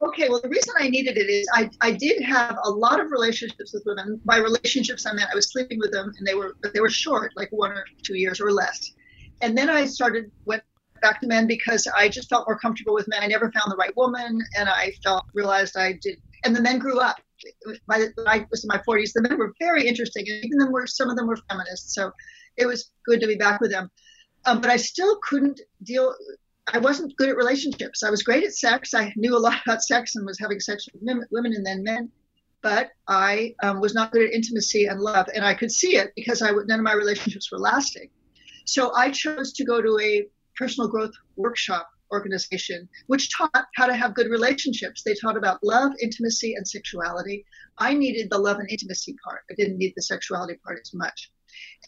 Okay, 0.00 0.28
well, 0.28 0.40
the 0.40 0.48
reason 0.48 0.74
I 0.80 0.88
needed 0.88 1.16
it 1.16 1.28
is 1.30 1.46
I, 1.54 1.70
I 1.80 1.92
did 1.92 2.20
have 2.22 2.58
a 2.64 2.70
lot 2.70 2.98
of 2.98 3.12
relationships 3.12 3.72
with 3.72 3.84
women. 3.86 4.20
By 4.24 4.38
relationships, 4.38 5.06
I 5.06 5.12
meant 5.12 5.28
I 5.30 5.36
was 5.36 5.50
sleeping 5.52 5.78
with 5.78 5.92
them, 5.92 6.12
and 6.18 6.26
they 6.26 6.34
were 6.34 6.56
but 6.62 6.74
they 6.74 6.80
were 6.80 6.90
short, 6.90 7.32
like 7.36 7.50
one 7.52 7.70
or 7.72 7.84
two 8.02 8.16
years 8.16 8.40
or 8.40 8.50
less. 8.50 8.92
And 9.42 9.56
then 9.56 9.68
I 9.70 9.86
started 9.86 10.30
went 10.44 10.62
back 11.02 11.20
to 11.20 11.26
men 11.26 11.46
because 11.48 11.86
I 11.96 12.08
just 12.08 12.28
felt 12.28 12.48
more 12.48 12.58
comfortable 12.58 12.94
with 12.94 13.06
men. 13.08 13.22
I 13.22 13.26
never 13.26 13.50
found 13.52 13.70
the 13.70 13.76
right 13.76 13.96
woman, 13.96 14.40
and 14.56 14.68
I 14.68 14.92
felt 15.04 15.24
realized 15.34 15.76
I 15.76 15.92
did. 16.00 16.18
And 16.44 16.54
the 16.54 16.62
men 16.62 16.78
grew 16.78 16.98
up. 16.98 17.16
By 17.88 17.98
the, 17.98 18.12
I 18.26 18.46
was 18.50 18.64
in 18.64 18.68
my 18.68 18.80
40s, 18.86 19.12
the 19.12 19.22
men 19.22 19.38
were 19.38 19.52
very 19.58 19.86
interesting, 19.86 20.24
and 20.28 20.44
even 20.44 20.58
them 20.58 20.72
were 20.72 20.86
some 20.86 21.10
of 21.10 21.16
them 21.16 21.26
were 21.26 21.38
feminists. 21.48 21.94
So 21.94 22.12
it 22.56 22.66
was 22.66 22.90
good 23.04 23.20
to 23.20 23.26
be 23.26 23.34
back 23.34 23.60
with 23.60 23.70
them. 23.70 23.90
Um, 24.44 24.60
but 24.60 24.70
I 24.70 24.76
still 24.76 25.18
couldn't 25.28 25.60
deal. 25.82 26.14
I 26.72 26.78
wasn't 26.78 27.16
good 27.16 27.28
at 27.28 27.36
relationships. 27.36 28.02
I 28.02 28.10
was 28.10 28.22
great 28.22 28.44
at 28.44 28.54
sex. 28.54 28.94
I 28.94 29.12
knew 29.16 29.36
a 29.36 29.38
lot 29.38 29.60
about 29.64 29.82
sex 29.82 30.14
and 30.14 30.24
was 30.24 30.38
having 30.38 30.60
sex 30.60 30.86
with 30.92 31.02
women- 31.02 31.26
women 31.30 31.52
and 31.54 31.66
then 31.66 31.82
men, 31.82 32.10
but 32.62 32.90
I 33.08 33.54
um, 33.62 33.80
was 33.80 33.94
not 33.94 34.12
good 34.12 34.22
at 34.22 34.32
intimacy 34.32 34.86
and 34.86 35.00
love, 35.00 35.28
and 35.34 35.44
I 35.44 35.54
could 35.54 35.72
see 35.72 35.96
it 35.96 36.12
because 36.14 36.42
I 36.42 36.50
none 36.50 36.78
of 36.78 36.84
my 36.84 36.94
relationships 36.94 37.50
were 37.50 37.58
lasting. 37.58 38.08
So 38.64 38.94
I 38.94 39.10
chose 39.10 39.52
to 39.54 39.64
go 39.64 39.82
to 39.82 39.98
a 40.00 40.26
personal 40.56 40.88
growth 40.88 41.12
workshop 41.36 41.88
organization, 42.12 42.88
which 43.06 43.34
taught 43.36 43.66
how 43.74 43.86
to 43.86 43.96
have 43.96 44.14
good 44.14 44.30
relationships. 44.30 45.02
They 45.02 45.14
taught 45.14 45.36
about 45.36 45.62
love, 45.62 45.92
intimacy, 46.00 46.54
and 46.54 46.66
sexuality. 46.66 47.44
I 47.78 47.94
needed 47.94 48.30
the 48.30 48.38
love 48.38 48.58
and 48.58 48.70
intimacy 48.70 49.16
part. 49.24 49.42
I 49.50 49.54
didn't 49.54 49.78
need 49.78 49.94
the 49.96 50.02
sexuality 50.02 50.58
part 50.64 50.78
as 50.80 50.92
much. 50.94 51.30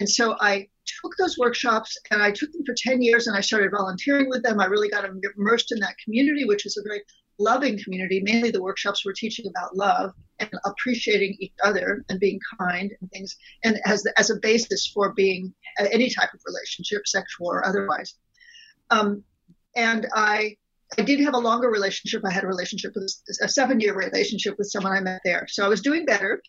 And 0.00 0.08
so 0.08 0.36
I 0.40 0.68
took 1.02 1.12
those 1.18 1.38
workshops 1.38 1.96
and 2.10 2.22
I 2.22 2.30
took 2.30 2.52
them 2.52 2.64
for 2.66 2.74
10 2.76 3.02
years 3.02 3.26
and 3.26 3.36
I 3.36 3.40
started 3.40 3.70
volunteering 3.70 4.28
with 4.28 4.42
them. 4.42 4.60
I 4.60 4.66
really 4.66 4.88
got 4.88 5.04
immersed 5.04 5.72
in 5.72 5.80
that 5.80 5.96
community, 6.02 6.44
which 6.44 6.66
is 6.66 6.76
a 6.76 6.82
very 6.86 7.02
loving 7.38 7.78
community. 7.82 8.20
Mainly 8.22 8.50
the 8.50 8.62
workshops 8.62 9.04
were 9.04 9.12
teaching 9.12 9.46
about 9.48 9.76
love 9.76 10.12
and 10.38 10.50
appreciating 10.64 11.36
each 11.38 11.52
other 11.62 12.04
and 12.08 12.20
being 12.20 12.40
kind 12.58 12.92
and 13.00 13.10
things, 13.10 13.36
and 13.62 13.80
as, 13.86 14.04
as 14.18 14.30
a 14.30 14.36
basis 14.36 14.86
for 14.86 15.12
being 15.12 15.54
uh, 15.80 15.86
any 15.92 16.10
type 16.10 16.32
of 16.34 16.40
relationship, 16.44 17.06
sexual 17.06 17.48
or 17.48 17.64
otherwise. 17.64 18.14
Um, 18.90 19.24
and 19.76 20.06
I 20.14 20.56
I 20.98 21.02
did 21.02 21.20
have 21.20 21.34
a 21.34 21.38
longer 21.38 21.68
relationship. 21.70 22.22
I 22.24 22.30
had 22.30 22.44
a 22.44 22.46
relationship 22.46 22.92
with 22.94 23.12
a 23.42 23.48
seven 23.48 23.80
year 23.80 23.94
relationship 23.94 24.56
with 24.58 24.70
someone 24.70 24.92
I 24.92 25.00
met 25.00 25.20
there. 25.24 25.46
So 25.48 25.64
I 25.64 25.68
was 25.68 25.80
doing 25.80 26.04
better. 26.04 26.40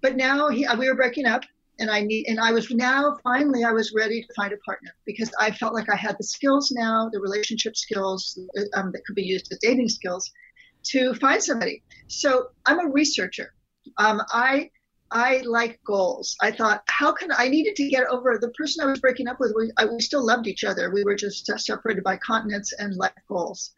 But 0.00 0.16
now 0.16 0.48
he, 0.48 0.66
we 0.78 0.88
were 0.88 0.94
breaking 0.94 1.26
up 1.26 1.42
and 1.78 1.90
I 1.90 2.00
need 2.00 2.26
and 2.28 2.40
I 2.40 2.52
was 2.52 2.70
now 2.70 3.16
finally 3.22 3.64
I 3.64 3.72
was 3.72 3.92
ready 3.94 4.22
to 4.22 4.34
find 4.34 4.52
a 4.52 4.56
partner 4.58 4.90
because 5.04 5.30
I 5.38 5.50
felt 5.50 5.74
like 5.74 5.90
I 5.90 5.96
had 5.96 6.16
the 6.18 6.24
skills 6.24 6.70
now, 6.70 7.10
the 7.12 7.20
relationship 7.20 7.76
skills 7.76 8.38
um, 8.74 8.92
that 8.92 9.04
could 9.04 9.16
be 9.16 9.24
used 9.24 9.52
as 9.52 9.58
dating 9.58 9.88
skills 9.88 10.30
to 10.84 11.14
find 11.14 11.42
somebody. 11.42 11.82
So 12.08 12.48
I'm 12.64 12.78
a 12.78 12.90
researcher. 12.90 13.52
Um, 13.98 14.22
I 14.30 14.70
I 15.10 15.42
like 15.44 15.80
goals. 15.84 16.36
I 16.40 16.50
thought, 16.50 16.82
how 16.88 17.12
can 17.12 17.30
I 17.36 17.48
needed 17.48 17.76
to 17.76 17.88
get 17.88 18.06
over 18.08 18.38
the 18.40 18.50
person 18.50 18.84
I 18.84 18.90
was 18.90 19.00
breaking 19.00 19.28
up 19.28 19.38
with? 19.38 19.54
We, 19.56 19.70
I, 19.76 19.86
we 19.86 20.00
still 20.00 20.24
loved 20.24 20.46
each 20.46 20.64
other. 20.64 20.90
We 20.90 21.04
were 21.04 21.14
just 21.14 21.46
separated 21.58 22.02
by 22.02 22.16
continents 22.16 22.72
and 22.72 22.96
life 22.96 23.12
goals. 23.28 23.72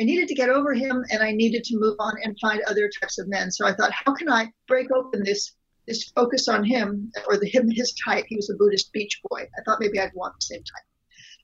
I 0.00 0.02
needed 0.02 0.26
to 0.28 0.34
get 0.34 0.48
over 0.48 0.74
him, 0.74 1.04
and 1.10 1.22
I 1.22 1.30
needed 1.30 1.62
to 1.64 1.78
move 1.78 1.96
on 2.00 2.14
and 2.22 2.36
find 2.40 2.60
other 2.62 2.90
types 3.00 3.18
of 3.18 3.28
men. 3.28 3.52
So 3.52 3.66
I 3.66 3.72
thought, 3.72 3.92
how 3.92 4.14
can 4.14 4.28
I 4.28 4.52
break 4.66 4.90
open 4.90 5.22
this 5.22 5.52
this 5.86 6.10
focus 6.16 6.48
on 6.48 6.64
him 6.64 7.12
or 7.28 7.36
the 7.36 7.48
him 7.48 7.70
his 7.70 7.94
type? 8.04 8.24
He 8.26 8.36
was 8.36 8.50
a 8.50 8.56
Buddhist 8.56 8.92
beach 8.92 9.20
boy. 9.28 9.42
I 9.42 9.62
thought 9.62 9.80
maybe 9.80 10.00
I'd 10.00 10.14
want 10.14 10.34
the 10.34 10.44
same 10.44 10.60
type. 10.60 10.84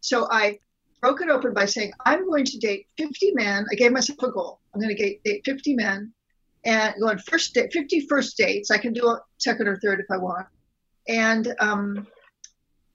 So 0.00 0.26
I 0.30 0.58
broke 1.00 1.20
it 1.20 1.28
open 1.28 1.54
by 1.54 1.66
saying, 1.66 1.92
I'm 2.04 2.26
going 2.26 2.46
to 2.46 2.58
date 2.58 2.88
50 2.96 3.32
men. 3.34 3.66
I 3.70 3.74
gave 3.74 3.92
myself 3.92 4.18
a 4.22 4.30
goal. 4.30 4.60
I'm 4.74 4.80
going 4.80 4.96
to 4.96 5.18
date 5.24 5.42
50 5.44 5.74
men 5.74 6.12
and 6.64 6.94
go 7.00 7.08
on 7.08 7.18
first 7.18 7.54
50 7.54 8.06
first 8.08 8.36
dates. 8.36 8.70
I 8.70 8.78
can 8.78 8.92
do 8.92 9.06
a 9.06 9.20
second 9.38 9.68
or 9.68 9.76
third 9.78 10.00
if 10.00 10.06
I 10.10 10.18
want. 10.18 10.46
And, 11.08 11.54
um, 11.60 12.06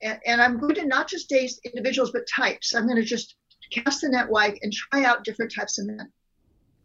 and, 0.01 0.19
and 0.25 0.41
I'm 0.41 0.59
going 0.59 0.75
to 0.75 0.85
not 0.85 1.07
just 1.07 1.29
date 1.29 1.53
individuals, 1.63 2.11
but 2.11 2.23
types. 2.27 2.75
I'm 2.75 2.85
going 2.85 3.01
to 3.01 3.03
just 3.03 3.35
cast 3.71 4.01
the 4.01 4.09
net 4.09 4.29
wide 4.29 4.59
and 4.61 4.71
try 4.71 5.03
out 5.03 5.23
different 5.23 5.53
types 5.53 5.79
of 5.79 5.87
men. 5.87 6.11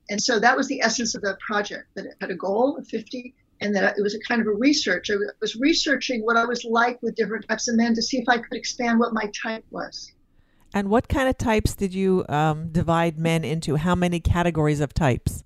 And 0.09 0.21
so 0.21 0.41
that 0.41 0.57
was 0.57 0.67
the 0.69 0.81
essence 0.81 1.15
of 1.15 1.23
the 1.23 1.37
project, 1.47 1.87
that 1.95 2.07
it 2.07 2.15
had 2.21 2.31
a 2.31 2.35
goal 2.35 2.77
of 2.77 2.87
50 2.89 3.35
and 3.61 3.77
that 3.77 3.97
it 3.97 4.03
was 4.03 4.15
a 4.15 4.21
kind 4.21 4.41
of 4.41 4.47
a 4.47 4.53
research. 4.53 5.11
I 5.11 5.15
was 5.41 5.55
researching 5.57 6.23
what 6.23 6.37
I 6.37 6.47
was 6.47 6.65
like 6.65 7.01
with 7.03 7.15
different 7.15 7.47
types 7.47 7.69
of 7.69 7.77
men 7.77 7.95
to 7.95 8.03
see 8.03 8.19
if 8.19 8.29
I 8.29 8.39
could 8.39 8.57
expand 8.57 8.99
what 8.99 9.13
my 9.13 9.31
type 9.41 9.65
was. 9.71 10.11
And 10.73 10.89
what 10.89 11.09
kind 11.09 11.29
of 11.29 11.37
types 11.37 11.75
did 11.75 11.93
you 11.93 12.25
um, 12.29 12.69
divide 12.71 13.19
men 13.19 13.45
into? 13.45 13.77
How 13.77 13.95
many 13.95 14.21
categories 14.21 14.81
of 14.81 14.95
types? 14.95 15.45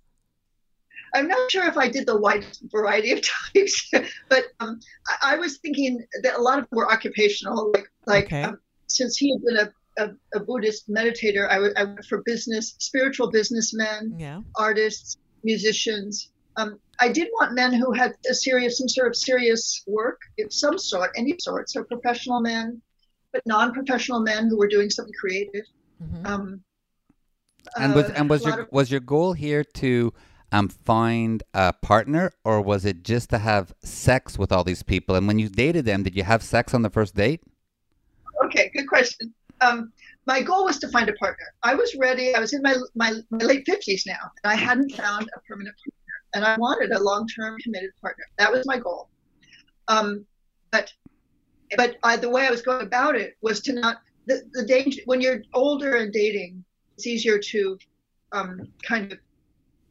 I'm 1.15 1.29
not 1.29 1.51
sure 1.51 1.67
if 1.67 1.77
I 1.79 1.89
did 1.89 2.07
the 2.07 2.17
wide 2.17 2.45
variety 2.73 3.13
of 3.13 3.21
types, 3.55 3.91
but 4.29 4.45
um, 4.61 4.81
I, 5.09 5.35
I, 5.35 5.37
was 5.37 5.59
thinking 5.59 6.05
that 6.23 6.37
a 6.37 6.41
lot 6.43 6.59
of 6.59 6.69
them 6.69 6.77
were 6.77 6.91
occupational. 6.93 7.71
Like, 7.73 7.87
like 8.07 8.25
Okay. 8.27 8.43
um, 8.43 8.59
since 8.89 9.17
he 9.17 9.33
had 9.33 9.43
been 9.45 9.57
a, 9.57 10.05
a, 10.05 10.39
a 10.39 10.41
Buddhist 10.41 10.91
meditator, 10.91 11.49
I, 11.49 11.55
w- 11.55 11.73
I 11.77 11.85
went 11.85 12.05
for 12.07 12.23
business, 12.25 12.75
spiritual 12.79 13.31
businessmen, 13.31 14.15
Yeah. 14.19 14.41
artists, 14.57 15.17
musicians. 15.45 16.31
Um, 16.57 16.79
I 17.01 17.09
did 17.11 17.29
want 17.39 17.55
men 17.55 17.73
who 17.73 17.93
had 17.93 18.15
a 18.31 18.35
serious, 18.35 18.79
some 18.79 18.89
sort 18.89 19.09
of 19.09 19.17
serious 19.17 19.83
work 19.87 20.21
of 20.41 20.53
some 20.53 20.79
sort, 20.79 21.11
any 21.17 21.35
sort. 21.41 21.71
So 21.71 21.83
professional 21.85 22.41
men, 22.41 22.81
but 23.33 23.43
non-professional 23.47 24.21
men 24.21 24.49
who 24.49 24.57
were 24.59 24.69
doing 24.69 24.91
something 24.91 25.15
creative. 25.21 25.65
Mhm. 26.03 26.27
Um, 26.27 26.65
And 27.77 27.95
was 27.95 28.07
uh, 28.11 28.15
and 28.17 28.29
was 28.31 28.45
your 28.45 28.61
of- 28.63 28.69
was 28.73 28.91
your 28.91 29.01
goal 29.01 29.33
here 29.33 29.65
to 29.83 30.13
um 30.55 30.69
find 30.69 31.43
a 31.53 31.73
partner 31.73 32.33
or 32.45 32.61
was 32.61 32.85
it 32.85 33.03
just 33.03 33.31
to 33.31 33.39
have 33.39 33.75
sex 33.83 34.39
with 34.39 34.53
all 34.53 34.65
these 34.65 34.83
people? 34.83 35.17
And 35.17 35.27
when 35.27 35.39
you 35.39 35.49
dated 35.49 35.85
them, 35.85 36.03
did 36.03 36.17
you 36.17 36.25
have 36.25 36.43
sex 36.43 36.75
on 36.75 36.83
the 36.83 36.91
first 36.91 37.15
date? 37.15 37.43
Okay, 38.45 38.71
good 38.75 38.89
question. 38.89 39.35
Um, 39.61 39.93
my 40.27 40.43
goal 40.43 40.65
was 40.65 40.79
to 40.79 40.89
find 40.89 41.09
a 41.09 41.13
partner. 41.15 41.47
I 41.63 41.75
was 41.75 41.95
ready. 41.97 42.35
I 42.35 42.41
was 42.41 42.53
in 42.53 42.63
my, 42.63 42.75
my, 42.95 43.13
my 43.31 43.45
late 43.45 43.67
50s 43.67 44.03
now, 44.07 44.31
and 44.43 44.53
I 44.53 44.55
hadn't 44.55 44.91
found 44.93 45.29
a 45.37 45.41
permanent 45.41 45.75
partner. 45.77 45.95
And 46.35 46.45
I 46.45 46.57
wanted 46.59 46.93
a 46.93 47.03
long 47.03 47.27
term 47.29 47.57
committed 47.59 47.91
partner. 48.01 48.25
That 48.39 48.51
was 48.51 48.67
my 48.67 48.79
goal. 48.79 49.09
Um, 49.89 50.25
but 50.71 50.93
but 51.77 51.97
I, 52.03 52.17
the 52.17 52.29
way 52.29 52.47
I 52.47 52.51
was 52.51 52.63
going 52.63 52.83
about 52.83 53.17
it 53.17 53.37
was 53.43 53.61
to 53.63 53.73
not, 53.73 53.97
the, 54.27 54.43
the 54.53 54.65
danger, 54.65 55.01
when 55.07 55.21
you're 55.21 55.43
older 55.53 55.97
and 55.97 56.13
dating, 56.13 56.65
it's 56.97 57.07
easier 57.07 57.39
to 57.39 57.79
um, 58.33 58.61
kind 58.83 59.13
of, 59.13 59.19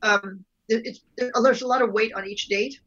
um, 0.01 0.45
there's 0.69 1.61
a 1.61 1.67
lot 1.67 1.81
of 1.81 1.91
weight 1.91 2.13
on 2.13 2.27
each 2.27 2.47
date. 2.47 2.79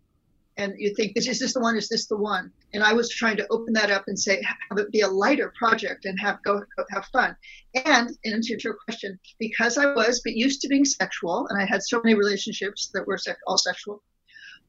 and 0.56 0.74
you 0.78 0.94
think 0.94 1.12
is 1.16 1.38
this 1.38 1.52
the 1.52 1.60
one? 1.60 1.76
Is 1.76 1.88
this 1.88 2.06
the 2.06 2.16
one? 2.16 2.50
And 2.72 2.82
i 2.82 2.92
was 2.92 3.10
trying 3.10 3.36
to 3.38 3.46
open 3.50 3.72
that 3.74 3.90
up 3.90 4.04
and 4.08 4.18
say 4.18 4.42
have 4.42 4.78
it 4.78 4.90
be 4.90 5.00
a 5.00 5.08
lighter 5.08 5.52
project 5.58 6.04
and 6.06 6.18
have 6.20 6.42
go, 6.42 6.62
have 6.90 7.06
fun. 7.06 7.36
And 7.84 8.10
in 8.24 8.32
answer 8.32 8.56
to 8.56 8.62
your 8.62 8.78
question 8.84 9.18
because 9.38 9.76
i 9.78 9.86
was 9.94 10.20
but 10.24 10.34
used 10.34 10.60
to 10.62 10.68
being 10.68 10.84
sexual 10.84 11.46
and 11.48 11.60
i 11.60 11.64
had 11.66 11.82
so 11.82 12.00
many 12.02 12.14
relationships 12.14 12.90
that 12.94 13.06
were 13.06 13.18
all 13.46 13.58
sexual 13.58 14.02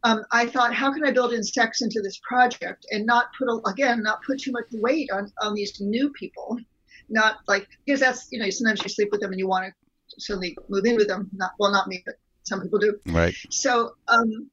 um, 0.03 0.24
i 0.32 0.45
thought 0.45 0.74
how 0.74 0.91
can 0.93 1.05
i 1.05 1.12
build 1.12 1.34
in 1.34 1.43
sex 1.43 1.82
into 1.82 2.01
this 2.01 2.20
project 2.28 2.86
and 2.91 3.05
not 3.05 3.28
put 3.38 3.47
a, 3.47 3.55
again 3.70 4.03
not 4.03 4.24
put 4.24 4.39
too 4.39 4.51
much 4.51 4.66
weight 4.74 5.10
on 5.12 5.32
on 5.41 5.53
these 5.53 5.80
new 5.80 6.10
people? 6.12 6.60
Not 7.10 7.38
like 7.47 7.68
because 7.86 8.01
that's 8.01 8.28
you 8.32 8.39
know 8.39 8.49
sometimes 8.49 8.84
you 8.84 8.89
sleep 8.89 9.10
with 9.12 9.22
them 9.22 9.32
and 9.32 9.39
you 9.39 9.47
want 9.47 9.66
to 9.66 9.74
suddenly 10.20 10.58
move 10.68 10.86
in 10.86 10.97
with 10.97 11.08
them 11.08 11.30
not 11.34 11.51
well 11.60 11.72
not 11.72 11.88
me 11.88 12.03
but 12.05 12.16
some 12.48 12.62
people 12.62 12.80
do 12.80 12.98
Right. 13.06 13.36
so 13.50 13.91
um, 14.08 14.50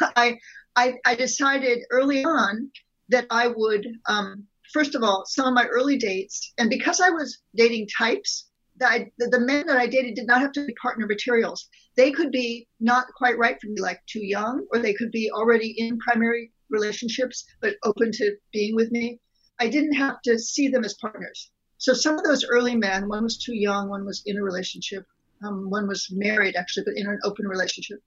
I, 0.16 0.38
I 0.74 0.94
I 1.04 1.14
decided 1.14 1.78
early 1.90 2.24
on 2.24 2.70
that 3.08 3.26
I 3.30 3.48
would 3.48 3.86
um, 4.06 4.44
first 4.72 4.94
of 4.94 5.02
all 5.02 5.24
some 5.26 5.46
of 5.46 5.54
my 5.54 5.66
early 5.66 5.96
dates, 5.96 6.52
and 6.58 6.68
because 6.70 7.00
I 7.00 7.10
was 7.10 7.38
dating 7.54 7.88
types, 7.96 8.46
that 8.78 8.90
I, 8.90 9.10
the, 9.18 9.28
the 9.28 9.40
men 9.40 9.66
that 9.66 9.76
I 9.76 9.86
dated 9.86 10.14
did 10.14 10.26
not 10.26 10.40
have 10.40 10.52
to 10.52 10.66
be 10.66 10.74
partner 10.74 11.06
materials. 11.06 11.68
They 11.96 12.10
could 12.10 12.30
be 12.30 12.68
not 12.80 13.06
quite 13.16 13.38
right 13.38 13.56
for 13.60 13.68
me, 13.68 13.80
like 13.80 14.00
too 14.06 14.24
young, 14.24 14.66
or 14.72 14.78
they 14.78 14.94
could 14.94 15.10
be 15.10 15.30
already 15.30 15.74
in 15.78 15.98
primary 15.98 16.52
relationships 16.68 17.44
but 17.60 17.76
open 17.84 18.10
to 18.12 18.36
being 18.52 18.74
with 18.74 18.90
me. 18.90 19.20
I 19.58 19.68
didn't 19.68 19.94
have 19.94 20.20
to 20.22 20.38
see 20.38 20.68
them 20.68 20.84
as 20.84 20.94
partners. 20.94 21.50
So 21.78 21.94
some 21.94 22.18
of 22.18 22.24
those 22.24 22.44
early 22.44 22.76
men, 22.76 23.08
one 23.08 23.22
was 23.22 23.38
too 23.38 23.54
young, 23.54 23.88
one 23.88 24.04
was 24.04 24.22
in 24.26 24.36
a 24.36 24.42
relationship, 24.42 25.04
um, 25.44 25.70
one 25.70 25.86
was 25.86 26.08
married 26.10 26.56
actually, 26.56 26.84
but 26.84 26.96
in 26.96 27.06
an 27.06 27.18
open 27.24 27.46
relationship. 27.46 28.00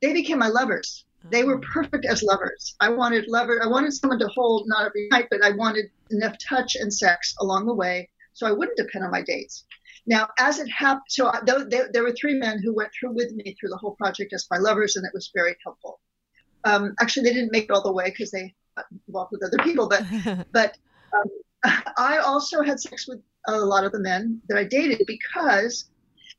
They 0.00 0.12
became 0.12 0.38
my 0.38 0.48
lovers. 0.48 1.04
They 1.30 1.44
were 1.44 1.58
perfect 1.58 2.06
as 2.06 2.22
lovers. 2.22 2.74
I 2.80 2.88
wanted 2.88 3.28
lover. 3.28 3.62
I 3.62 3.66
wanted 3.66 3.92
someone 3.92 4.18
to 4.20 4.28
hold, 4.28 4.66
not 4.66 4.86
every 4.86 5.08
night, 5.10 5.26
but 5.30 5.44
I 5.44 5.50
wanted 5.50 5.90
enough 6.10 6.36
touch 6.38 6.76
and 6.76 6.92
sex 6.92 7.34
along 7.40 7.66
the 7.66 7.74
way, 7.74 8.08
so 8.32 8.46
I 8.46 8.52
wouldn't 8.52 8.78
depend 8.78 9.04
on 9.04 9.10
my 9.10 9.20
dates. 9.20 9.64
Now, 10.06 10.28
as 10.38 10.58
it 10.58 10.68
happened, 10.70 11.04
so 11.08 11.26
I, 11.26 11.40
though, 11.44 11.62
there, 11.62 11.90
there 11.92 12.02
were 12.02 12.14
three 12.18 12.34
men 12.34 12.62
who 12.62 12.74
went 12.74 12.90
through 12.98 13.12
with 13.12 13.32
me 13.32 13.54
through 13.54 13.68
the 13.68 13.76
whole 13.76 13.96
project 13.96 14.32
as 14.32 14.46
my 14.50 14.56
lovers, 14.56 14.96
and 14.96 15.04
it 15.04 15.12
was 15.12 15.30
very 15.34 15.54
helpful. 15.62 16.00
Um, 16.64 16.94
actually, 17.00 17.24
they 17.24 17.34
didn't 17.34 17.52
make 17.52 17.64
it 17.64 17.70
all 17.70 17.82
the 17.82 17.92
way 17.92 18.06
because 18.06 18.30
they 18.30 18.54
got 18.76 18.86
involved 19.06 19.32
with 19.32 19.44
other 19.44 19.62
people, 19.62 19.88
but 19.88 20.04
but 20.52 20.78
um, 21.12 21.82
I 21.98 22.18
also 22.18 22.62
had 22.62 22.80
sex 22.80 23.06
with 23.06 23.20
a 23.46 23.58
lot 23.58 23.84
of 23.84 23.92
the 23.92 24.00
men 24.00 24.40
that 24.48 24.56
I 24.56 24.64
dated 24.64 25.02
because 25.06 25.90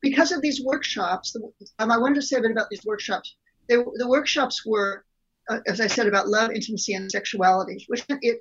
because 0.02 0.32
of 0.32 0.42
these 0.42 0.62
workshops. 0.62 1.34
Um, 1.78 1.90
I 1.90 1.98
wanted 1.98 2.16
to 2.16 2.22
say 2.22 2.36
a 2.36 2.40
bit 2.40 2.50
about 2.50 2.68
these 2.70 2.84
workshops. 2.84 3.34
They, 3.68 3.76
the 3.76 4.08
workshops 4.08 4.66
were, 4.66 5.04
uh, 5.48 5.60
as 5.66 5.80
I 5.80 5.86
said, 5.86 6.06
about 6.06 6.28
love, 6.28 6.50
intimacy, 6.50 6.92
and 6.94 7.10
sexuality, 7.10 7.84
which 7.88 8.04
it 8.08 8.40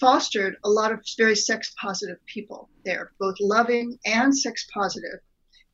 fostered 0.00 0.56
a 0.64 0.70
lot 0.70 0.92
of 0.92 1.00
very 1.16 1.36
sex 1.36 1.74
positive 1.80 2.16
people 2.26 2.70
there, 2.84 3.12
both 3.20 3.34
loving 3.40 3.98
and 4.06 4.36
sex 4.36 4.66
positive, 4.72 5.20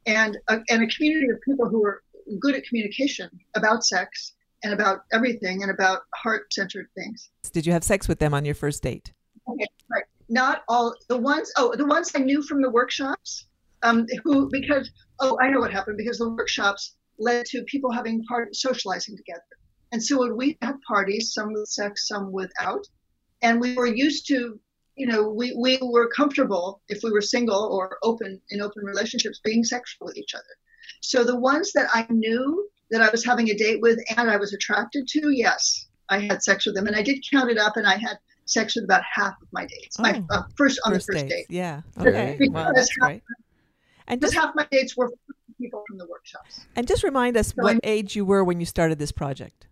and 0.06 0.36
a, 0.48 0.60
and 0.68 0.82
a 0.82 0.86
community 0.88 1.28
of 1.30 1.40
people 1.42 1.68
who 1.68 1.80
were 1.80 2.02
good 2.40 2.54
at 2.54 2.64
communication 2.64 3.30
about 3.54 3.84
sex 3.84 4.34
and 4.62 4.72
about 4.72 5.00
everything 5.12 5.62
and 5.62 5.70
about 5.70 6.00
heart 6.14 6.52
centered 6.52 6.88
things. 6.94 7.30
Did 7.52 7.66
you 7.66 7.72
have 7.72 7.84
sex 7.84 8.08
with 8.08 8.18
them 8.18 8.34
on 8.34 8.44
your 8.44 8.54
first 8.54 8.82
date? 8.82 9.12
Okay, 9.48 9.66
right. 9.90 10.04
Not 10.30 10.62
all 10.68 10.94
the 11.08 11.18
ones. 11.18 11.52
Oh, 11.58 11.74
the 11.76 11.84
ones 11.84 12.10
I 12.14 12.20
knew 12.20 12.42
from 12.42 12.62
the 12.62 12.70
workshops. 12.70 13.46
Um, 13.84 14.06
who 14.24 14.48
because 14.50 14.90
oh, 15.20 15.38
I 15.40 15.50
know 15.50 15.60
what 15.60 15.72
happened 15.72 15.98
because 15.98 16.18
the 16.18 16.30
workshops 16.30 16.96
led 17.18 17.44
to 17.46 17.62
people 17.64 17.92
having 17.92 18.24
part 18.24 18.56
socializing 18.56 19.16
together, 19.16 19.42
and 19.92 20.02
so 20.02 20.18
when 20.20 20.36
we 20.36 20.58
had 20.62 20.76
parties, 20.88 21.32
some 21.32 21.52
with 21.52 21.68
sex, 21.68 22.08
some 22.08 22.32
without, 22.32 22.86
and 23.42 23.60
we 23.60 23.74
were 23.74 23.86
used 23.86 24.26
to, 24.28 24.58
you 24.96 25.06
know, 25.06 25.28
we 25.28 25.54
we 25.56 25.78
were 25.82 26.08
comfortable 26.08 26.80
if 26.88 27.02
we 27.04 27.12
were 27.12 27.20
single 27.20 27.62
or 27.72 27.98
open 28.02 28.40
in 28.50 28.60
open 28.62 28.84
relationships 28.84 29.40
being 29.44 29.62
sexual 29.62 30.06
with 30.06 30.16
each 30.16 30.34
other. 30.34 30.54
So 31.00 31.22
the 31.22 31.38
ones 31.38 31.72
that 31.74 31.88
I 31.92 32.06
knew 32.10 32.68
that 32.90 33.02
I 33.02 33.10
was 33.10 33.24
having 33.24 33.50
a 33.50 33.54
date 33.54 33.80
with 33.82 33.98
and 34.16 34.30
I 34.30 34.36
was 34.38 34.54
attracted 34.54 35.06
to, 35.08 35.30
yes, 35.30 35.86
I 36.08 36.20
had 36.20 36.42
sex 36.42 36.64
with 36.66 36.74
them, 36.74 36.86
and 36.86 36.96
I 36.96 37.02
did 37.02 37.22
count 37.30 37.50
it 37.50 37.58
up, 37.58 37.76
and 37.76 37.86
I 37.86 37.96
had 37.98 38.16
sex 38.46 38.76
with 38.76 38.84
about 38.84 39.02
half 39.10 39.34
of 39.40 39.48
my 39.52 39.66
dates. 39.66 39.98
My 39.98 40.22
Oh. 40.30 40.34
uh, 40.34 40.42
first 40.56 40.80
on 40.84 40.92
first 40.92 41.06
the 41.06 41.12
first 41.14 41.28
date. 41.28 41.46
Yeah. 41.48 41.82
Because 41.96 42.14
Okay. 42.14 42.48
Well, 42.50 42.64
half- 42.64 42.74
that's 42.74 42.92
great. 42.96 43.22
And 44.06 44.20
just 44.20 44.34
half 44.34 44.54
my 44.54 44.66
dates 44.70 44.96
were 44.96 45.10
people 45.58 45.82
from 45.88 45.98
the 45.98 46.06
workshops. 46.06 46.66
and 46.76 46.86
just 46.86 47.02
remind 47.02 47.36
us 47.36 47.48
So 47.48 47.62
what 47.62 47.70
I'm- 47.70 47.80
age 47.84 48.16
you 48.16 48.24
were 48.24 48.44
when 48.44 48.60
you 48.60 48.66
started 48.66 48.98
this 48.98 49.12
project. 49.12 49.66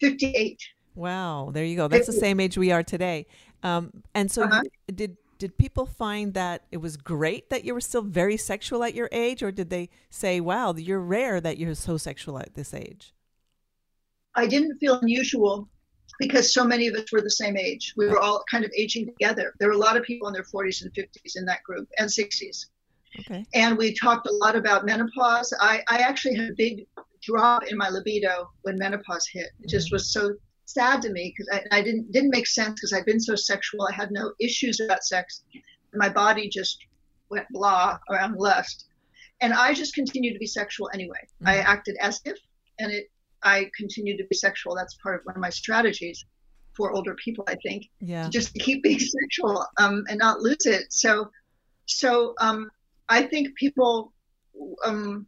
Fifty-eight. 0.00 0.60
Wow, 0.94 1.50
there 1.52 1.64
you 1.64 1.76
go. 1.76 1.88
That's 1.88 2.06
the 2.06 2.12
same 2.12 2.40
age 2.40 2.58
we 2.58 2.70
are 2.72 2.82
today. 2.82 3.26
Um, 3.62 4.02
and 4.14 4.30
so, 4.30 4.42
Uh-huh. 4.44 4.62
did 4.94 5.16
did 5.38 5.58
people 5.58 5.86
find 5.86 6.34
that 6.34 6.66
it 6.70 6.76
was 6.76 6.96
great 6.96 7.50
that 7.50 7.64
you 7.64 7.74
were 7.74 7.80
still 7.80 8.02
very 8.02 8.36
sexual 8.36 8.84
at 8.84 8.94
your 8.94 9.08
age, 9.10 9.42
or 9.42 9.50
did 9.50 9.70
they 9.70 9.88
say, 10.08 10.38
"Wow, 10.40 10.72
you're 10.74 11.00
rare 11.00 11.40
that 11.40 11.58
you're 11.58 11.74
so 11.74 11.96
sexual 11.96 12.38
at 12.38 12.54
this 12.54 12.72
age"? 12.72 13.12
I 14.36 14.46
didn't 14.46 14.78
feel 14.78 15.00
unusual 15.00 15.68
because 16.20 16.52
so 16.54 16.64
many 16.64 16.86
of 16.86 16.94
us 16.94 17.10
were 17.10 17.20
the 17.20 17.30
same 17.30 17.56
age. 17.56 17.92
We 17.96 18.06
were 18.06 18.20
all 18.20 18.44
kind 18.48 18.64
of 18.64 18.70
aging 18.76 19.06
together. 19.06 19.52
There 19.58 19.66
were 19.68 19.74
a 19.74 19.78
lot 19.78 19.96
of 19.96 20.04
people 20.04 20.28
in 20.28 20.32
their 20.34 20.44
40s 20.44 20.82
and 20.82 20.92
50s 20.94 21.34
in 21.36 21.44
that 21.46 21.64
group 21.64 21.88
and 21.98 22.08
60s. 22.08 22.66
Okay. 23.20 23.44
And 23.54 23.76
we 23.76 23.94
talked 23.94 24.26
a 24.26 24.32
lot 24.32 24.56
about 24.56 24.86
menopause. 24.86 25.52
I, 25.60 25.82
I 25.88 25.98
actually 25.98 26.36
had 26.36 26.50
a 26.50 26.54
big 26.56 26.86
drop 27.22 27.64
in 27.64 27.76
my 27.76 27.88
libido 27.88 28.50
when 28.62 28.78
menopause 28.78 29.26
hit. 29.26 29.50
It 29.60 29.68
just 29.68 29.92
was 29.92 30.12
so 30.12 30.34
sad 30.64 31.02
to 31.02 31.10
me 31.10 31.34
because 31.36 31.48
I, 31.70 31.78
I 31.78 31.82
didn't 31.82 32.10
didn't 32.12 32.30
make 32.30 32.46
sense 32.46 32.74
because 32.74 32.92
I'd 32.92 33.04
been 33.04 33.20
so 33.20 33.34
sexual. 33.34 33.86
I 33.86 33.92
had 33.92 34.10
no 34.10 34.32
issues 34.40 34.80
about 34.80 35.04
sex. 35.04 35.42
My 35.94 36.08
body 36.08 36.48
just 36.48 36.78
went 37.30 37.46
blah 37.50 37.98
around 38.10 38.36
lust. 38.36 38.86
And 39.40 39.52
I 39.52 39.74
just 39.74 39.94
continued 39.94 40.34
to 40.34 40.38
be 40.38 40.46
sexual 40.46 40.88
anyway. 40.94 41.18
I 41.44 41.56
acted 41.58 41.96
as 42.00 42.20
if, 42.24 42.38
and 42.78 42.92
it 42.92 43.10
I 43.42 43.70
continued 43.76 44.18
to 44.18 44.24
be 44.30 44.36
sexual. 44.36 44.74
That's 44.76 44.94
part 45.02 45.16
of 45.20 45.26
one 45.26 45.34
of 45.34 45.40
my 45.40 45.50
strategies 45.50 46.24
for 46.76 46.92
older 46.92 47.14
people, 47.14 47.44
I 47.48 47.56
think 47.56 47.88
Yeah. 48.00 48.28
just 48.28 48.54
to 48.54 48.60
keep 48.60 48.82
being 48.82 48.98
sexual 49.20 49.66
um, 49.78 50.04
and 50.08 50.18
not 50.18 50.40
lose 50.40 50.66
it. 50.66 50.92
So, 50.92 51.30
so 51.86 52.34
um, 52.40 52.70
I 53.12 53.22
think 53.22 53.54
people, 53.56 54.12
um, 54.86 55.26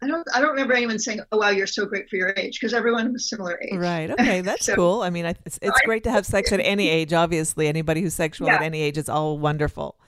I 0.00 0.06
don't, 0.06 0.26
I 0.34 0.40
don't 0.40 0.50
remember 0.50 0.74
anyone 0.74 0.98
saying, 0.98 1.20
"Oh 1.32 1.38
wow, 1.38 1.50
you're 1.50 1.66
so 1.66 1.84
great 1.84 2.08
for 2.08 2.16
your 2.16 2.32
age," 2.36 2.58
because 2.60 2.72
everyone 2.72 3.12
was 3.12 3.28
similar 3.28 3.60
age. 3.62 3.78
Right. 3.78 4.10
Okay, 4.18 4.40
that's 4.42 4.66
So- 4.66 4.76
cool. 4.76 5.02
I 5.02 5.10
mean, 5.10 5.24
it's, 5.26 5.58
it's 5.60 5.80
great 5.82 6.04
to 6.04 6.10
have 6.10 6.24
sex 6.24 6.52
at 6.52 6.60
any 6.60 6.88
age. 6.88 7.12
Obviously, 7.12 7.66
anybody 7.66 8.00
who's 8.02 8.14
sexual 8.14 8.48
at 8.48 8.62
any 8.62 8.80
age 8.80 8.96
is 8.96 9.08
all 9.08 9.38
wonderful. 9.38 9.98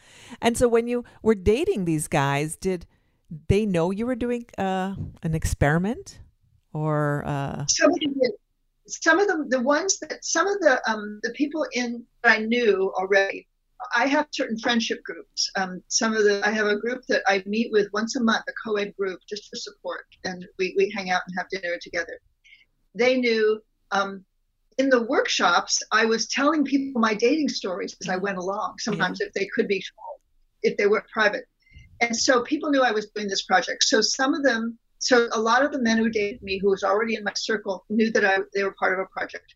And 0.41 0.57
so, 0.57 0.69
when 0.69 0.87
you 0.87 1.05
were 1.23 1.35
dating 1.35 1.85
these 1.87 2.07
guys, 2.09 2.57
did 2.57 2.87
they 3.49 3.67
know 3.67 3.91
you 3.91 4.07
were 4.07 4.15
doing 4.17 4.47
uh, 4.59 4.95
an 5.23 5.35
experiment, 5.35 6.21
or 6.73 7.25
uh, 7.27 7.67
Some 7.67 7.91
of 7.93 7.99
the, 8.01 8.33
some 8.87 9.19
of 9.19 9.27
them, 9.29 9.49
the 9.49 9.61
ones 9.61 9.99
that 10.01 10.25
some 10.25 10.47
of 10.47 10.61
the 10.61 10.81
um, 10.89 11.19
the 11.23 11.31
people 11.31 11.67
in 11.73 12.05
that 12.23 12.39
I 12.39 12.43
knew 12.45 12.93
already. 12.97 13.49
I 13.95 14.07
have 14.07 14.29
certain 14.31 14.59
friendship 14.59 15.03
groups. 15.05 15.51
Um, 15.57 15.83
some 15.89 16.15
of 16.15 16.25
the 16.25 16.47
I 16.47 16.51
have 16.51 16.67
a 16.67 16.77
group 16.77 17.03
that 17.09 17.23
I 17.27 17.43
meet 17.47 17.73
with 17.73 17.89
once 17.93 18.17
a 18.17 18.23
month, 18.23 18.45
a 18.49 18.53
co-ed 18.65 18.95
group, 18.97 19.21
just 19.29 19.49
for 19.49 19.57
support, 19.57 20.05
and 20.25 20.47
we, 20.59 20.75
we 20.77 20.93
hang 20.95 21.11
out 21.11 21.23
and 21.27 21.37
have 21.39 21.49
dinner 21.49 21.77
together. 21.81 22.21
They 22.95 23.17
knew 23.17 23.61
um, 23.91 24.25
in 24.79 24.89
the 24.91 25.03
workshops 25.03 25.83
I 25.93 26.05
was 26.05 26.29
telling 26.29 26.65
people 26.65 27.01
my 27.01 27.15
dating 27.15 27.49
stories 27.49 27.97
as 28.01 28.09
I 28.09 28.17
went 28.17 28.39
along. 28.39 28.77
Sometimes 28.79 29.21
if 29.21 29.33
they 29.33 29.49
could 29.55 29.69
be 29.69 29.83
told, 29.83 30.21
if 30.63 30.77
they 30.77 30.87
were 30.87 31.05
private, 31.13 31.45
and 32.01 32.17
so 32.17 32.43
people 32.43 32.71
knew 32.71 32.83
I 32.83 32.93
was 32.93 33.07
doing 33.15 33.29
this 33.29 33.43
project. 33.43 33.85
So 33.85 34.01
some 34.01 34.35
of 34.35 34.43
them, 34.43 34.79
so 34.99 35.29
a 35.33 35.41
lot 35.41 35.65
of 35.65 35.73
the 35.73 35.81
men 35.81 35.99
who 35.99 36.11
dated 36.11 36.43
me, 36.43 36.59
who 36.59 36.71
was 36.71 36.83
already 36.83 37.15
in 37.15 37.25
my 37.25 37.33
circle, 37.35 37.85
knew 37.89 38.11
that 38.13 38.25
I, 38.25 38.39
they 38.55 38.65
were 38.65 38.75
part 38.79 38.99
of 38.99 39.05
a 39.05 39.09
project. 39.19 39.55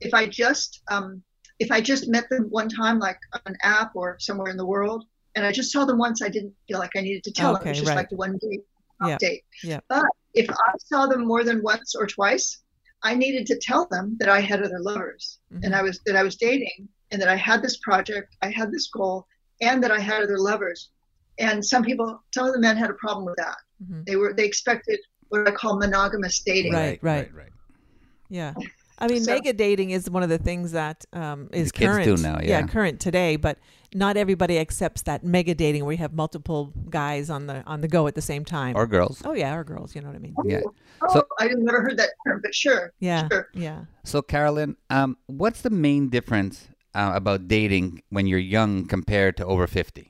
If 0.00 0.14
I 0.14 0.26
just 0.26 0.80
um, 0.90 1.22
if 1.60 1.70
I 1.70 1.80
just 1.80 2.08
met 2.08 2.28
them 2.30 2.44
one 2.50 2.68
time, 2.68 2.98
like 2.98 3.18
on 3.34 3.40
an 3.46 3.56
app 3.62 3.92
or 3.94 4.16
somewhere 4.18 4.50
in 4.50 4.56
the 4.56 4.66
world, 4.66 5.04
and 5.36 5.46
I 5.46 5.52
just 5.52 5.70
saw 5.70 5.84
them 5.84 5.98
once, 5.98 6.22
I 6.22 6.28
didn't 6.28 6.54
feel 6.66 6.78
like 6.78 6.96
I 6.96 7.02
needed 7.02 7.22
to 7.24 7.32
tell 7.32 7.52
them. 7.54 7.62
It 7.64 7.68
was 7.70 7.78
just 7.78 7.88
right. 7.90 7.96
like 7.96 8.08
the 8.10 8.16
one 8.16 8.36
date 8.38 8.64
Yeah, 9.06 9.16
update. 9.16 9.42
yeah. 9.62 9.80
But 9.88 10.04
if 10.34 10.50
I 10.50 10.72
saw 10.78 11.06
them 11.06 11.24
more 11.26 11.44
than 11.44 11.62
once 11.62 11.94
or 11.94 12.06
twice, 12.06 12.58
I 13.02 13.14
needed 13.14 13.46
to 13.46 13.56
tell 13.58 13.86
them 13.90 14.16
that 14.20 14.28
I 14.28 14.40
had 14.40 14.62
other 14.62 14.80
lovers 14.80 15.38
Mm-hmm. 15.52 15.64
and 15.64 15.74
I 15.74 15.82
was 15.82 16.00
that 16.06 16.16
I 16.16 16.22
was 16.22 16.36
dating 16.36 16.88
and 17.10 17.20
that 17.22 17.28
I 17.28 17.36
had 17.36 17.60
this 17.62 17.76
project, 17.78 18.36
I 18.42 18.50
had 18.50 18.70
this 18.72 18.88
goal, 18.88 19.26
and 19.60 19.82
that 19.82 19.90
I 19.90 19.98
had 20.00 20.22
other 20.22 20.38
lovers. 20.38 20.90
And 21.38 21.64
some 21.64 21.82
people, 21.84 22.22
some 22.34 22.46
of 22.46 22.52
the 22.52 22.60
men 22.60 22.76
had 22.76 22.90
a 22.90 22.94
problem 22.94 23.24
with 23.26 23.36
that. 23.36 23.56
Mhm. 23.82 24.06
They 24.06 24.16
were 24.16 24.32
they 24.32 24.44
expected 24.44 24.98
what 25.28 25.46
I 25.46 25.52
call 25.52 25.76
monogamous 25.78 26.40
dating. 26.40 26.72
Right, 26.72 26.98
right. 27.02 27.32
right. 27.34 27.52
yeah? 28.28 28.54
I 29.00 29.08
mean, 29.08 29.24
So- 29.24 29.32
mega 29.34 29.52
dating 29.52 29.90
is 29.90 30.10
one 30.10 30.22
of 30.22 30.28
the 30.28 30.38
things 30.38 30.72
that 30.72 31.04
um, 31.12 31.48
is 31.52 31.72
The 31.72 31.78
kids 31.78 31.90
current. 31.92 32.04
do 32.04 32.22
now, 32.22 32.38
yeah. 32.42 32.66
current 32.66 33.00
today. 33.00 33.36
But 33.36 33.58
not 33.94 34.16
everybody 34.16 34.58
accepts 34.58 35.02
that 35.02 35.24
mega 35.24 35.54
dating 35.54 35.84
where 35.84 35.92
you 35.92 35.98
have 35.98 36.12
multiple 36.12 36.72
guys 36.90 37.30
on 37.30 37.46
the 37.46 37.62
on 37.66 37.80
the 37.80 37.88
go 37.88 38.06
at 38.06 38.14
the 38.14 38.22
same 38.22 38.44
time. 38.44 38.76
Or 38.76 38.86
girls. 38.86 39.22
oh 39.24 39.32
yeah, 39.32 39.54
or 39.54 39.64
girls. 39.64 39.94
You 39.94 40.02
know 40.02 40.08
what 40.08 40.16
I 40.16 40.20
mean? 40.20 40.34
Yeah. 40.44 40.60
Oh, 41.02 41.12
So- 41.14 41.26
I 41.38 41.48
never 41.48 41.80
heard 41.82 41.96
that 41.98 42.10
term, 42.26 42.40
but 42.42 42.54
sure. 42.54 42.92
Yeah, 43.00 43.26
Sure. 43.28 43.48
yeah. 43.54 43.84
So, 44.04 44.22
Carolyn, 44.22 44.76
um, 44.90 45.16
what's 45.26 45.62
the 45.62 45.70
main 45.70 46.08
difference 46.10 46.68
uh, 46.94 47.12
about 47.14 47.48
dating 47.48 48.02
when 48.10 48.26
you're 48.26 48.38
young 48.38 48.84
compared 48.86 49.36
to 49.38 49.46
over 49.46 49.66
50? 49.66 50.09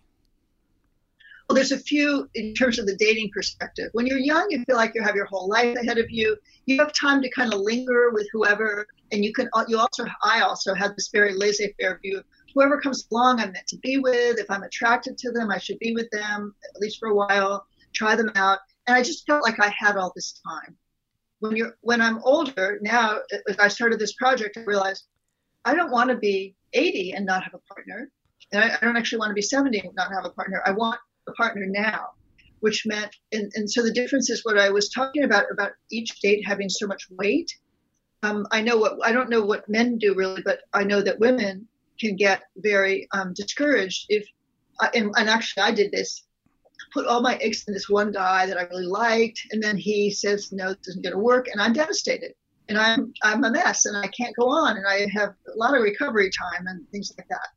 Well, 1.51 1.57
there's 1.57 1.73
a 1.73 1.79
few 1.79 2.31
in 2.37 2.55
terms 2.55 2.79
of 2.79 2.87
the 2.87 2.95
dating 2.95 3.31
perspective. 3.35 3.89
When 3.93 4.07
you're 4.07 4.21
young, 4.21 4.47
you 4.51 4.63
feel 4.67 4.77
like 4.77 4.93
you 4.95 5.03
have 5.03 5.17
your 5.17 5.25
whole 5.25 5.49
life 5.49 5.77
ahead 5.77 5.99
of 5.99 6.09
you. 6.09 6.37
You 6.67 6.79
have 6.79 6.93
time 6.93 7.21
to 7.23 7.31
kind 7.31 7.53
of 7.53 7.59
linger 7.59 8.11
with 8.13 8.29
whoever, 8.33 8.87
and 9.11 9.25
you 9.25 9.33
can. 9.33 9.49
You 9.67 9.81
also, 9.81 10.05
I 10.23 10.43
also 10.43 10.75
had 10.75 10.93
this 10.95 11.09
very 11.13 11.35
laissez-faire 11.35 11.99
view 12.05 12.19
of 12.19 12.25
whoever 12.55 12.81
comes 12.81 13.09
along, 13.11 13.41
I'm 13.41 13.51
meant 13.51 13.67
to 13.67 13.79
be 13.79 13.99
with. 13.99 14.39
If 14.39 14.49
I'm 14.49 14.63
attracted 14.63 15.19
to 15.19 15.33
them, 15.33 15.51
I 15.51 15.59
should 15.59 15.81
be 15.81 15.93
with 15.93 16.09
them 16.11 16.55
at 16.73 16.81
least 16.81 17.01
for 17.01 17.09
a 17.09 17.15
while, 17.17 17.67
try 17.93 18.15
them 18.15 18.31
out. 18.37 18.61
And 18.87 18.97
I 18.97 19.03
just 19.03 19.27
felt 19.27 19.43
like 19.43 19.59
I 19.59 19.75
had 19.77 19.97
all 19.97 20.13
this 20.15 20.41
time. 20.47 20.77
When 21.41 21.57
you're, 21.57 21.77
when 21.81 22.01
I'm 22.01 22.21
older 22.23 22.79
now, 22.81 23.17
as 23.49 23.59
I 23.59 23.67
started 23.67 23.99
this 23.99 24.13
project, 24.13 24.57
I 24.57 24.61
realized 24.61 25.03
I 25.65 25.75
don't 25.75 25.91
want 25.91 26.11
to 26.11 26.17
be 26.17 26.55
80 26.75 27.15
and 27.15 27.27
not 27.27 27.43
have 27.43 27.55
a 27.55 27.75
partner. 27.75 28.09
And 28.53 28.63
I, 28.63 28.77
I 28.77 28.85
don't 28.85 28.97
actually 28.97 29.19
want 29.19 29.31
to 29.31 29.35
be 29.35 29.43
70 29.43 29.81
and 29.81 29.95
not 29.97 30.13
have 30.13 30.25
a 30.25 30.31
partner. 30.31 30.63
I 30.65 30.71
want 30.71 31.01
a 31.29 31.33
partner 31.33 31.67
now, 31.67 32.11
which 32.61 32.85
meant, 32.87 33.15
and, 33.33 33.51
and 33.55 33.71
so 33.71 33.83
the 33.83 33.93
difference 33.93 34.31
is 34.31 34.45
what 34.45 34.59
I 34.59 34.71
was 34.71 34.89
talking 34.89 35.25
about, 35.25 35.47
about 35.51 35.73
each 35.91 36.21
date 36.21 36.47
having 36.47 36.69
so 36.69 36.87
much 36.87 37.09
weight. 37.11 37.57
Um, 38.23 38.47
I 38.51 38.61
know 38.61 38.77
what, 38.77 38.99
I 39.05 39.13
don't 39.13 39.31
know 39.31 39.45
what 39.45 39.69
men 39.69 39.99
do 39.99 40.15
really, 40.15 40.43
but 40.45 40.61
I 40.73 40.85
know 40.85 41.03
that 41.03 41.21
women 41.21 41.67
can 41.99 42.17
get 42.17 42.43
very 42.57 43.09
um, 43.13 43.33
discouraged 43.35 44.07
if, 44.09 44.27
I, 44.81 44.91
and, 44.95 45.13
and 45.17 45.29
actually 45.29 45.63
I 45.63 45.73
did 45.73 45.93
this, 45.93 46.25
put 46.93 47.07
all 47.07 47.23
my 47.23 47.37
eggs 47.37 47.65
in 47.69 47.75
this 47.75 47.89
one 47.89 48.13
guy 48.13 48.47
that 48.47 48.59
I 48.59 48.63
really 48.63 48.87
liked, 48.87 49.41
and 49.53 49.63
then 49.63 49.77
he 49.77 50.11
says, 50.11 50.51
no, 50.53 50.71
this 50.71 50.89
isn't 50.89 51.05
going 51.05 51.15
to 51.15 51.19
work, 51.19 51.49
and 51.49 51.61
I'm 51.61 51.73
devastated. 51.73 52.33
And 52.69 52.79
I'm 52.79 53.13
I'm 53.25 53.43
a 53.43 53.51
mess, 53.51 53.87
and 53.87 53.97
I 53.97 54.07
can't 54.07 54.37
go 54.39 54.49
on, 54.49 54.77
and 54.77 54.87
I 54.87 55.09
have 55.13 55.35
a 55.53 55.57
lot 55.57 55.75
of 55.75 55.83
recovery 55.83 56.31
time 56.31 56.69
and 56.69 56.89
things 56.91 57.13
like 57.19 57.27
that. 57.29 57.49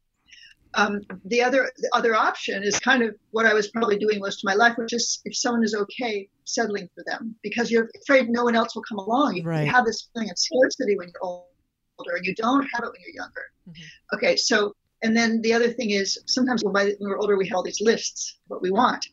Um, 0.76 1.02
the 1.26 1.42
other 1.44 1.72
the 1.78 1.90
other 1.94 2.16
option 2.16 2.64
is 2.64 2.80
kind 2.80 3.04
of 3.04 3.16
what 3.32 3.46
I 3.46 3.54
was 3.54 3.68
probably 3.68 3.98
doing 3.98 4.20
most 4.20 4.44
of 4.44 4.46
my 4.46 4.56
life, 4.56 4.78
which 4.78 4.94
is 4.94 5.22
if 5.26 5.36
someone 5.36 5.64
is 5.64 5.76
okay 5.76 6.30
settling 6.46 6.90
for 6.96 7.04
them 7.06 7.36
because 7.44 7.70
you're 7.72 7.90
afraid 8.02 8.30
no 8.30 8.44
one 8.44 8.56
else 8.56 8.76
will 8.76 8.84
come 8.84 8.98
along. 8.98 9.36
You, 9.36 9.44
Right. 9.44 9.66
you 9.66 9.72
have 9.72 9.86
this 9.86 10.10
feeling 10.14 10.30
of 10.32 10.38
scarcity 10.38 10.98
when 10.98 11.10
you're 11.10 11.24
older, 11.24 12.16
and 12.16 12.26
you 12.26 12.34
don't 12.36 12.64
have 12.74 12.84
it 12.84 12.92
when 12.92 13.02
you're 13.06 13.16
younger. 13.24 13.46
Mhm. 13.70 13.84
Okay, 14.16 14.36
so 14.36 14.76
and 15.04 15.16
then 15.16 15.42
the 15.42 15.54
other 15.54 15.70
thing 15.72 15.92
is 15.92 16.18
sometimes 16.26 16.64
when, 16.64 16.74
by, 16.74 16.86
when 16.86 17.10
we're 17.10 17.20
older 17.20 17.38
we 17.38 17.48
have 17.48 17.58
all 17.58 17.64
these 17.64 17.82
lists 17.82 18.40
what 18.48 18.62
we 18.62 18.72
want, 18.72 19.06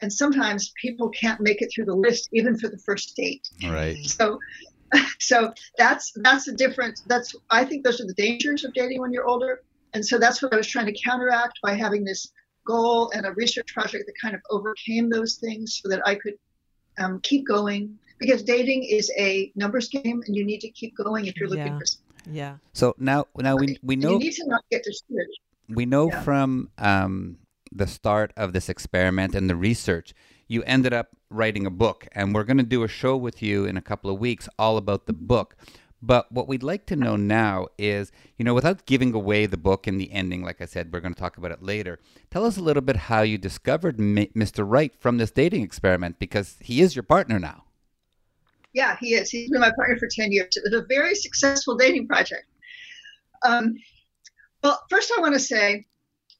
and 0.00 0.12
sometimes 0.12 0.72
people 0.80 1.08
can't 1.10 1.40
make 1.40 1.62
it 1.62 1.70
through 1.74 1.86
the 1.86 1.94
list 1.94 2.28
even 2.32 2.56
for 2.56 2.68
the 2.68 2.78
first 2.78 3.16
date. 3.16 3.48
Right. 3.64 3.96
So, 4.04 4.38
so 5.18 5.52
that's 5.76 6.12
that's 6.16 6.44
the 6.44 6.52
difference. 6.52 7.02
That's 7.08 7.34
I 7.50 7.64
think 7.64 7.84
those 7.84 8.00
are 8.00 8.06
the 8.06 8.14
dangers 8.14 8.64
of 8.64 8.72
dating 8.72 9.00
when 9.00 9.12
you're 9.12 9.26
older, 9.26 9.62
and 9.94 10.04
so 10.04 10.18
that's 10.18 10.42
what 10.42 10.52
I 10.52 10.56
was 10.56 10.66
trying 10.66 10.86
to 10.86 10.96
counteract 11.04 11.58
by 11.62 11.74
having 11.74 12.04
this 12.04 12.30
goal 12.66 13.10
and 13.14 13.24
a 13.26 13.32
research 13.32 13.72
project 13.72 14.04
that 14.06 14.14
kind 14.20 14.34
of 14.34 14.40
overcame 14.50 15.08
those 15.10 15.36
things, 15.36 15.80
so 15.82 15.88
that 15.88 16.06
I 16.06 16.14
could 16.16 16.34
um, 16.98 17.20
keep 17.22 17.46
going. 17.46 17.98
Because 18.18 18.42
dating 18.42 18.82
is 18.82 19.12
a 19.16 19.52
numbers 19.54 19.88
game, 19.88 20.22
and 20.26 20.34
you 20.36 20.44
need 20.44 20.60
to 20.60 20.70
keep 20.70 20.96
going 20.96 21.26
if 21.26 21.36
you're 21.36 21.48
looking 21.48 21.66
Yeah. 21.66 21.78
for. 21.78 22.30
Yeah. 22.30 22.56
So 22.72 22.94
now, 22.98 23.26
now 23.38 23.54
we 23.56 23.78
we 23.82 23.94
and 23.94 24.02
know 24.02 24.12
you 24.12 24.18
need 24.18 24.32
to 24.32 24.46
not 24.48 24.62
get 24.70 24.82
discouraged. 24.82 25.38
we 25.68 25.86
know 25.86 26.08
Yeah. 26.10 26.22
from 26.22 26.70
um, 26.78 27.38
the 27.72 27.86
start 27.86 28.32
of 28.36 28.52
this 28.52 28.68
experiment 28.68 29.34
and 29.36 29.48
the 29.48 29.54
research, 29.56 30.14
you 30.48 30.62
ended 30.64 30.92
up 30.92 31.08
writing 31.30 31.64
a 31.64 31.70
book, 31.70 32.08
and 32.12 32.34
we're 32.34 32.44
going 32.44 32.56
to 32.58 32.62
do 32.64 32.82
a 32.82 32.88
show 32.88 33.16
with 33.16 33.40
you 33.40 33.64
in 33.66 33.76
a 33.76 33.82
couple 33.82 34.10
of 34.10 34.18
weeks 34.18 34.48
all 34.58 34.76
about 34.78 35.06
the 35.06 35.12
book. 35.12 35.56
But 36.00 36.30
what 36.30 36.46
we'd 36.46 36.62
like 36.62 36.86
to 36.86 36.96
know 36.96 37.16
now 37.16 37.68
is, 37.76 38.12
you 38.36 38.44
know, 38.44 38.54
without 38.54 38.86
giving 38.86 39.14
away 39.14 39.46
the 39.46 39.56
book 39.56 39.86
and 39.86 40.00
the 40.00 40.12
ending, 40.12 40.42
like 40.44 40.60
I 40.60 40.64
said, 40.64 40.92
we're 40.92 41.00
going 41.00 41.14
to 41.14 41.20
talk 41.20 41.36
about 41.36 41.50
it 41.50 41.62
later. 41.62 41.98
Tell 42.30 42.44
us 42.44 42.56
a 42.56 42.62
little 42.62 42.82
bit 42.82 42.96
how 42.96 43.22
you 43.22 43.36
discovered 43.36 43.98
M- 43.98 44.14
Mr. 44.36 44.64
Right 44.66 44.94
from 44.94 45.18
this 45.18 45.32
dating 45.32 45.62
experiment 45.62 46.20
because 46.20 46.56
he 46.60 46.80
is 46.80 46.94
your 46.94 47.02
partner 47.02 47.40
now. 47.40 47.64
Yeah, 48.72 48.96
he 49.00 49.14
is. 49.14 49.30
He's 49.30 49.50
been 49.50 49.60
my 49.60 49.72
partner 49.74 49.96
for 49.96 50.08
10 50.08 50.30
years. 50.30 50.56
It 50.56 50.62
was 50.64 50.80
a 50.80 50.86
very 50.86 51.14
successful 51.16 51.76
dating 51.76 52.06
project. 52.06 52.44
Um, 53.44 53.74
well, 54.62 54.80
first, 54.90 55.12
I 55.16 55.20
want 55.20 55.34
to 55.34 55.40
say, 55.40 55.86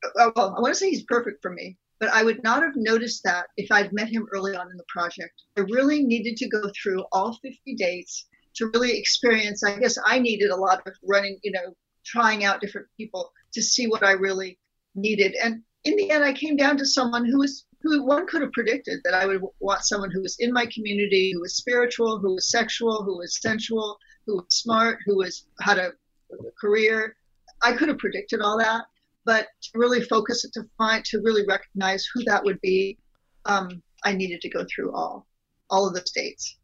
uh, 0.04 0.30
well, 0.36 0.54
I 0.56 0.60
want 0.60 0.72
to 0.72 0.78
say 0.78 0.90
he's 0.90 1.02
perfect 1.02 1.42
for 1.42 1.50
me, 1.50 1.78
but 1.98 2.10
I 2.10 2.22
would 2.22 2.44
not 2.44 2.62
have 2.62 2.76
noticed 2.76 3.24
that 3.24 3.46
if 3.56 3.72
I'd 3.72 3.92
met 3.92 4.08
him 4.08 4.26
early 4.32 4.54
on 4.54 4.70
in 4.70 4.76
the 4.76 4.84
project. 4.88 5.42
I 5.56 5.62
really 5.62 6.04
needed 6.04 6.36
to 6.36 6.48
go 6.48 6.70
through 6.80 7.04
all 7.10 7.38
50 7.42 7.74
dates 7.74 8.26
to 8.58 8.70
really 8.74 8.96
experience. 8.96 9.62
I 9.64 9.78
guess 9.78 9.98
I 10.04 10.18
needed 10.18 10.50
a 10.50 10.56
lot 10.56 10.86
of 10.86 10.92
running, 11.02 11.38
you 11.42 11.52
know, 11.52 11.74
trying 12.04 12.44
out 12.44 12.60
different 12.60 12.88
people 12.96 13.32
to 13.52 13.62
see 13.62 13.86
what 13.86 14.04
I 14.04 14.12
really 14.12 14.58
needed. 14.94 15.34
And 15.42 15.62
in 15.84 15.96
the 15.96 16.10
end, 16.10 16.24
I 16.24 16.32
came 16.32 16.56
down 16.56 16.76
to 16.78 16.86
someone 16.86 17.24
who 17.24 17.38
was 17.38 17.64
who 17.80 18.04
one 18.04 18.26
could 18.26 18.42
have 18.42 18.52
predicted 18.52 18.98
that 19.04 19.14
I 19.14 19.24
would 19.26 19.40
want 19.60 19.84
someone 19.84 20.10
who 20.10 20.22
was 20.22 20.36
in 20.40 20.52
my 20.52 20.66
community, 20.66 21.32
who 21.32 21.40
was 21.40 21.54
spiritual, 21.54 22.18
who 22.18 22.34
was 22.34 22.50
sexual, 22.50 23.04
who 23.04 23.18
was 23.18 23.40
sensual, 23.40 23.98
who 24.26 24.36
was 24.36 24.46
smart, 24.50 24.98
who 25.06 25.16
was 25.18 25.46
had 25.60 25.78
a, 25.78 25.92
a 26.32 26.50
career. 26.60 27.16
I 27.62 27.72
could 27.72 27.88
have 27.88 27.98
predicted 27.98 28.40
all 28.40 28.58
that, 28.58 28.84
but 29.24 29.46
to 29.62 29.78
really 29.78 30.02
focus 30.02 30.44
it 30.44 30.52
to 30.54 30.68
find 30.76 31.04
to 31.06 31.20
really 31.20 31.44
recognize 31.46 32.04
who 32.12 32.24
that 32.24 32.44
would 32.44 32.60
be, 32.60 32.98
um, 33.44 33.82
I 34.04 34.12
needed 34.12 34.40
to 34.42 34.48
go 34.48 34.64
through 34.64 34.92
all 34.94 35.26
all 35.70 35.86
of 35.86 35.94
the 35.94 36.04
states, 36.04 36.56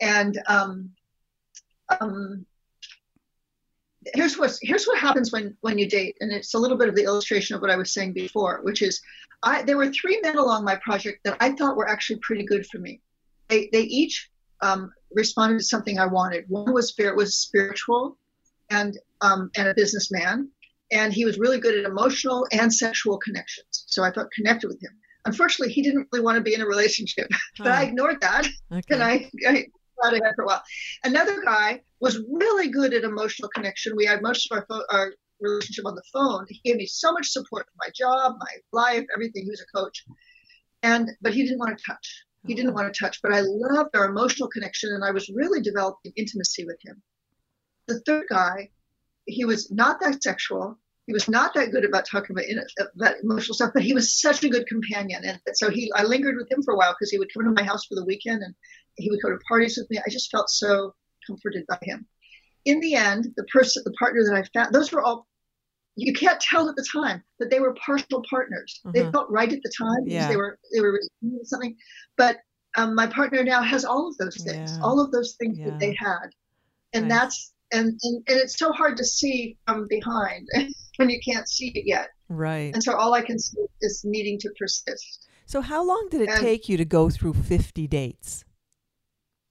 and 0.00 0.40
um, 0.48 0.90
um, 2.00 2.46
here's 4.14 4.38
what 4.38 4.56
here's 4.62 4.86
what 4.86 4.98
happens 4.98 5.32
when 5.32 5.56
when 5.60 5.78
you 5.78 5.88
date, 5.88 6.16
and 6.20 6.32
it's 6.32 6.54
a 6.54 6.58
little 6.58 6.76
bit 6.76 6.88
of 6.88 6.94
the 6.94 7.04
illustration 7.04 7.56
of 7.56 7.62
what 7.62 7.70
I 7.70 7.76
was 7.76 7.92
saying 7.92 8.12
before, 8.12 8.60
which 8.62 8.82
is 8.82 9.00
I 9.42 9.62
there 9.62 9.76
were 9.76 9.90
three 9.90 10.20
men 10.22 10.38
along 10.38 10.64
my 10.64 10.76
project 10.76 11.20
that 11.24 11.36
I 11.40 11.52
thought 11.52 11.76
were 11.76 11.88
actually 11.88 12.20
pretty 12.20 12.44
good 12.44 12.66
for 12.66 12.78
me. 12.78 13.00
They 13.48 13.68
they 13.72 13.82
each 13.82 14.30
um, 14.60 14.92
responded 15.14 15.58
to 15.58 15.64
something 15.64 15.98
I 15.98 16.06
wanted. 16.06 16.44
One 16.48 16.72
was 16.72 16.88
spirit 16.88 17.16
was 17.16 17.36
spiritual, 17.36 18.18
and 18.70 18.98
um, 19.20 19.50
and 19.56 19.68
a 19.68 19.74
businessman, 19.74 20.50
and 20.92 21.12
he 21.12 21.24
was 21.24 21.38
really 21.38 21.58
good 21.58 21.78
at 21.78 21.84
emotional 21.90 22.46
and 22.52 22.72
sexual 22.72 23.18
connections. 23.18 23.84
So 23.86 24.02
I 24.02 24.12
felt 24.12 24.30
connected 24.32 24.68
with 24.68 24.82
him. 24.82 24.92
Unfortunately, 25.24 25.72
he 25.72 25.82
didn't 25.82 26.08
really 26.12 26.24
want 26.24 26.36
to 26.36 26.42
be 26.42 26.54
in 26.54 26.60
a 26.60 26.66
relationship, 26.66 27.28
but 27.58 27.68
I 27.68 27.82
ignored 27.84 28.20
that 28.20 28.46
Okay. 28.72 28.94
and 28.94 29.02
I, 29.02 29.30
I 29.46 29.66
got 30.02 30.14
ahead 30.14 30.34
for 30.36 30.44
a 30.44 30.46
while. 30.46 30.62
Another 31.04 31.42
guy 31.42 31.82
was 32.00 32.22
really 32.30 32.68
good 32.68 32.94
at 32.94 33.04
emotional 33.04 33.48
connection. 33.54 33.96
We 33.96 34.06
had 34.06 34.22
most 34.22 34.50
of 34.50 34.64
our, 34.70 34.84
our 34.90 35.12
relationship 35.40 35.86
on 35.86 35.94
the 35.94 36.02
phone. 36.12 36.46
He 36.48 36.60
gave 36.64 36.76
me 36.76 36.86
so 36.86 37.12
much 37.12 37.28
support 37.28 37.66
for 37.66 37.86
my 37.86 37.90
job, 37.94 38.36
my 38.38 38.54
life, 38.72 39.04
everything. 39.14 39.44
He 39.44 39.50
was 39.50 39.62
a 39.62 39.78
coach, 39.78 40.04
and 40.82 41.10
but 41.20 41.34
he 41.34 41.42
didn't 41.42 41.58
want 41.58 41.76
to 41.76 41.84
touch. 41.84 42.24
He 42.46 42.54
didn't 42.54 42.74
want 42.74 42.92
to 42.92 42.98
touch, 42.98 43.20
but 43.22 43.32
I 43.32 43.40
loved 43.40 43.96
our 43.96 44.06
emotional 44.06 44.48
connection, 44.48 44.90
and 44.92 45.04
I 45.04 45.10
was 45.10 45.28
really 45.28 45.60
developing 45.60 46.12
intimacy 46.16 46.64
with 46.64 46.78
him. 46.84 47.02
The 47.88 48.00
third 48.00 48.26
guy, 48.28 48.70
he 49.26 49.44
was 49.44 49.70
not 49.70 50.00
that 50.00 50.22
sexual. 50.22 50.78
He 51.08 51.14
was 51.14 51.26
not 51.26 51.54
that 51.54 51.70
good 51.72 51.86
about 51.86 52.04
talking 52.04 52.36
about, 52.36 52.44
in- 52.44 52.62
about 52.94 53.14
emotional 53.22 53.54
stuff, 53.54 53.70
but 53.72 53.82
he 53.82 53.94
was 53.94 54.20
such 54.20 54.44
a 54.44 54.48
good 54.50 54.66
companion. 54.66 55.24
And 55.24 55.40
so 55.54 55.70
he, 55.70 55.90
I 55.96 56.02
lingered 56.02 56.36
with 56.36 56.52
him 56.52 56.62
for 56.62 56.74
a 56.74 56.76
while 56.76 56.92
because 56.92 57.10
he 57.10 57.18
would 57.18 57.32
come 57.32 57.44
to 57.44 57.50
my 57.50 57.66
house 57.66 57.86
for 57.86 57.94
the 57.94 58.04
weekend 58.04 58.42
and 58.42 58.54
he 58.96 59.10
would 59.10 59.22
go 59.22 59.30
to 59.30 59.38
parties 59.48 59.78
with 59.78 59.88
me. 59.88 59.98
I 60.06 60.10
just 60.10 60.30
felt 60.30 60.50
so 60.50 60.94
comforted 61.26 61.64
by 61.66 61.78
him. 61.80 62.06
In 62.66 62.80
the 62.80 62.94
end, 62.94 63.32
the 63.38 63.44
person, 63.44 63.82
the 63.86 63.92
partner 63.92 64.20
that 64.22 64.34
I 64.34 64.42
found, 64.52 64.74
those 64.74 64.92
were 64.92 65.00
all, 65.02 65.26
you 65.96 66.12
can't 66.12 66.38
tell 66.42 66.68
at 66.68 66.76
the 66.76 66.86
time, 66.92 67.22
but 67.38 67.48
they 67.48 67.60
were 67.60 67.72
partial 67.86 68.22
partners. 68.28 68.78
They 68.92 69.04
Mhm. 69.04 69.12
felt 69.12 69.30
right 69.30 69.50
at 69.50 69.62
the 69.62 69.72
time 69.78 70.04
because 70.04 70.28
they 70.28 70.36
were, 70.36 70.58
they 70.74 70.80
were 70.82 71.00
something. 71.44 71.74
But 72.18 72.36
um, 72.76 72.94
my 72.94 73.06
partner 73.06 73.42
now 73.42 73.62
has 73.62 73.86
all 73.86 74.08
of 74.08 74.18
those 74.18 74.36
things, 74.36 74.72
Yeah. 74.74 74.82
all 74.82 75.00
of 75.00 75.10
those 75.10 75.36
things 75.36 75.56
Yeah. 75.58 75.70
that 75.70 75.78
they 75.80 75.96
had. 75.98 76.28
And 76.92 77.08
Nice. 77.08 77.18
that's, 77.18 77.52
and, 77.72 77.98
and, 78.02 78.22
and 78.28 78.38
it's 78.40 78.58
so 78.58 78.72
hard 78.72 78.96
to 78.96 79.04
see 79.04 79.56
from 79.66 79.86
behind 79.88 80.48
when 80.96 81.10
you 81.10 81.20
can't 81.24 81.48
see 81.48 81.68
it 81.74 81.84
yet. 81.86 82.08
Right. 82.28 82.72
And 82.74 82.82
so 82.82 82.94
all 82.96 83.14
I 83.14 83.22
can 83.22 83.38
see 83.38 83.58
is 83.80 84.02
needing 84.04 84.38
to 84.40 84.50
persist. 84.58 85.28
So 85.46 85.60
how 85.60 85.84
long 85.84 86.08
did 86.10 86.22
it 86.22 86.28
and- 86.30 86.40
take 86.40 86.68
you 86.68 86.76
to 86.76 86.84
go 86.84 87.10
through 87.10 87.34
50 87.34 87.86
dates? 87.86 88.44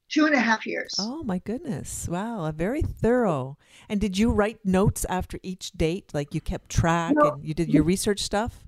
Two 0.10 0.26
and 0.26 0.34
a 0.36 0.40
half 0.40 0.66
years. 0.66 0.96
Oh 0.98 1.22
my 1.24 1.40
goodness. 1.40 2.08
Wow, 2.08 2.46
a 2.46 2.54
very 2.54 2.82
thorough. 2.82 3.58
And 3.90 4.00
did 4.00 4.18
you 4.18 4.32
write 4.32 4.60
notes 4.64 5.06
after 5.10 5.38
each 5.44 5.72
date? 5.74 6.14
Like 6.14 6.34
you 6.34 6.40
kept 6.40 6.70
track 6.70 7.14
No. 7.18 7.32
and 7.32 7.44
you 7.46 7.54
did 7.54 7.68
your 7.74 7.84
research 7.84 8.22
stuff? 8.22 8.64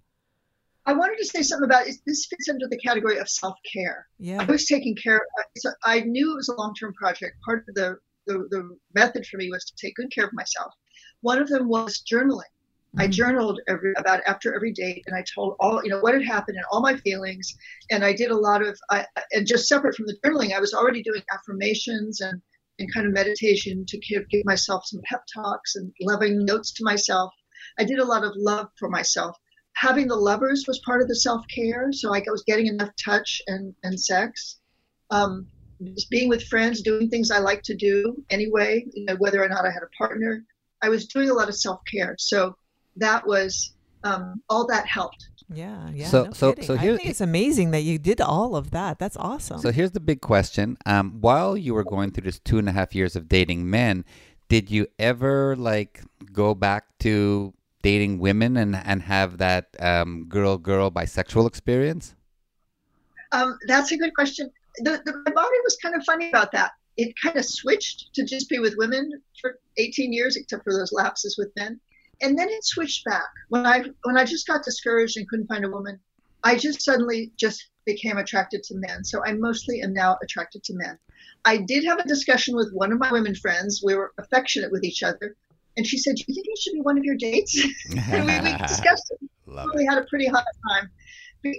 I 0.85 0.91
wanted 0.93 1.17
to 1.19 1.25
say 1.25 1.41
something 1.43 1.63
about 1.65 1.85
this 2.05 2.25
fits 2.25 2.49
under 2.49 2.67
the 2.67 2.77
category 2.77 3.19
of 3.19 3.29
self 3.29 3.55
care. 3.71 4.07
Yeah. 4.17 4.41
I 4.41 4.45
was 4.45 4.65
taking 4.65 4.95
care. 4.95 5.21
So 5.55 5.69
I 5.85 6.01
knew 6.01 6.33
it 6.33 6.35
was 6.35 6.49
a 6.49 6.55
long 6.55 6.73
term 6.75 6.93
project. 6.93 7.37
Part 7.45 7.63
of 7.69 7.75
the 7.75 7.99
the, 8.29 8.47
the 8.51 8.77
method 8.93 9.25
for 9.25 9.37
me 9.37 9.49
was 9.49 9.65
to 9.65 9.73
take 9.75 9.95
good 9.95 10.13
care 10.13 10.25
of 10.25 10.33
myself. 10.33 10.71
One 11.21 11.39
of 11.41 11.49
them 11.49 11.67
was 11.67 12.03
journaling. 12.09 12.53
I 12.97 13.07
journaled 13.07 13.59
every 13.67 13.93
about 13.97 14.21
after 14.25 14.55
every 14.55 14.71
date, 14.71 15.03
and 15.05 15.15
I 15.15 15.23
told 15.35 15.55
all 15.59 15.81
you 15.83 15.89
know 15.89 15.99
what 15.99 16.15
had 16.15 16.25
happened 16.25 16.57
and 16.57 16.65
all 16.71 16.81
my 16.81 16.97
feelings. 16.97 17.55
And 17.91 18.03
I 18.03 18.13
did 18.13 18.31
a 18.31 18.35
lot 18.35 18.65
of 18.65 18.79
I, 18.89 19.05
and 19.31 19.45
just 19.45 19.67
separate 19.67 19.95
from 19.95 20.07
the 20.07 20.17
journaling, 20.23 20.55
I 20.55 20.59
was 20.59 20.73
already 20.73 21.03
doing 21.03 21.21
affirmations 21.31 22.21
and 22.21 22.41
and 22.79 22.91
kind 22.93 23.05
of 23.05 23.13
meditation 23.13 23.85
to 23.85 23.97
give, 23.99 24.27
give 24.29 24.45
myself 24.45 24.85
some 24.85 25.01
pep 25.03 25.21
talks 25.33 25.75
and 25.75 25.91
loving 26.01 26.45
notes 26.45 26.71
to 26.71 26.83
myself. 26.83 27.31
I 27.77 27.83
did 27.83 27.99
a 27.99 28.05
lot 28.05 28.23
of 28.23 28.31
love 28.35 28.69
for 28.77 28.89
myself. 28.89 29.37
Having 29.75 30.07
the 30.07 30.15
lovers 30.15 30.63
was 30.67 30.79
part 30.79 31.01
of 31.01 31.07
the 31.07 31.15
self 31.15 31.45
care, 31.53 31.91
so 31.91 32.13
I 32.13 32.23
was 32.27 32.43
getting 32.47 32.67
enough 32.67 32.91
touch 33.03 33.41
and 33.47 33.75
and 33.83 33.99
sex. 33.99 34.59
Um, 35.11 35.47
just 35.83 36.09
being 36.09 36.29
with 36.29 36.43
friends, 36.43 36.81
doing 36.81 37.09
things 37.09 37.31
I 37.31 37.39
like 37.39 37.63
to 37.63 37.75
do 37.75 38.23
anyway, 38.29 38.85
you 38.93 39.05
know, 39.05 39.15
whether 39.15 39.43
or 39.43 39.49
not 39.49 39.65
I 39.65 39.71
had 39.71 39.83
a 39.83 39.89
partner. 39.97 40.43
I 40.81 40.89
was 40.89 41.07
doing 41.07 41.29
a 41.29 41.33
lot 41.33 41.49
of 41.49 41.55
self 41.55 41.81
care. 41.91 42.15
So 42.19 42.55
that 42.97 43.25
was 43.25 43.73
um, 44.03 44.41
all 44.49 44.65
that 44.67 44.85
helped. 44.87 45.27
Yeah, 45.51 45.89
yeah. 45.93 46.07
So- 46.07 46.25
no 46.25 46.31
so- 46.31 46.49
kidding. 46.51 46.65
so 46.65 46.73
I 46.75 46.77
here- 46.77 46.97
think 46.97 47.09
it's 47.09 47.21
amazing 47.21 47.71
that 47.71 47.81
you 47.81 47.97
did 47.97 48.21
all 48.21 48.55
of 48.55 48.71
that. 48.71 48.99
That's 48.99 49.17
awesome. 49.17 49.59
So 49.59 49.71
here's 49.71 49.91
the 49.91 49.99
big 49.99 50.21
question. 50.21 50.77
Um, 50.85 51.17
while 51.21 51.57
you 51.57 51.73
were 51.73 51.83
going 51.83 52.11
through 52.11 52.23
this 52.25 52.39
two 52.39 52.57
and 52.59 52.69
a 52.69 52.71
half 52.71 52.93
years 52.93 53.15
of 53.15 53.27
dating 53.27 53.69
men, 53.69 54.05
did 54.47 54.69
you 54.69 54.87
ever 54.99 55.55
like 55.55 56.01
go 56.31 56.53
back 56.53 56.85
to 56.99 57.53
dating 57.81 58.19
women 58.19 58.57
and, 58.57 58.75
and 58.75 59.01
have 59.03 59.37
that 59.37 59.75
um, 59.79 60.25
girl 60.27 60.57
girl 60.57 60.91
bisexual 60.91 61.47
experience? 61.47 62.15
Um, 63.31 63.57
that's 63.67 63.91
a 63.91 63.97
good 63.97 64.13
question. 64.15 64.49
The, 64.77 65.01
the, 65.05 65.13
my 65.25 65.31
body 65.31 65.57
was 65.63 65.77
kind 65.81 65.95
of 65.95 66.03
funny 66.03 66.29
about 66.29 66.51
that. 66.53 66.71
It 66.97 67.13
kind 67.21 67.37
of 67.37 67.45
switched 67.45 68.13
to 68.15 68.25
just 68.25 68.49
be 68.49 68.59
with 68.59 68.75
women 68.77 69.21
for 69.41 69.59
18 69.77 70.11
years, 70.13 70.35
except 70.35 70.63
for 70.63 70.73
those 70.73 70.91
lapses 70.91 71.37
with 71.37 71.51
men, 71.55 71.79
and 72.21 72.37
then 72.37 72.49
it 72.49 72.65
switched 72.65 73.05
back 73.05 73.29
when 73.47 73.65
I 73.65 73.83
when 74.03 74.17
I 74.17 74.25
just 74.25 74.47
got 74.47 74.63
discouraged 74.63 75.17
and 75.17 75.27
couldn't 75.27 75.47
find 75.47 75.63
a 75.63 75.69
woman. 75.69 75.99
I 76.43 76.57
just 76.57 76.83
suddenly 76.83 77.31
just 77.37 77.69
became 77.85 78.17
attracted 78.17 78.63
to 78.63 78.75
men. 78.75 79.03
So 79.03 79.23
I 79.25 79.33
mostly 79.33 79.81
am 79.81 79.93
now 79.93 80.17
attracted 80.23 80.63
to 80.65 80.73
men. 80.73 80.97
I 81.45 81.57
did 81.57 81.85
have 81.85 81.99
a 81.99 82.07
discussion 82.07 82.55
with 82.55 82.71
one 82.73 82.91
of 82.91 82.99
my 82.99 83.11
women 83.11 83.35
friends. 83.35 83.81
We 83.83 83.95
were 83.95 84.13
affectionate 84.19 84.71
with 84.71 84.83
each 84.83 85.03
other, 85.03 85.35
and 85.77 85.85
she 85.87 85.97
said, 85.97 86.15
"Do 86.15 86.23
you 86.27 86.35
think 86.35 86.47
it 86.47 86.59
should 86.59 86.73
be 86.73 86.81
one 86.81 86.97
of 86.97 87.05
your 87.05 87.15
dates?" 87.15 87.57
and 88.11 88.25
we, 88.25 88.51
we 88.51 88.57
discussed 88.67 89.11
it 89.11 89.29
Love 89.49 89.69
we 89.75 89.85
had 89.85 89.97
a 89.97 90.05
pretty 90.05 90.27
hard 90.27 90.45
time. 90.69 90.89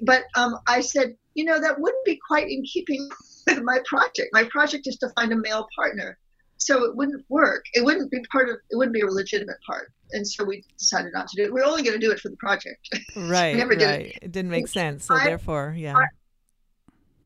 But 0.02 0.24
um, 0.36 0.58
I 0.66 0.80
said, 0.80 1.16
you 1.34 1.44
know, 1.44 1.60
that 1.60 1.80
wouldn't 1.80 2.04
be 2.04 2.18
quite 2.26 2.48
in 2.48 2.62
keeping 2.64 3.08
with 3.46 3.62
my 3.62 3.78
project. 3.84 4.28
My 4.32 4.44
project 4.44 4.86
is 4.86 4.96
to 4.98 5.08
find 5.10 5.32
a 5.32 5.36
male 5.36 5.66
partner, 5.76 6.18
so 6.58 6.84
it 6.84 6.96
wouldn't 6.96 7.24
work. 7.28 7.64
It 7.74 7.84
wouldn't 7.84 8.10
be 8.10 8.20
part 8.32 8.48
of. 8.48 8.56
It 8.70 8.76
wouldn't 8.76 8.94
be 8.94 9.00
a 9.00 9.06
legitimate 9.06 9.58
part, 9.66 9.92
and 10.12 10.26
so 10.26 10.44
we 10.44 10.64
decided 10.78 11.12
not 11.12 11.28
to 11.28 11.36
do 11.36 11.44
it. 11.44 11.52
We're 11.52 11.64
only 11.64 11.82
going 11.82 11.98
to 11.98 12.04
do 12.04 12.12
it 12.12 12.20
for 12.20 12.28
the 12.28 12.36
project. 12.36 12.88
right, 13.16 13.56
never 13.56 13.74
did 13.74 13.82
it. 13.82 13.86
right. 13.86 14.18
It. 14.22 14.32
didn't 14.32 14.50
make 14.50 14.68
sense. 14.68 15.06
So 15.06 15.14
I- 15.14 15.24
therefore, 15.24 15.74
yeah. 15.76 15.96
I- 15.96 16.06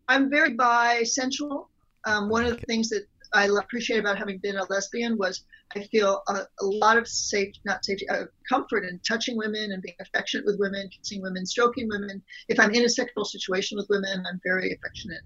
I'm 0.06 0.28
very 0.28 0.54
bisensual. 0.54 1.68
Um, 2.06 2.28
one 2.28 2.44
of 2.44 2.60
the 2.60 2.66
things 2.66 2.90
that 2.90 3.06
I 3.34 3.46
appreciate 3.46 3.98
about 3.98 4.16
having 4.16 4.38
been 4.38 4.56
a 4.56 4.64
lesbian 4.70 5.18
was 5.18 5.44
I 5.74 5.82
feel 5.84 6.22
a, 6.28 6.32
a 6.60 6.64
lot 6.64 6.96
of 6.96 7.08
safe, 7.08 7.54
not 7.64 7.84
safety, 7.84 8.08
uh, 8.08 8.24
comfort 8.48 8.84
in 8.84 9.00
touching 9.06 9.36
women 9.36 9.72
and 9.72 9.82
being 9.82 9.96
affectionate 10.00 10.46
with 10.46 10.58
women, 10.60 10.88
kissing 10.88 11.20
women, 11.20 11.44
stroking 11.44 11.88
women. 11.88 12.22
If 12.48 12.60
I'm 12.60 12.70
in 12.72 12.84
a 12.84 12.88
sexual 12.88 13.24
situation 13.24 13.76
with 13.76 13.86
women, 13.90 14.24
I'm 14.28 14.40
very 14.44 14.72
affectionate 14.72 15.22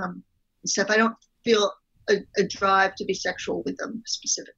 um, 0.00 0.22
stuff. 0.64 0.90
I 0.90 0.96
don't 0.96 1.16
feel 1.44 1.72
a, 2.08 2.18
a 2.36 2.44
drive 2.44 2.94
to 2.96 3.04
be 3.04 3.14
sexual 3.14 3.62
with 3.64 3.76
them 3.78 4.02
specifically. 4.06 4.54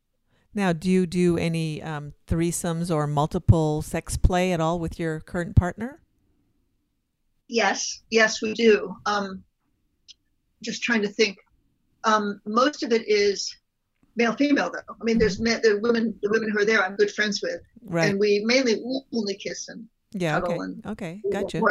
now, 0.55 0.72
do 0.72 0.90
you 0.90 1.07
do 1.07 1.38
any 1.38 1.82
um, 1.82 2.12
threesomes 2.26 2.95
or 2.95 3.07
multiple 3.07 3.80
sex 3.80 4.16
play 4.16 4.53
at 4.53 4.61
all 4.61 4.78
with 4.78 4.99
your 4.99 5.20
current 5.20 5.57
partner? 5.57 6.03
Yes, 7.49 8.03
yes, 8.11 8.43
we 8.43 8.55
do. 8.55 8.95
Um, 9.07 9.45
just 10.62 10.82
trying 10.82 11.03
to 11.03 11.09
think. 11.09 11.38
Um, 12.05 12.41
most 12.47 12.83
of 12.83 12.93
it 12.93 13.07
is 13.09 13.55
male 14.17 14.35
female 14.35 14.71
though. 14.71 14.95
I 15.01 15.05
mean, 15.05 15.19
there's 15.19 15.41
men, 15.41 15.61
the 15.63 15.79
women, 15.83 16.19
the 16.23 16.31
women 16.31 16.51
who 16.51 16.59
are 16.61 16.65
there, 16.65 16.83
I'm 16.85 16.97
good 16.97 17.11
friends 17.11 17.41
with, 17.43 17.61
Right. 17.85 18.11
and 18.11 18.19
we 18.19 18.43
mainly 18.45 18.75
we 18.77 19.01
only 19.15 19.35
kiss 19.37 19.69
and 19.69 19.87
yeah. 20.13 20.39
Okay. 20.39 20.55
and- 20.57 20.85
Okay. 20.87 21.21
we're 21.25 21.31
Gotcha. 21.33 21.63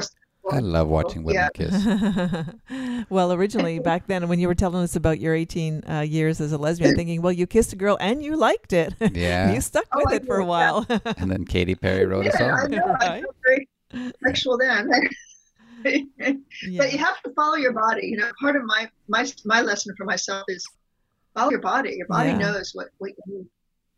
I 0.52 0.58
love 0.58 0.88
watching 0.88 1.24
women 1.24 1.36
Yeah. 1.36 1.50
kiss. 1.54 3.06
well, 3.12 3.32
originally 3.32 3.78
back 3.80 4.08
then, 4.08 4.28
when 4.28 4.40
you 4.40 4.48
were 4.48 4.56
telling 4.56 4.82
us 4.84 4.96
about 4.96 5.20
your 5.20 5.36
18 5.36 5.84
uh, 5.88 6.00
years 6.02 6.42
as 6.42 6.52
a 6.52 6.58
lesbian, 6.58 6.96
thinking, 6.96 7.22
well, 7.22 7.32
you 7.32 7.46
kissed 7.46 7.74
a 7.74 7.76
girl 7.76 7.96
and 8.02 8.24
you 8.24 8.36
liked 8.36 8.74
it. 8.74 8.96
Yeah. 9.14 9.54
you 9.54 9.62
stuck 9.62 9.86
Oh, 9.94 10.00
with 10.00 10.08
I 10.14 10.16
it 10.16 10.26
for 10.26 10.38
a 10.38 10.46
while. 10.46 10.86
And 11.18 11.30
then 11.30 11.46
Katy 11.46 11.76
Perry 11.76 12.06
wrote 12.08 12.26
a 12.26 12.30
Yeah, 12.30 12.56
I 12.56 12.60
song. 12.62 12.72
know. 12.72 12.96
I 13.00 13.08
Right. 13.08 13.22
feel 13.22 13.36
very 13.46 14.14
sexual 14.26 14.58
then. 14.58 14.90
But 16.78 16.92
you 16.92 16.98
have 16.98 17.22
to 17.24 17.32
follow 17.36 17.56
your 17.56 17.74
body. 17.74 18.08
You 18.08 18.18
know, 18.18 18.32
part 18.40 18.56
of 18.56 18.64
my 18.66 18.90
my 19.08 19.26
my 19.46 19.62
lesson 19.62 19.94
for 19.98 20.06
myself 20.06 20.44
is 20.48 20.66
follow 21.36 21.52
your 21.52 21.62
body. 21.62 21.96
Your 21.98 22.08
body 22.08 22.30
Yeah. 22.30 22.38
knows 22.38 22.72
what 22.74 22.88
what 23.00 23.12
you 23.12 23.34
need. 23.38 23.48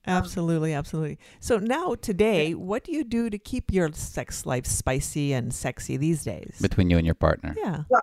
Um, 0.05 0.17
absolutely, 0.17 0.73
absolutely. 0.73 1.17
So 1.39 1.57
now, 1.59 1.95
today, 1.95 2.53
what 2.55 2.83
do 2.83 2.91
you 2.91 3.03
do 3.05 3.29
to 3.29 3.37
keep 3.37 3.71
your 3.71 3.89
sex 3.93 4.45
life 4.45 4.65
spicy 4.65 5.31
and 5.33 5.53
sexy 5.53 5.95
these 5.95 6.23
days? 6.25 6.57
Between 6.61 6.89
you 6.89 6.97
and 6.97 7.05
your 7.05 7.15
partner. 7.15 7.55
yeah. 7.57 7.83
Well, 7.89 8.01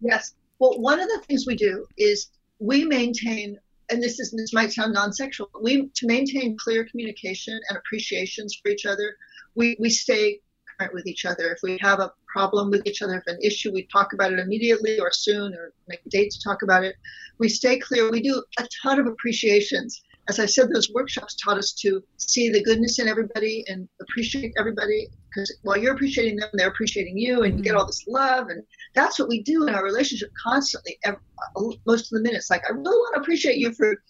Yes. 0.00 0.34
Well, 0.58 0.80
one 0.80 0.98
of 1.00 1.08
the 1.08 1.20
things 1.26 1.44
we 1.46 1.56
do 1.56 1.86
is 1.98 2.28
we 2.58 2.84
maintain, 2.84 3.58
and 3.90 4.02
this 4.02 4.18
is 4.18 4.30
this 4.32 4.52
might 4.54 4.72
sound 4.72 4.94
non-sexual, 4.94 5.50
but 5.52 5.62
we 5.62 5.88
to 5.88 6.06
maintain 6.06 6.56
clear 6.58 6.84
communication 6.86 7.58
and 7.68 7.76
appreciations 7.78 8.58
for 8.62 8.70
each 8.70 8.86
other. 8.86 9.16
We 9.54 9.76
we 9.78 9.90
stay 9.90 10.40
current 10.78 10.94
with 10.94 11.06
each 11.06 11.24
other. 11.24 11.52
If 11.52 11.58
we 11.62 11.78
have 11.80 12.00
a 12.00 12.12
problem 12.26 12.70
with 12.70 12.86
each 12.86 13.02
other, 13.02 13.16
if 13.16 13.24
an 13.26 13.38
issue, 13.42 13.72
we 13.72 13.86
talk 13.92 14.12
about 14.12 14.32
it 14.32 14.38
immediately 14.38 14.98
or 15.00 15.10
soon, 15.12 15.54
or 15.54 15.72
make 15.88 16.00
a 16.06 16.10
date 16.10 16.30
to 16.32 16.42
talk 16.42 16.62
about 16.62 16.84
it. 16.84 16.96
We 17.38 17.48
stay 17.48 17.78
clear. 17.78 18.10
We 18.10 18.22
do 18.22 18.42
a 18.58 18.66
ton 18.82 18.98
of 19.00 19.06
appreciations. 19.06 20.02
As 20.28 20.40
I 20.40 20.46
said, 20.46 20.70
those 20.70 20.90
workshops 20.90 21.36
taught 21.36 21.58
us 21.58 21.72
to 21.74 22.02
see 22.16 22.50
the 22.50 22.62
goodness 22.62 22.98
in 22.98 23.06
everybody 23.06 23.64
and 23.68 23.88
appreciate 24.00 24.52
everybody. 24.58 25.06
Because 25.28 25.56
while 25.62 25.76
you're 25.76 25.94
appreciating 25.94 26.36
them, 26.36 26.48
they're 26.54 26.68
appreciating 26.68 27.16
you, 27.16 27.42
and 27.42 27.56
you 27.56 27.62
get 27.62 27.70
mm-hmm. 27.70 27.78
all 27.78 27.86
this 27.86 28.04
love 28.08 28.48
and 28.48 28.62
that's 28.96 29.18
what 29.18 29.28
we 29.28 29.42
do 29.42 29.68
in 29.68 29.74
our 29.74 29.84
relationship 29.84 30.30
constantly 30.42 30.98
ev 31.04 31.14
uh, 31.56 31.62
most 31.86 32.10
of 32.10 32.16
the 32.16 32.22
minutes 32.22 32.50
like 32.50 32.62
i 32.68 32.72
really 32.72 32.84
want 32.84 33.14
to 33.14 33.20
appreciate 33.20 33.58
you 33.58 33.72
for 33.72 34.02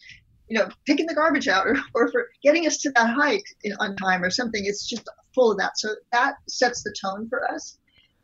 you 0.48 0.56
know 0.56 0.68
picking 0.86 1.06
the 1.06 1.14
garbage 1.14 1.48
out 1.48 1.66
or, 1.66 1.76
or 1.94 2.10
for 2.10 2.28
getting 2.42 2.66
us 2.66 2.78
to 2.78 2.90
that 2.92 3.14
hike 3.14 3.44
in, 3.64 3.74
on 3.80 3.94
time 3.96 4.22
or 4.22 4.30
something 4.30 4.64
it's 4.64 4.86
just 4.86 5.06
full 5.36 5.52
of 5.52 5.58
that 5.58 5.78
so 5.78 5.88
that 6.12 6.34
sets 6.48 6.82
the 6.82 6.94
tone 7.04 7.28
for 7.28 7.40
us. 7.54 7.78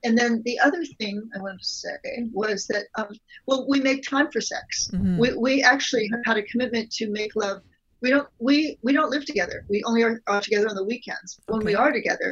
And 0.04 0.18
then 0.18 0.42
the 0.44 0.58
other 0.66 0.82
thing 0.98 1.14
i 1.36 1.38
wanted 1.44 1.60
to 1.60 1.72
say 1.84 1.96
was 2.32 2.66
that 2.72 2.84
um, 2.98 3.10
well 3.46 3.60
we 3.72 3.78
make 3.80 4.00
time 4.14 4.28
for 4.32 4.40
sex. 4.40 4.90
Mhm. 4.92 5.18
we, 5.22 5.28
we 5.46 5.52
actually 5.62 6.06
have 6.12 6.22
had 6.28 6.36
a 6.38 6.42
commitment 6.50 6.90
to 6.98 7.04
make 7.20 7.32
love. 7.36 7.58
We 8.00 8.08
don't 8.14 8.28
we 8.48 8.56
we 8.86 8.92
don't 8.96 9.10
live 9.14 9.24
together. 9.32 9.58
We 9.72 9.78
only 9.88 10.02
are, 10.02 10.14
are 10.26 10.40
together 10.48 10.68
on 10.72 10.76
the 10.80 10.88
weekends. 10.92 11.30
When 11.52 11.62
we 11.70 11.74
are 11.82 11.92
together 12.00 12.30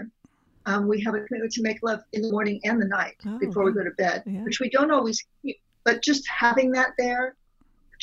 um, 0.70 0.82
we 0.92 0.96
have 1.06 1.14
a 1.14 1.20
commitment 1.26 1.52
to 1.58 1.62
make 1.62 1.78
love 1.90 2.00
in 2.16 2.20
the 2.22 2.30
morning 2.36 2.56
and 2.68 2.76
the 2.82 2.90
night 3.00 3.16
Oh, 3.26 3.38
before 3.38 3.62
we 3.66 3.72
go 3.78 3.84
to 3.90 3.94
bed 4.04 4.18
Yeah. 4.26 4.42
which 4.46 4.58
we 4.64 4.68
don't 4.76 4.90
always 4.98 5.18
keep. 5.42 5.58
But 5.86 5.96
just 6.10 6.24
having 6.44 6.68
that 6.78 6.90
there 7.02 7.24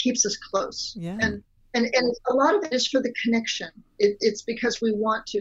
keeps 0.04 0.22
us 0.30 0.36
close. 0.50 0.80
Yeah. 1.08 1.18
and 1.26 1.44
and 1.76 1.86
and 2.00 2.08
a 2.32 2.34
lot 2.42 2.56
of 2.56 2.62
it 2.66 2.72
is 2.80 2.88
for 2.88 3.02
the 3.02 3.14
connection. 3.24 3.70
It, 4.00 4.12
it's 4.28 4.44
because 4.54 4.76
we 4.82 4.92
want 5.06 5.26
to 5.34 5.40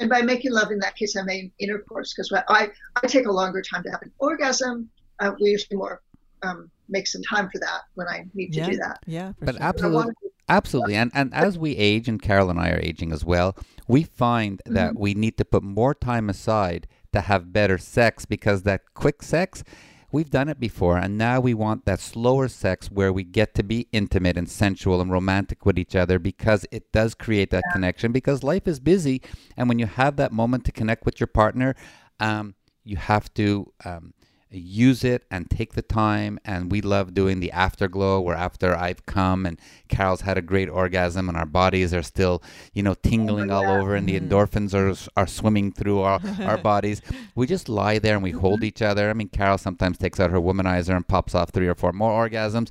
and 0.00 0.10
by 0.10 0.22
making 0.22 0.52
love 0.52 0.70
in 0.72 0.78
that 0.78 0.96
case 0.96 1.16
i 1.16 1.22
mean 1.22 1.52
intercourse 1.58 2.12
because 2.12 2.32
I, 2.48 2.70
I 2.96 3.06
take 3.06 3.26
a 3.26 3.32
longer 3.32 3.62
time 3.62 3.82
to 3.84 3.90
have 3.90 4.02
an 4.02 4.10
orgasm 4.18 4.88
uh, 5.20 5.32
we 5.40 5.50
usually 5.50 5.76
more 5.76 6.00
um, 6.42 6.70
make 6.88 7.06
some 7.06 7.22
time 7.22 7.48
for 7.50 7.58
that 7.58 7.82
when 7.94 8.08
i 8.08 8.24
need 8.34 8.52
to 8.52 8.60
yeah. 8.60 8.70
do 8.70 8.76
that 8.78 8.98
Yeah. 9.06 9.32
For 9.32 9.44
But 9.44 9.54
sure. 9.56 9.62
Absolutely, 9.62 10.14
absolutely, 10.48 10.96
and 10.96 11.10
and 11.14 11.32
as 11.34 11.58
we 11.58 11.76
age, 11.76 12.08
and 12.08 12.20
Carol 12.20 12.50
and 12.50 12.58
I 12.58 12.70
are 12.70 12.80
aging 12.80 13.12
as 13.12 13.24
well, 13.24 13.56
we 13.86 14.02
find 14.02 14.62
that 14.66 14.98
we 14.98 15.14
need 15.14 15.36
to 15.38 15.44
put 15.44 15.62
more 15.62 15.94
time 15.94 16.28
aside 16.30 16.86
to 17.12 17.20
have 17.20 17.52
better 17.52 17.78
sex 17.78 18.24
because 18.24 18.62
that 18.62 18.82
quick 18.94 19.22
sex, 19.22 19.64
we've 20.12 20.30
done 20.30 20.48
it 20.48 20.60
before, 20.60 20.98
and 20.98 21.16
now 21.16 21.40
we 21.40 21.54
want 21.54 21.84
that 21.84 22.00
slower 22.00 22.48
sex 22.48 22.90
where 22.90 23.12
we 23.12 23.24
get 23.24 23.54
to 23.54 23.62
be 23.62 23.88
intimate 23.92 24.36
and 24.36 24.48
sensual 24.48 25.00
and 25.00 25.10
romantic 25.10 25.64
with 25.64 25.78
each 25.78 25.94
other 25.96 26.18
because 26.18 26.66
it 26.70 26.92
does 26.92 27.14
create 27.14 27.50
that 27.50 27.64
connection. 27.72 28.12
Because 28.12 28.42
life 28.42 28.66
is 28.66 28.80
busy, 28.80 29.22
and 29.56 29.68
when 29.68 29.78
you 29.78 29.86
have 29.86 30.16
that 30.16 30.32
moment 30.32 30.64
to 30.66 30.72
connect 30.72 31.04
with 31.04 31.20
your 31.20 31.26
partner, 31.26 31.74
um, 32.18 32.54
you 32.84 32.96
have 32.96 33.32
to. 33.34 33.72
Um, 33.84 34.14
use 34.50 35.04
it 35.04 35.24
and 35.30 35.48
take 35.48 35.74
the 35.74 35.82
time. 35.82 36.38
And 36.44 36.70
we 36.70 36.80
love 36.80 37.14
doing 37.14 37.40
the 37.40 37.52
afterglow 37.52 38.20
where 38.20 38.36
after 38.36 38.74
I've 38.74 39.06
come 39.06 39.46
and 39.46 39.58
Carol's 39.88 40.22
had 40.22 40.36
a 40.36 40.42
great 40.42 40.68
orgasm 40.68 41.28
and 41.28 41.36
our 41.36 41.46
bodies 41.46 41.94
are 41.94 42.02
still, 42.02 42.42
you 42.72 42.82
know, 42.82 42.94
tingling 42.94 43.50
oh, 43.50 43.56
all 43.56 43.64
over 43.64 43.94
and 43.94 44.08
the 44.08 44.18
mm-hmm. 44.18 44.28
endorphins 44.28 44.74
are, 44.74 45.10
are 45.16 45.26
swimming 45.26 45.72
through 45.72 46.00
our, 46.00 46.20
our 46.40 46.58
bodies. 46.72 47.00
We 47.34 47.46
just 47.46 47.68
lie 47.68 47.98
there 47.98 48.14
and 48.14 48.22
we 48.22 48.30
mm-hmm. 48.30 48.40
hold 48.40 48.64
each 48.64 48.82
other. 48.82 49.10
I 49.10 49.12
mean, 49.12 49.28
Carol 49.28 49.58
sometimes 49.58 49.98
takes 49.98 50.18
out 50.20 50.30
her 50.30 50.40
womanizer 50.40 50.94
and 50.94 51.06
pops 51.06 51.34
off 51.34 51.50
three 51.50 51.68
or 51.68 51.74
four 51.74 51.92
more 51.92 52.28
orgasms. 52.28 52.70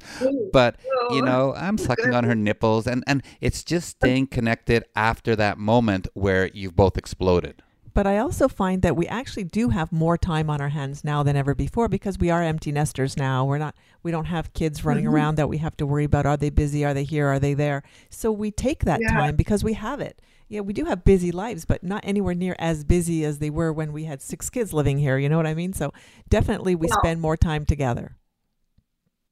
But, 0.51 0.77
you 1.11 1.21
know, 1.21 1.53
I'm 1.55 1.77
sucking 1.89 2.13
on 2.13 2.23
her 2.25 2.35
nipples 2.35 2.87
and, 2.87 3.03
and 3.07 3.23
it's 3.41 3.63
just 3.63 3.89
staying 3.89 4.27
connected 4.27 4.83
after 4.95 5.35
that 5.35 5.57
moment 5.57 6.07
where 6.13 6.47
you've 6.53 6.75
both 6.75 6.97
exploded. 6.97 7.63
But 7.93 8.07
I 8.07 8.17
also 8.17 8.47
find 8.47 8.81
that 8.81 8.95
we 8.95 9.07
actually 9.07 9.43
do 9.43 9.69
have 9.69 9.91
more 9.91 10.17
time 10.17 10.49
on 10.49 10.61
our 10.61 10.69
hands 10.69 11.03
now 11.03 11.23
than 11.23 11.35
ever 11.35 11.53
before 11.55 11.87
because 11.87 12.17
we 12.17 12.29
are 12.29 12.43
empty 12.43 12.71
nesters 12.71 13.17
now. 13.17 13.45
We're 13.45 13.57
not 13.57 13.75
we 14.03 14.11
don't 14.11 14.25
have 14.25 14.53
kids 14.53 14.85
running 14.85 15.05
Mm-hmm. 15.05 15.13
around 15.13 15.35
that 15.35 15.49
we 15.49 15.57
have 15.57 15.75
to 15.77 15.85
worry 15.85 16.03
about 16.05 16.25
are 16.25 16.37
they 16.37 16.49
busy, 16.49 16.85
are 16.85 16.93
they 16.93 17.03
here, 17.03 17.27
are 17.27 17.39
they 17.39 17.53
there. 17.53 17.83
So 18.09 18.31
we 18.31 18.51
take 18.51 18.85
that 18.85 19.01
Yeah. 19.01 19.07
time 19.07 19.35
because 19.35 19.63
we 19.63 19.73
have 19.73 19.99
it. 19.99 20.21
Yeah, 20.47 20.61
we 20.61 20.73
do 20.73 20.85
have 20.85 21.03
busy 21.03 21.31
lives, 21.31 21.65
but 21.65 21.83
not 21.83 22.03
anywhere 22.03 22.33
near 22.33 22.55
as 22.57 22.83
busy 22.83 23.23
as 23.23 23.37
they 23.39 23.49
were 23.51 23.71
when 23.71 23.93
we 23.93 24.05
had 24.05 24.21
six 24.21 24.49
kids 24.49 24.73
living 24.73 24.97
here, 24.97 25.17
you 25.17 25.29
know 25.29 25.37
what 25.37 25.45
I 25.47 25.53
mean? 25.53 25.73
So 25.73 25.93
definitely 26.29 26.75
we 26.75 26.87
Wow. 26.87 26.97
spend 26.97 27.21
more 27.21 27.37
time 27.37 27.65
together. 27.65 28.15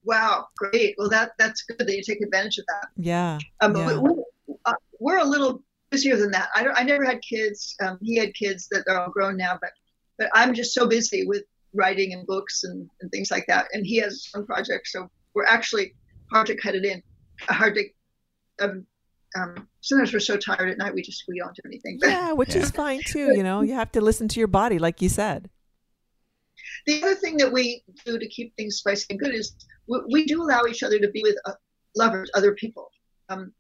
Wow, 0.04 0.48
great. 0.58 0.96
Well, 0.98 1.10
that 1.10 1.32
that's 1.38 1.64
good 1.64 1.80
that 1.80 1.94
you 1.96 2.02
take 2.04 2.22
advantage 2.22 2.58
of 2.60 2.66
that. 2.68 2.88
Yeah. 2.96 3.40
Um, 3.62 3.76
Yeah. 3.76 4.00
we, 4.00 4.14
we, 4.48 4.56
uh, 4.66 4.74
we're 5.00 5.18
a 5.18 5.26
little 5.26 5.64
busier 5.90 6.18
than 6.18 6.32
that. 6.32 6.50
I, 6.56 6.64
don't, 6.64 6.78
I 6.78 6.84
never 6.84 7.06
had 7.06 7.22
kids. 7.22 7.76
Um, 7.82 7.98
he 8.02 8.16
had 8.18 8.34
kids 8.34 8.68
that 8.72 8.84
are 8.90 9.00
all 9.00 9.10
grown 9.10 9.38
now, 9.38 9.58
but 9.62 9.72
but 10.18 10.30
I'm 10.34 10.54
just 10.54 10.74
so 10.74 10.88
busy 10.88 11.26
with 11.28 11.44
writing 11.74 12.12
and 12.14 12.26
books 12.26 12.64
and, 12.64 12.90
and 13.02 13.12
things 13.12 13.30
like 13.30 13.46
that. 13.48 13.68
And 13.74 13.86
he 13.86 13.98
has 13.98 14.26
some 14.30 14.46
projects, 14.46 14.92
so 14.92 15.10
we're 15.36 15.46
actually 15.46 15.94
hard 16.32 16.48
to 16.48 16.56
cut 16.56 16.74
it 16.76 16.84
in. 16.86 17.02
Hard 17.42 17.76
to. 17.76 17.84
Um, 18.66 18.86
um, 19.38 19.68
sometimes 19.82 20.12
we're 20.14 20.20
so 20.20 20.38
tired 20.38 20.70
at 20.70 20.78
night 20.80 20.94
we 20.96 21.02
just 21.04 21.24
we 21.28 21.38
don't 21.38 21.54
do 21.56 21.62
anything. 21.66 22.00
But 22.02 22.10
Yeah, 22.12 22.32
which 22.34 22.56
Yeah. 22.56 22.62
is 22.64 22.72
fine 22.72 23.02
too, 23.04 23.36
you 23.36 23.44
know. 23.44 23.62
You 23.62 23.74
have 23.76 23.92
to 23.92 24.02
listen 24.02 24.28
to 24.30 24.40
your 24.40 24.48
body 24.48 24.80
like 24.80 25.02
you 25.02 25.10
said. 25.10 25.50
the 26.88 27.04
other 27.04 27.16
thing 27.16 27.38
that 27.38 27.52
we 27.52 27.84
do 28.06 28.18
to 28.18 28.28
keep 28.30 28.56
things 28.56 28.78
spicy 28.78 29.06
and 29.12 29.20
good 29.20 29.36
is 29.36 29.54
we, 29.88 30.00
we 30.12 30.26
do 30.26 30.42
allow 30.42 30.64
each 30.68 30.82
other 30.82 30.98
to 31.00 31.10
be 31.12 31.22
with 31.22 31.36
uh, 31.46 31.52
lovers, 31.96 32.32
other 32.34 32.54
people. 32.54 32.90
Um, 33.30 33.52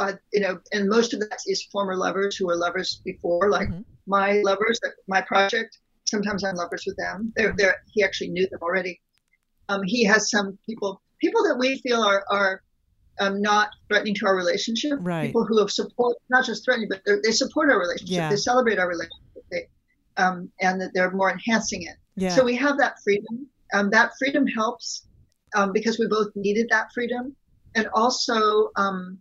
but 0.00 0.18
you 0.32 0.40
know, 0.40 0.58
and 0.72 0.88
most 0.88 1.12
of 1.12 1.20
that 1.20 1.38
is 1.46 1.62
former 1.64 1.94
lovers 1.94 2.34
who 2.34 2.46
were 2.46 2.56
lovers 2.56 3.02
before, 3.04 3.50
like 3.50 3.68
Mhm. 3.68 3.84
my 4.06 4.40
lovers, 4.42 4.80
my 5.06 5.20
project. 5.20 5.76
Sometimes 6.06 6.42
I'm 6.42 6.56
lovers 6.56 6.84
with 6.86 6.96
them. 6.96 7.34
They're, 7.36 7.54
they're, 7.56 7.76
he 7.92 8.02
actually 8.02 8.30
knew 8.30 8.48
them 8.48 8.60
already. 8.62 8.98
Um, 9.68 9.82
he 9.84 10.02
has 10.04 10.30
some 10.30 10.58
people, 10.64 11.02
people 11.20 11.42
that 11.44 11.56
we 11.58 11.78
feel 11.80 12.00
are 12.02 12.24
are 12.30 12.62
um, 13.20 13.42
not 13.42 13.68
threatening 13.88 14.14
to 14.14 14.26
our 14.26 14.34
relationship. 14.34 14.94
Right. 15.02 15.26
People 15.26 15.44
who 15.44 15.58
have 15.58 15.70
support, 15.70 16.16
not 16.30 16.46
just 16.46 16.64
threatening, 16.64 16.88
but 16.88 17.02
they 17.22 17.32
support 17.32 17.70
our 17.70 17.78
relationship. 17.78 18.16
Yeah. 18.16 18.30
They 18.30 18.36
celebrate 18.36 18.78
our 18.78 18.88
relationship. 18.88 19.44
They, 19.50 19.68
um, 20.16 20.50
and 20.62 20.80
that 20.80 20.92
they're 20.94 21.10
more 21.10 21.30
enhancing 21.30 21.82
it. 21.82 21.96
Yeah. 22.16 22.34
So 22.34 22.42
we 22.42 22.56
have 22.56 22.78
that 22.78 22.94
freedom. 23.04 23.46
Um, 23.74 23.90
that 23.90 24.12
freedom 24.18 24.46
helps 24.46 25.06
um, 25.54 25.72
because 25.72 25.98
we 25.98 26.06
both 26.08 26.34
needed 26.34 26.68
that 26.70 26.86
freedom, 26.94 27.36
and 27.74 27.86
also, 27.92 28.70
um, 28.76 29.20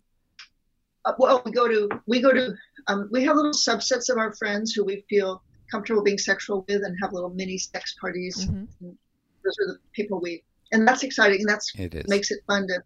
uh, 1.06 1.14
well, 1.18 1.42
we 1.46 1.52
go 1.52 1.68
to 1.68 1.90
we 2.08 2.22
go 2.22 2.32
to 2.32 2.54
um, 2.88 3.10
we 3.12 3.24
have 3.24 3.36
little 3.36 3.52
subsets 3.52 4.10
of 4.10 4.18
our 4.18 4.34
friends 4.34 4.74
who 4.74 4.84
we 4.84 5.06
feel 5.10 5.42
comfortable 5.72 6.04
being 6.04 6.18
sexual 6.18 6.66
with, 6.68 6.84
and 6.84 6.96
have 7.02 7.14
little 7.14 7.30
mini 7.30 7.58
sex 7.58 7.96
parties. 8.00 8.46
Mhm. 8.46 8.68
Those 8.82 9.56
are 9.62 9.68
the 9.74 9.78
people 9.94 10.20
we, 10.20 10.44
and 10.72 10.88
that's 10.88 11.04
exciting. 11.04 11.42
And 11.42 11.50
that's 11.50 11.72
It 11.76 11.96
is. 11.96 12.08
makes 12.08 12.32
it 12.32 12.40
fun 12.48 12.68
to 12.68 12.84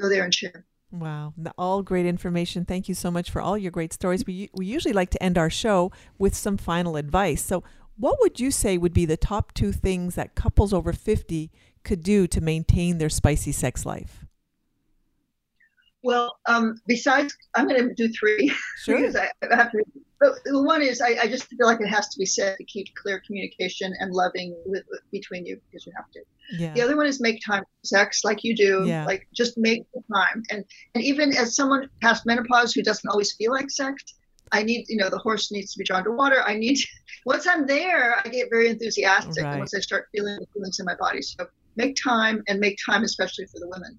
go 0.00 0.08
there 0.08 0.24
and 0.24 0.34
share. 0.34 0.64
Wow, 0.92 1.34
all 1.56 1.82
great 1.82 2.06
information. 2.06 2.64
Thank 2.64 2.88
you 2.88 2.94
so 2.94 3.10
much 3.10 3.30
for 3.30 3.40
all 3.40 3.56
your 3.56 3.70
great 3.70 3.92
stories. 3.92 4.24
We 4.26 4.50
we 4.54 4.66
usually 4.66 4.92
like 4.92 5.10
to 5.10 5.22
end 5.22 5.38
our 5.38 5.50
show 5.50 5.92
with 6.18 6.34
some 6.34 6.56
final 6.56 6.96
advice. 6.96 7.42
So, 7.44 7.62
what 7.96 8.18
would 8.20 8.40
you 8.40 8.50
say 8.50 8.76
would 8.76 8.94
be 8.94 9.06
the 9.06 9.16
top 9.16 9.52
two 9.54 9.72
things 9.72 10.14
that 10.16 10.34
couples 10.34 10.72
over 10.72 10.92
50 10.92 11.50
could 11.84 12.02
do 12.02 12.26
to 12.26 12.40
maintain 12.40 12.98
their 12.98 13.08
spicy 13.08 13.52
sex 13.52 13.86
life? 13.86 14.26
Well, 16.02 16.38
um, 16.46 16.80
besides, 16.86 17.36
I'm 17.54 17.68
going 17.68 17.88
to 17.88 17.94
do 17.94 18.12
three. 18.12 18.52
Sure. 18.82 18.96
because 18.96 19.14
I, 19.14 19.28
I 19.50 19.56
have 19.56 19.72
to. 19.72 19.84
But 20.20 20.32
the 20.44 20.62
one 20.62 20.80
is, 20.80 21.02
I, 21.02 21.16
I 21.22 21.26
just 21.26 21.44
feel 21.44 21.66
like 21.66 21.80
it 21.80 21.88
has 21.88 22.08
to 22.08 22.18
be 22.18 22.24
said 22.24 22.56
to 22.56 22.64
keep 22.64 22.86
clear 22.94 23.22
communication 23.26 23.92
and 24.00 24.12
loving 24.12 24.54
with, 24.64 24.84
with 24.90 25.00
between 25.10 25.44
you 25.44 25.60
because 25.70 25.86
you 25.86 25.92
have 25.96 26.10
to. 26.12 26.20
Yeah. 26.58 26.72
The 26.74 26.82
other 26.82 26.96
one 26.96 27.06
is 27.06 27.20
make 27.20 27.40
time 27.44 27.62
for 27.62 27.86
sex, 27.86 28.22
like 28.24 28.42
you 28.42 28.56
do. 28.56 28.84
Yeah. 28.86 29.04
Like 29.04 29.28
just 29.34 29.58
make 29.58 29.84
the 29.92 30.02
time. 30.14 30.42
And 30.50 30.64
and 30.94 31.04
even 31.04 31.34
as 31.36 31.54
someone 31.54 31.88
past 32.00 32.24
menopause 32.26 32.72
who 32.72 32.82
doesn't 32.82 33.08
always 33.08 33.32
feel 33.34 33.52
like 33.52 33.70
sex, 33.70 34.02
I 34.52 34.62
need, 34.62 34.86
you 34.88 34.96
know, 34.96 35.10
the 35.10 35.18
horse 35.18 35.52
needs 35.52 35.72
to 35.72 35.78
be 35.78 35.84
drawn 35.84 36.04
to 36.04 36.10
water. 36.10 36.42
I 36.46 36.54
need. 36.54 36.76
To, 36.76 36.86
Once 37.26 37.46
I'm 37.46 37.66
there, 37.66 38.16
I 38.24 38.28
get 38.28 38.48
very 38.50 38.68
enthusiastic. 38.68 39.44
Right. 39.44 39.50
And 39.50 39.58
once 39.58 39.74
I 39.74 39.80
start 39.80 40.06
feeling 40.10 40.38
the 40.40 40.46
feelings 40.54 40.80
in 40.80 40.86
my 40.86 40.94
body, 40.94 41.20
so 41.20 41.46
make 41.76 41.96
time 42.02 42.42
and 42.48 42.58
make 42.58 42.78
time 42.88 43.04
especially 43.04 43.44
for 43.46 43.58
the 43.60 43.68
women. 43.68 43.98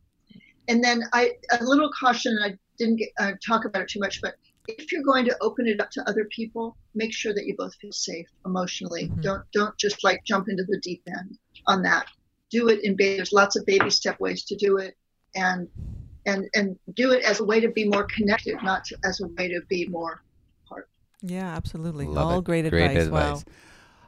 And 0.72 0.82
then 0.82 1.04
I 1.12 1.32
a 1.60 1.64
little 1.66 1.90
caution. 2.00 2.38
I 2.42 2.58
didn't 2.78 2.96
get, 2.96 3.10
uh, 3.20 3.34
talk 3.46 3.66
about 3.66 3.82
it 3.82 3.90
too 3.90 4.00
much, 4.00 4.22
but 4.22 4.36
if 4.70 4.90
you're 4.90 5.04
going 5.04 5.26
to 5.26 5.36
open 5.42 5.68
it 5.68 5.82
up 5.82 5.92
to 5.92 6.10
other 6.10 6.26
people, 6.34 6.78
make 6.96 7.14
sure 7.14 7.34
that 7.34 7.46
you 7.46 7.56
both 7.58 7.76
feel 7.76 7.92
safe 7.92 8.28
emotionally. 8.46 9.10
Mhm. 9.10 9.22
Don't 9.22 9.44
don't 9.52 9.78
just 9.78 10.02
like 10.06 10.24
jump 10.24 10.48
into 10.48 10.64
the 10.64 10.80
deep 10.80 11.04
end 11.08 11.38
on 11.68 11.82
that. 11.84 12.06
Do 12.50 12.70
it 12.70 12.80
in 12.86 12.96
baby. 12.96 13.18
There's 13.18 13.34
lots 13.34 13.58
of 13.58 13.66
baby 13.66 13.90
step 13.90 14.18
ways 14.22 14.46
to 14.46 14.56
do 14.56 14.78
it, 14.78 14.96
and 15.36 15.68
and 16.26 16.48
and 16.56 16.80
do 16.94 17.12
it 17.12 17.22
as 17.26 17.42
a 17.42 17.44
way 17.44 17.60
to 17.60 17.70
be 17.70 17.86
more 17.86 18.06
connected, 18.16 18.56
not 18.64 18.86
to, 18.86 18.98
as 19.04 19.20
a 19.20 19.28
way 19.28 19.50
to 19.50 19.60
be 19.68 19.88
more 19.88 20.24
apart. 20.66 20.88
yeah, 21.22 21.54
absolutely. 21.54 22.06
Love 22.06 22.18
all 22.18 22.40
it. 22.40 22.46
great 22.46 22.66
advice. 22.66 23.10
Wow. 23.10 23.42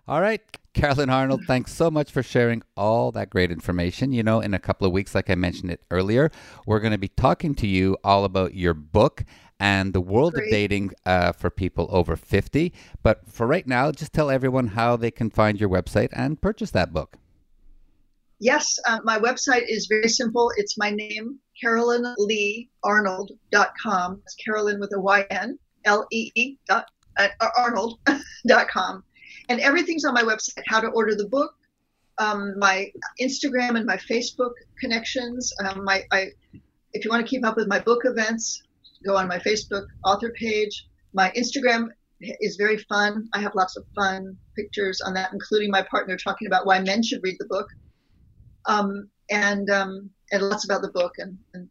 All 0.08 0.22
right, 0.22 0.42
Carolyn 0.74 1.10
Arnold, 1.10 1.44
thanks 1.46 1.74
so 1.74 1.92
much 1.92 2.12
for 2.12 2.24
sharing 2.24 2.64
all 2.76 3.12
that 3.12 3.30
great 3.30 3.52
information. 3.52 4.12
You 4.12 4.24
know, 4.24 4.40
in 4.40 4.54
a 4.54 4.60
couple 4.60 4.88
of 4.88 4.94
weeks, 4.94 5.14
like 5.14 5.30
I 5.30 5.36
mentioned 5.36 5.70
it 5.72 5.82
earlier, 5.92 6.32
we're 6.66 6.80
going 6.80 6.94
to 6.94 6.98
be 6.98 7.10
talking 7.10 7.54
to 7.56 7.68
you 7.68 7.98
all 8.04 8.24
about 8.26 8.56
your 8.56 8.74
book 8.74 9.24
and 9.60 9.94
the 9.94 10.02
world 10.02 10.36
of 10.36 10.42
dating 10.50 10.92
uh, 11.06 11.32
for 11.32 11.52
people 11.52 11.88
over 11.92 12.16
50. 12.16 12.74
But 13.04 13.30
for 13.30 13.46
right 13.46 13.68
now, 13.68 13.92
just 13.92 14.14
tell 14.14 14.32
everyone 14.32 14.70
how 14.70 14.98
they 14.98 15.12
can 15.12 15.30
find 15.30 15.60
your 15.60 15.70
website 15.70 16.10
and 16.12 16.42
purchase 16.42 16.72
that 16.72 16.92
book. 16.92 17.18
Yes, 18.40 18.80
uh, 18.86 19.00
my 19.04 19.20
website 19.20 19.66
is 19.70 19.86
very 19.88 20.10
simple. 20.10 20.52
It's 20.58 20.76
my 20.78 20.90
name, 20.90 21.38
CarolynLeeArnold.com. 21.64 24.22
It's 24.26 24.36
Carolyn 24.36 24.80
with 24.80 24.92
a 24.94 25.00
Y 25.00 25.26
N 25.30 25.60
L 25.86 26.08
E 26.12 26.32
E 26.36 26.58
dot 26.68 26.90
uh, 27.18 27.30
Arnold.com. 27.58 29.04
And 29.50 29.60
everything's 29.60 30.06
on 30.06 30.14
my 30.14 30.24
website 30.24 30.64
how 30.68 30.80
to 30.80 30.88
order 30.88 31.16
the 31.16 31.28
book, 31.28 31.54
um, 32.18 32.58
my 32.58 32.92
Instagram 33.22 33.76
and 33.76 33.86
my 33.86 33.98
Facebook 33.98 34.54
connections. 34.80 35.54
Um, 35.64 35.84
my, 35.84 36.04
I, 36.12 36.32
if 36.94 37.04
you 37.04 37.12
want 37.12 37.26
to 37.26 37.30
keep 37.30 37.46
up 37.46 37.56
with 37.56 37.68
my 37.68 37.80
book 37.80 38.02
events, 38.06 38.64
go 39.06 39.16
on 39.18 39.28
my 39.28 39.40
Facebook 39.40 39.86
author 40.06 40.32
page. 40.32 40.88
My 41.14 41.32
Instagram 41.32 41.90
is 42.20 42.56
very 42.56 42.78
fun. 42.78 43.28
I 43.34 43.42
have 43.42 43.54
lots 43.56 43.76
of 43.76 43.86
fun 43.96 44.38
pictures 44.56 45.02
on 45.02 45.14
that, 45.16 45.34
including 45.34 45.72
my 45.72 45.82
partner 45.84 46.18
talking 46.18 46.48
about 46.48 46.66
why 46.66 46.80
men 46.80 47.04
should 47.04 47.22
read 47.24 47.36
the 47.40 47.46
book 47.46 47.68
um, 48.66 49.10
and 49.30 49.70
um, 49.70 50.10
and 50.32 50.42
lots 50.42 50.66
about 50.66 50.82
the 50.82 50.92
book 50.92 51.14
and, 51.18 51.38
and 51.54 51.70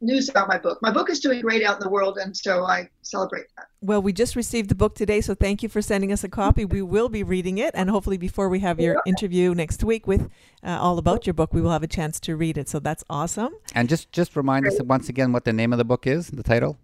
news 0.00 0.28
about 0.28 0.48
my 0.48 0.58
book. 0.58 0.80
My 0.82 0.90
book 0.90 1.10
is 1.10 1.20
doing 1.20 1.40
great 1.40 1.64
out 1.64 1.76
in 1.76 1.80
the 1.80 1.88
world, 1.88 2.18
and 2.18 2.36
so 2.36 2.64
I 2.64 2.88
celebrate 3.02 3.46
that. 3.56 3.66
Well, 3.80 4.02
we 4.02 4.12
just 4.12 4.36
received 4.36 4.68
the 4.68 4.74
book 4.74 4.94
today, 4.94 5.20
so 5.20 5.34
thank 5.34 5.62
you 5.62 5.68
for 5.68 5.82
sending 5.82 6.12
us 6.12 6.24
a 6.24 6.28
copy. 6.28 6.64
We 6.64 6.82
will 6.82 7.08
be 7.08 7.22
reading 7.22 7.58
it, 7.58 7.72
and 7.74 7.90
hopefully, 7.90 8.18
before 8.18 8.48
we 8.48 8.60
have 8.60 8.80
your 8.80 9.02
interview 9.06 9.54
next 9.54 9.84
week 9.84 10.06
with 10.06 10.30
uh, 10.62 10.78
all 10.80 10.98
about 10.98 11.26
your 11.26 11.34
book, 11.34 11.52
we 11.52 11.60
will 11.60 11.70
have 11.70 11.82
a 11.82 11.88
chance 11.88 12.20
to 12.20 12.36
read 12.36 12.58
it. 12.58 12.68
So 12.68 12.78
that's 12.78 13.04
awesome. 13.10 13.52
And 13.74 13.88
just, 13.88 14.12
just 14.12 14.36
remind 14.36 14.66
us 14.66 14.80
once 14.82 15.08
again 15.08 15.32
what 15.32 15.44
the 15.44 15.52
name 15.52 15.72
of 15.72 15.78
the 15.78 15.84
book 15.84 16.06
is, 16.06 16.28
the 16.28 16.42
title. 16.42 16.78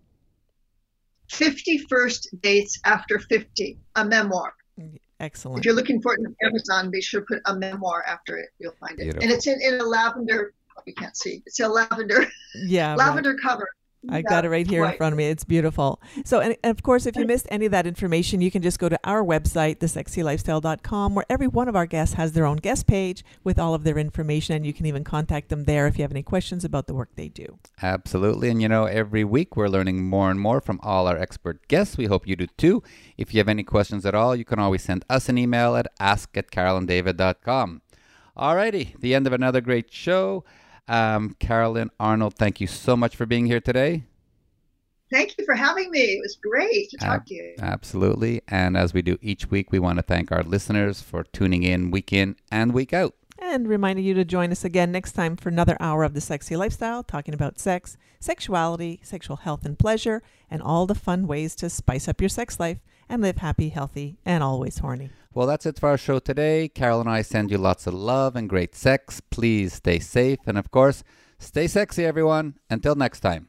Fifty 1.28 1.78
First 1.78 2.28
Dates 2.40 2.78
After 2.84 3.18
50, 3.18 3.78
a 3.96 4.04
memoir. 4.04 4.54
Excellent. 5.18 5.60
If 5.60 5.64
you're 5.64 5.74
looking 5.74 6.02
for 6.02 6.14
it 6.14 6.20
on 6.20 6.36
Amazon, 6.44 6.90
be 6.90 7.00
sure 7.00 7.20
to 7.20 7.26
put 7.26 7.42
a 7.46 7.56
memoir 7.56 8.04
after 8.06 8.36
it. 8.36 8.50
You'll 8.58 8.74
find 8.78 8.92
it. 9.00 9.04
Beautiful. 9.04 9.22
And 9.22 9.32
it's 9.32 9.46
in, 9.46 9.58
in 9.62 9.80
a 9.80 9.84
lavender, 9.84 10.52
you 10.86 10.94
can't 10.94 11.16
see, 11.16 11.42
it's 11.46 11.60
a 11.60 11.68
lavender, 11.68 12.26
Yeah, 12.66 12.90
right. 12.90 12.98
lavender 12.98 13.34
cover. 13.42 13.68
I 14.08 14.22
got 14.22 14.44
it 14.44 14.50
right 14.50 14.66
here 14.68 14.84
in 14.84 14.96
front 14.96 15.14
of 15.14 15.16
me. 15.16 15.24
It's 15.24 15.42
beautiful. 15.42 16.00
So, 16.24 16.38
and, 16.38 16.56
and 16.62 16.70
of 16.70 16.84
course, 16.84 17.06
if 17.06 17.16
you 17.16 17.26
missed 17.26 17.48
any 17.50 17.66
of 17.66 17.72
that 17.72 17.88
information, 17.88 18.40
you 18.40 18.52
can 18.52 18.62
just 18.62 18.78
go 18.78 18.88
to 18.88 18.96
our 19.02 19.24
website, 19.24 19.78
thesexylifestyle.com, 19.78 21.14
where 21.16 21.24
every 21.28 21.48
one 21.48 21.66
of 21.68 21.74
our 21.74 21.86
guests 21.86 22.14
has 22.14 22.30
their 22.30 22.46
own 22.46 22.58
guest 22.58 22.86
page 22.86 23.24
with 23.42 23.58
all 23.58 23.74
of 23.74 23.82
their 23.82 23.98
information. 23.98 24.54
And 24.54 24.64
you 24.64 24.72
can 24.72 24.86
even 24.86 25.02
contact 25.02 25.48
them 25.48 25.64
there 25.64 25.88
if 25.88 25.98
you 25.98 26.02
have 26.02 26.12
any 26.12 26.22
questions 26.22 26.64
about 26.64 26.86
the 26.86 26.94
work 26.94 27.08
they 27.16 27.26
do. 27.28 27.58
Absolutely. 27.82 28.48
And 28.48 28.62
you 28.62 28.68
know, 28.68 28.84
every 28.84 29.24
week 29.24 29.56
we're 29.56 29.66
learning 29.66 30.04
more 30.04 30.30
and 30.30 30.38
more 30.38 30.60
from 30.60 30.78
all 30.84 31.08
our 31.08 31.18
expert 31.18 31.66
guests. 31.66 31.96
We 31.96 32.06
hope 32.06 32.28
you 32.28 32.36
do 32.36 32.46
too. 32.56 32.84
If 33.16 33.34
you 33.34 33.38
have 33.38 33.48
any 33.48 33.64
questions 33.64 34.06
at 34.06 34.14
all, 34.14 34.36
you 34.36 34.44
can 34.44 34.60
always 34.60 34.82
send 34.82 35.04
us 35.10 35.28
an 35.28 35.36
email 35.36 35.74
at 35.74 35.88
ask 35.98 36.36
at 36.36 36.52
carolanddavid.com. 36.52 37.82
Alrighty, 38.36 39.00
the 39.00 39.14
end 39.16 39.26
of 39.26 39.32
another 39.32 39.60
great 39.60 39.92
show. 39.92 40.44
Um, 40.88 41.36
Carolyn 41.38 41.90
Arnold, 41.98 42.34
thank 42.34 42.60
you 42.60 42.66
so 42.66 42.96
much 42.96 43.16
for 43.16 43.26
being 43.26 43.46
here 43.46 43.60
today. 43.60 44.04
Thank 45.10 45.38
you 45.38 45.44
for 45.44 45.54
having 45.54 45.90
me. 45.90 46.00
It 46.00 46.20
was 46.20 46.36
great 46.36 46.90
to 46.90 46.96
talk 46.96 47.14
Ab- 47.14 47.26
to 47.26 47.34
you. 47.34 47.54
Absolutely. 47.60 48.42
And 48.48 48.76
as 48.76 48.92
we 48.92 49.02
do 49.02 49.18
each 49.22 49.50
week, 49.50 49.70
we 49.70 49.78
want 49.78 49.98
to 49.98 50.02
thank 50.02 50.32
our 50.32 50.42
listeners 50.42 51.00
for 51.00 51.22
tuning 51.24 51.62
in 51.62 51.90
week 51.90 52.12
in 52.12 52.36
and 52.50 52.72
week 52.72 52.92
out. 52.92 53.14
And 53.38 53.68
reminding 53.68 54.04
you 54.04 54.14
to 54.14 54.24
join 54.24 54.50
us 54.50 54.64
again 54.64 54.90
next 54.90 55.12
time 55.12 55.36
for 55.36 55.48
another 55.48 55.76
hour 55.78 56.02
of 56.02 56.14
the 56.14 56.20
sexy 56.20 56.56
lifestyle, 56.56 57.04
talking 57.04 57.34
about 57.34 57.60
sex, 57.60 57.96
sexuality, 58.18 58.98
sexual 59.02 59.36
health 59.36 59.64
and 59.64 59.78
pleasure, 59.78 60.22
and 60.50 60.62
all 60.62 60.86
the 60.86 60.94
fun 60.94 61.26
ways 61.26 61.54
to 61.56 61.70
spice 61.70 62.08
up 62.08 62.20
your 62.20 62.30
sex 62.30 62.58
life 62.58 62.78
and 63.08 63.22
live 63.22 63.38
happy, 63.38 63.68
healthy, 63.68 64.18
and 64.24 64.42
always 64.42 64.78
horny. 64.78 65.10
Well, 65.34 65.46
that's 65.46 65.66
it 65.66 65.78
for 65.78 65.90
our 65.90 65.98
show 65.98 66.18
today. 66.18 66.68
Carol 66.68 67.00
and 67.00 67.10
I 67.10 67.22
send 67.22 67.50
you 67.50 67.58
lots 67.58 67.86
of 67.86 67.94
love 67.94 68.36
and 68.36 68.48
great 68.48 68.74
sex. 68.74 69.20
Please 69.20 69.74
stay 69.74 69.98
safe. 69.98 70.38
And 70.46 70.56
of 70.56 70.70
course, 70.70 71.04
stay 71.38 71.66
sexy, 71.66 72.04
everyone. 72.06 72.54
Until 72.70 72.94
next 72.94 73.20
time. 73.20 73.48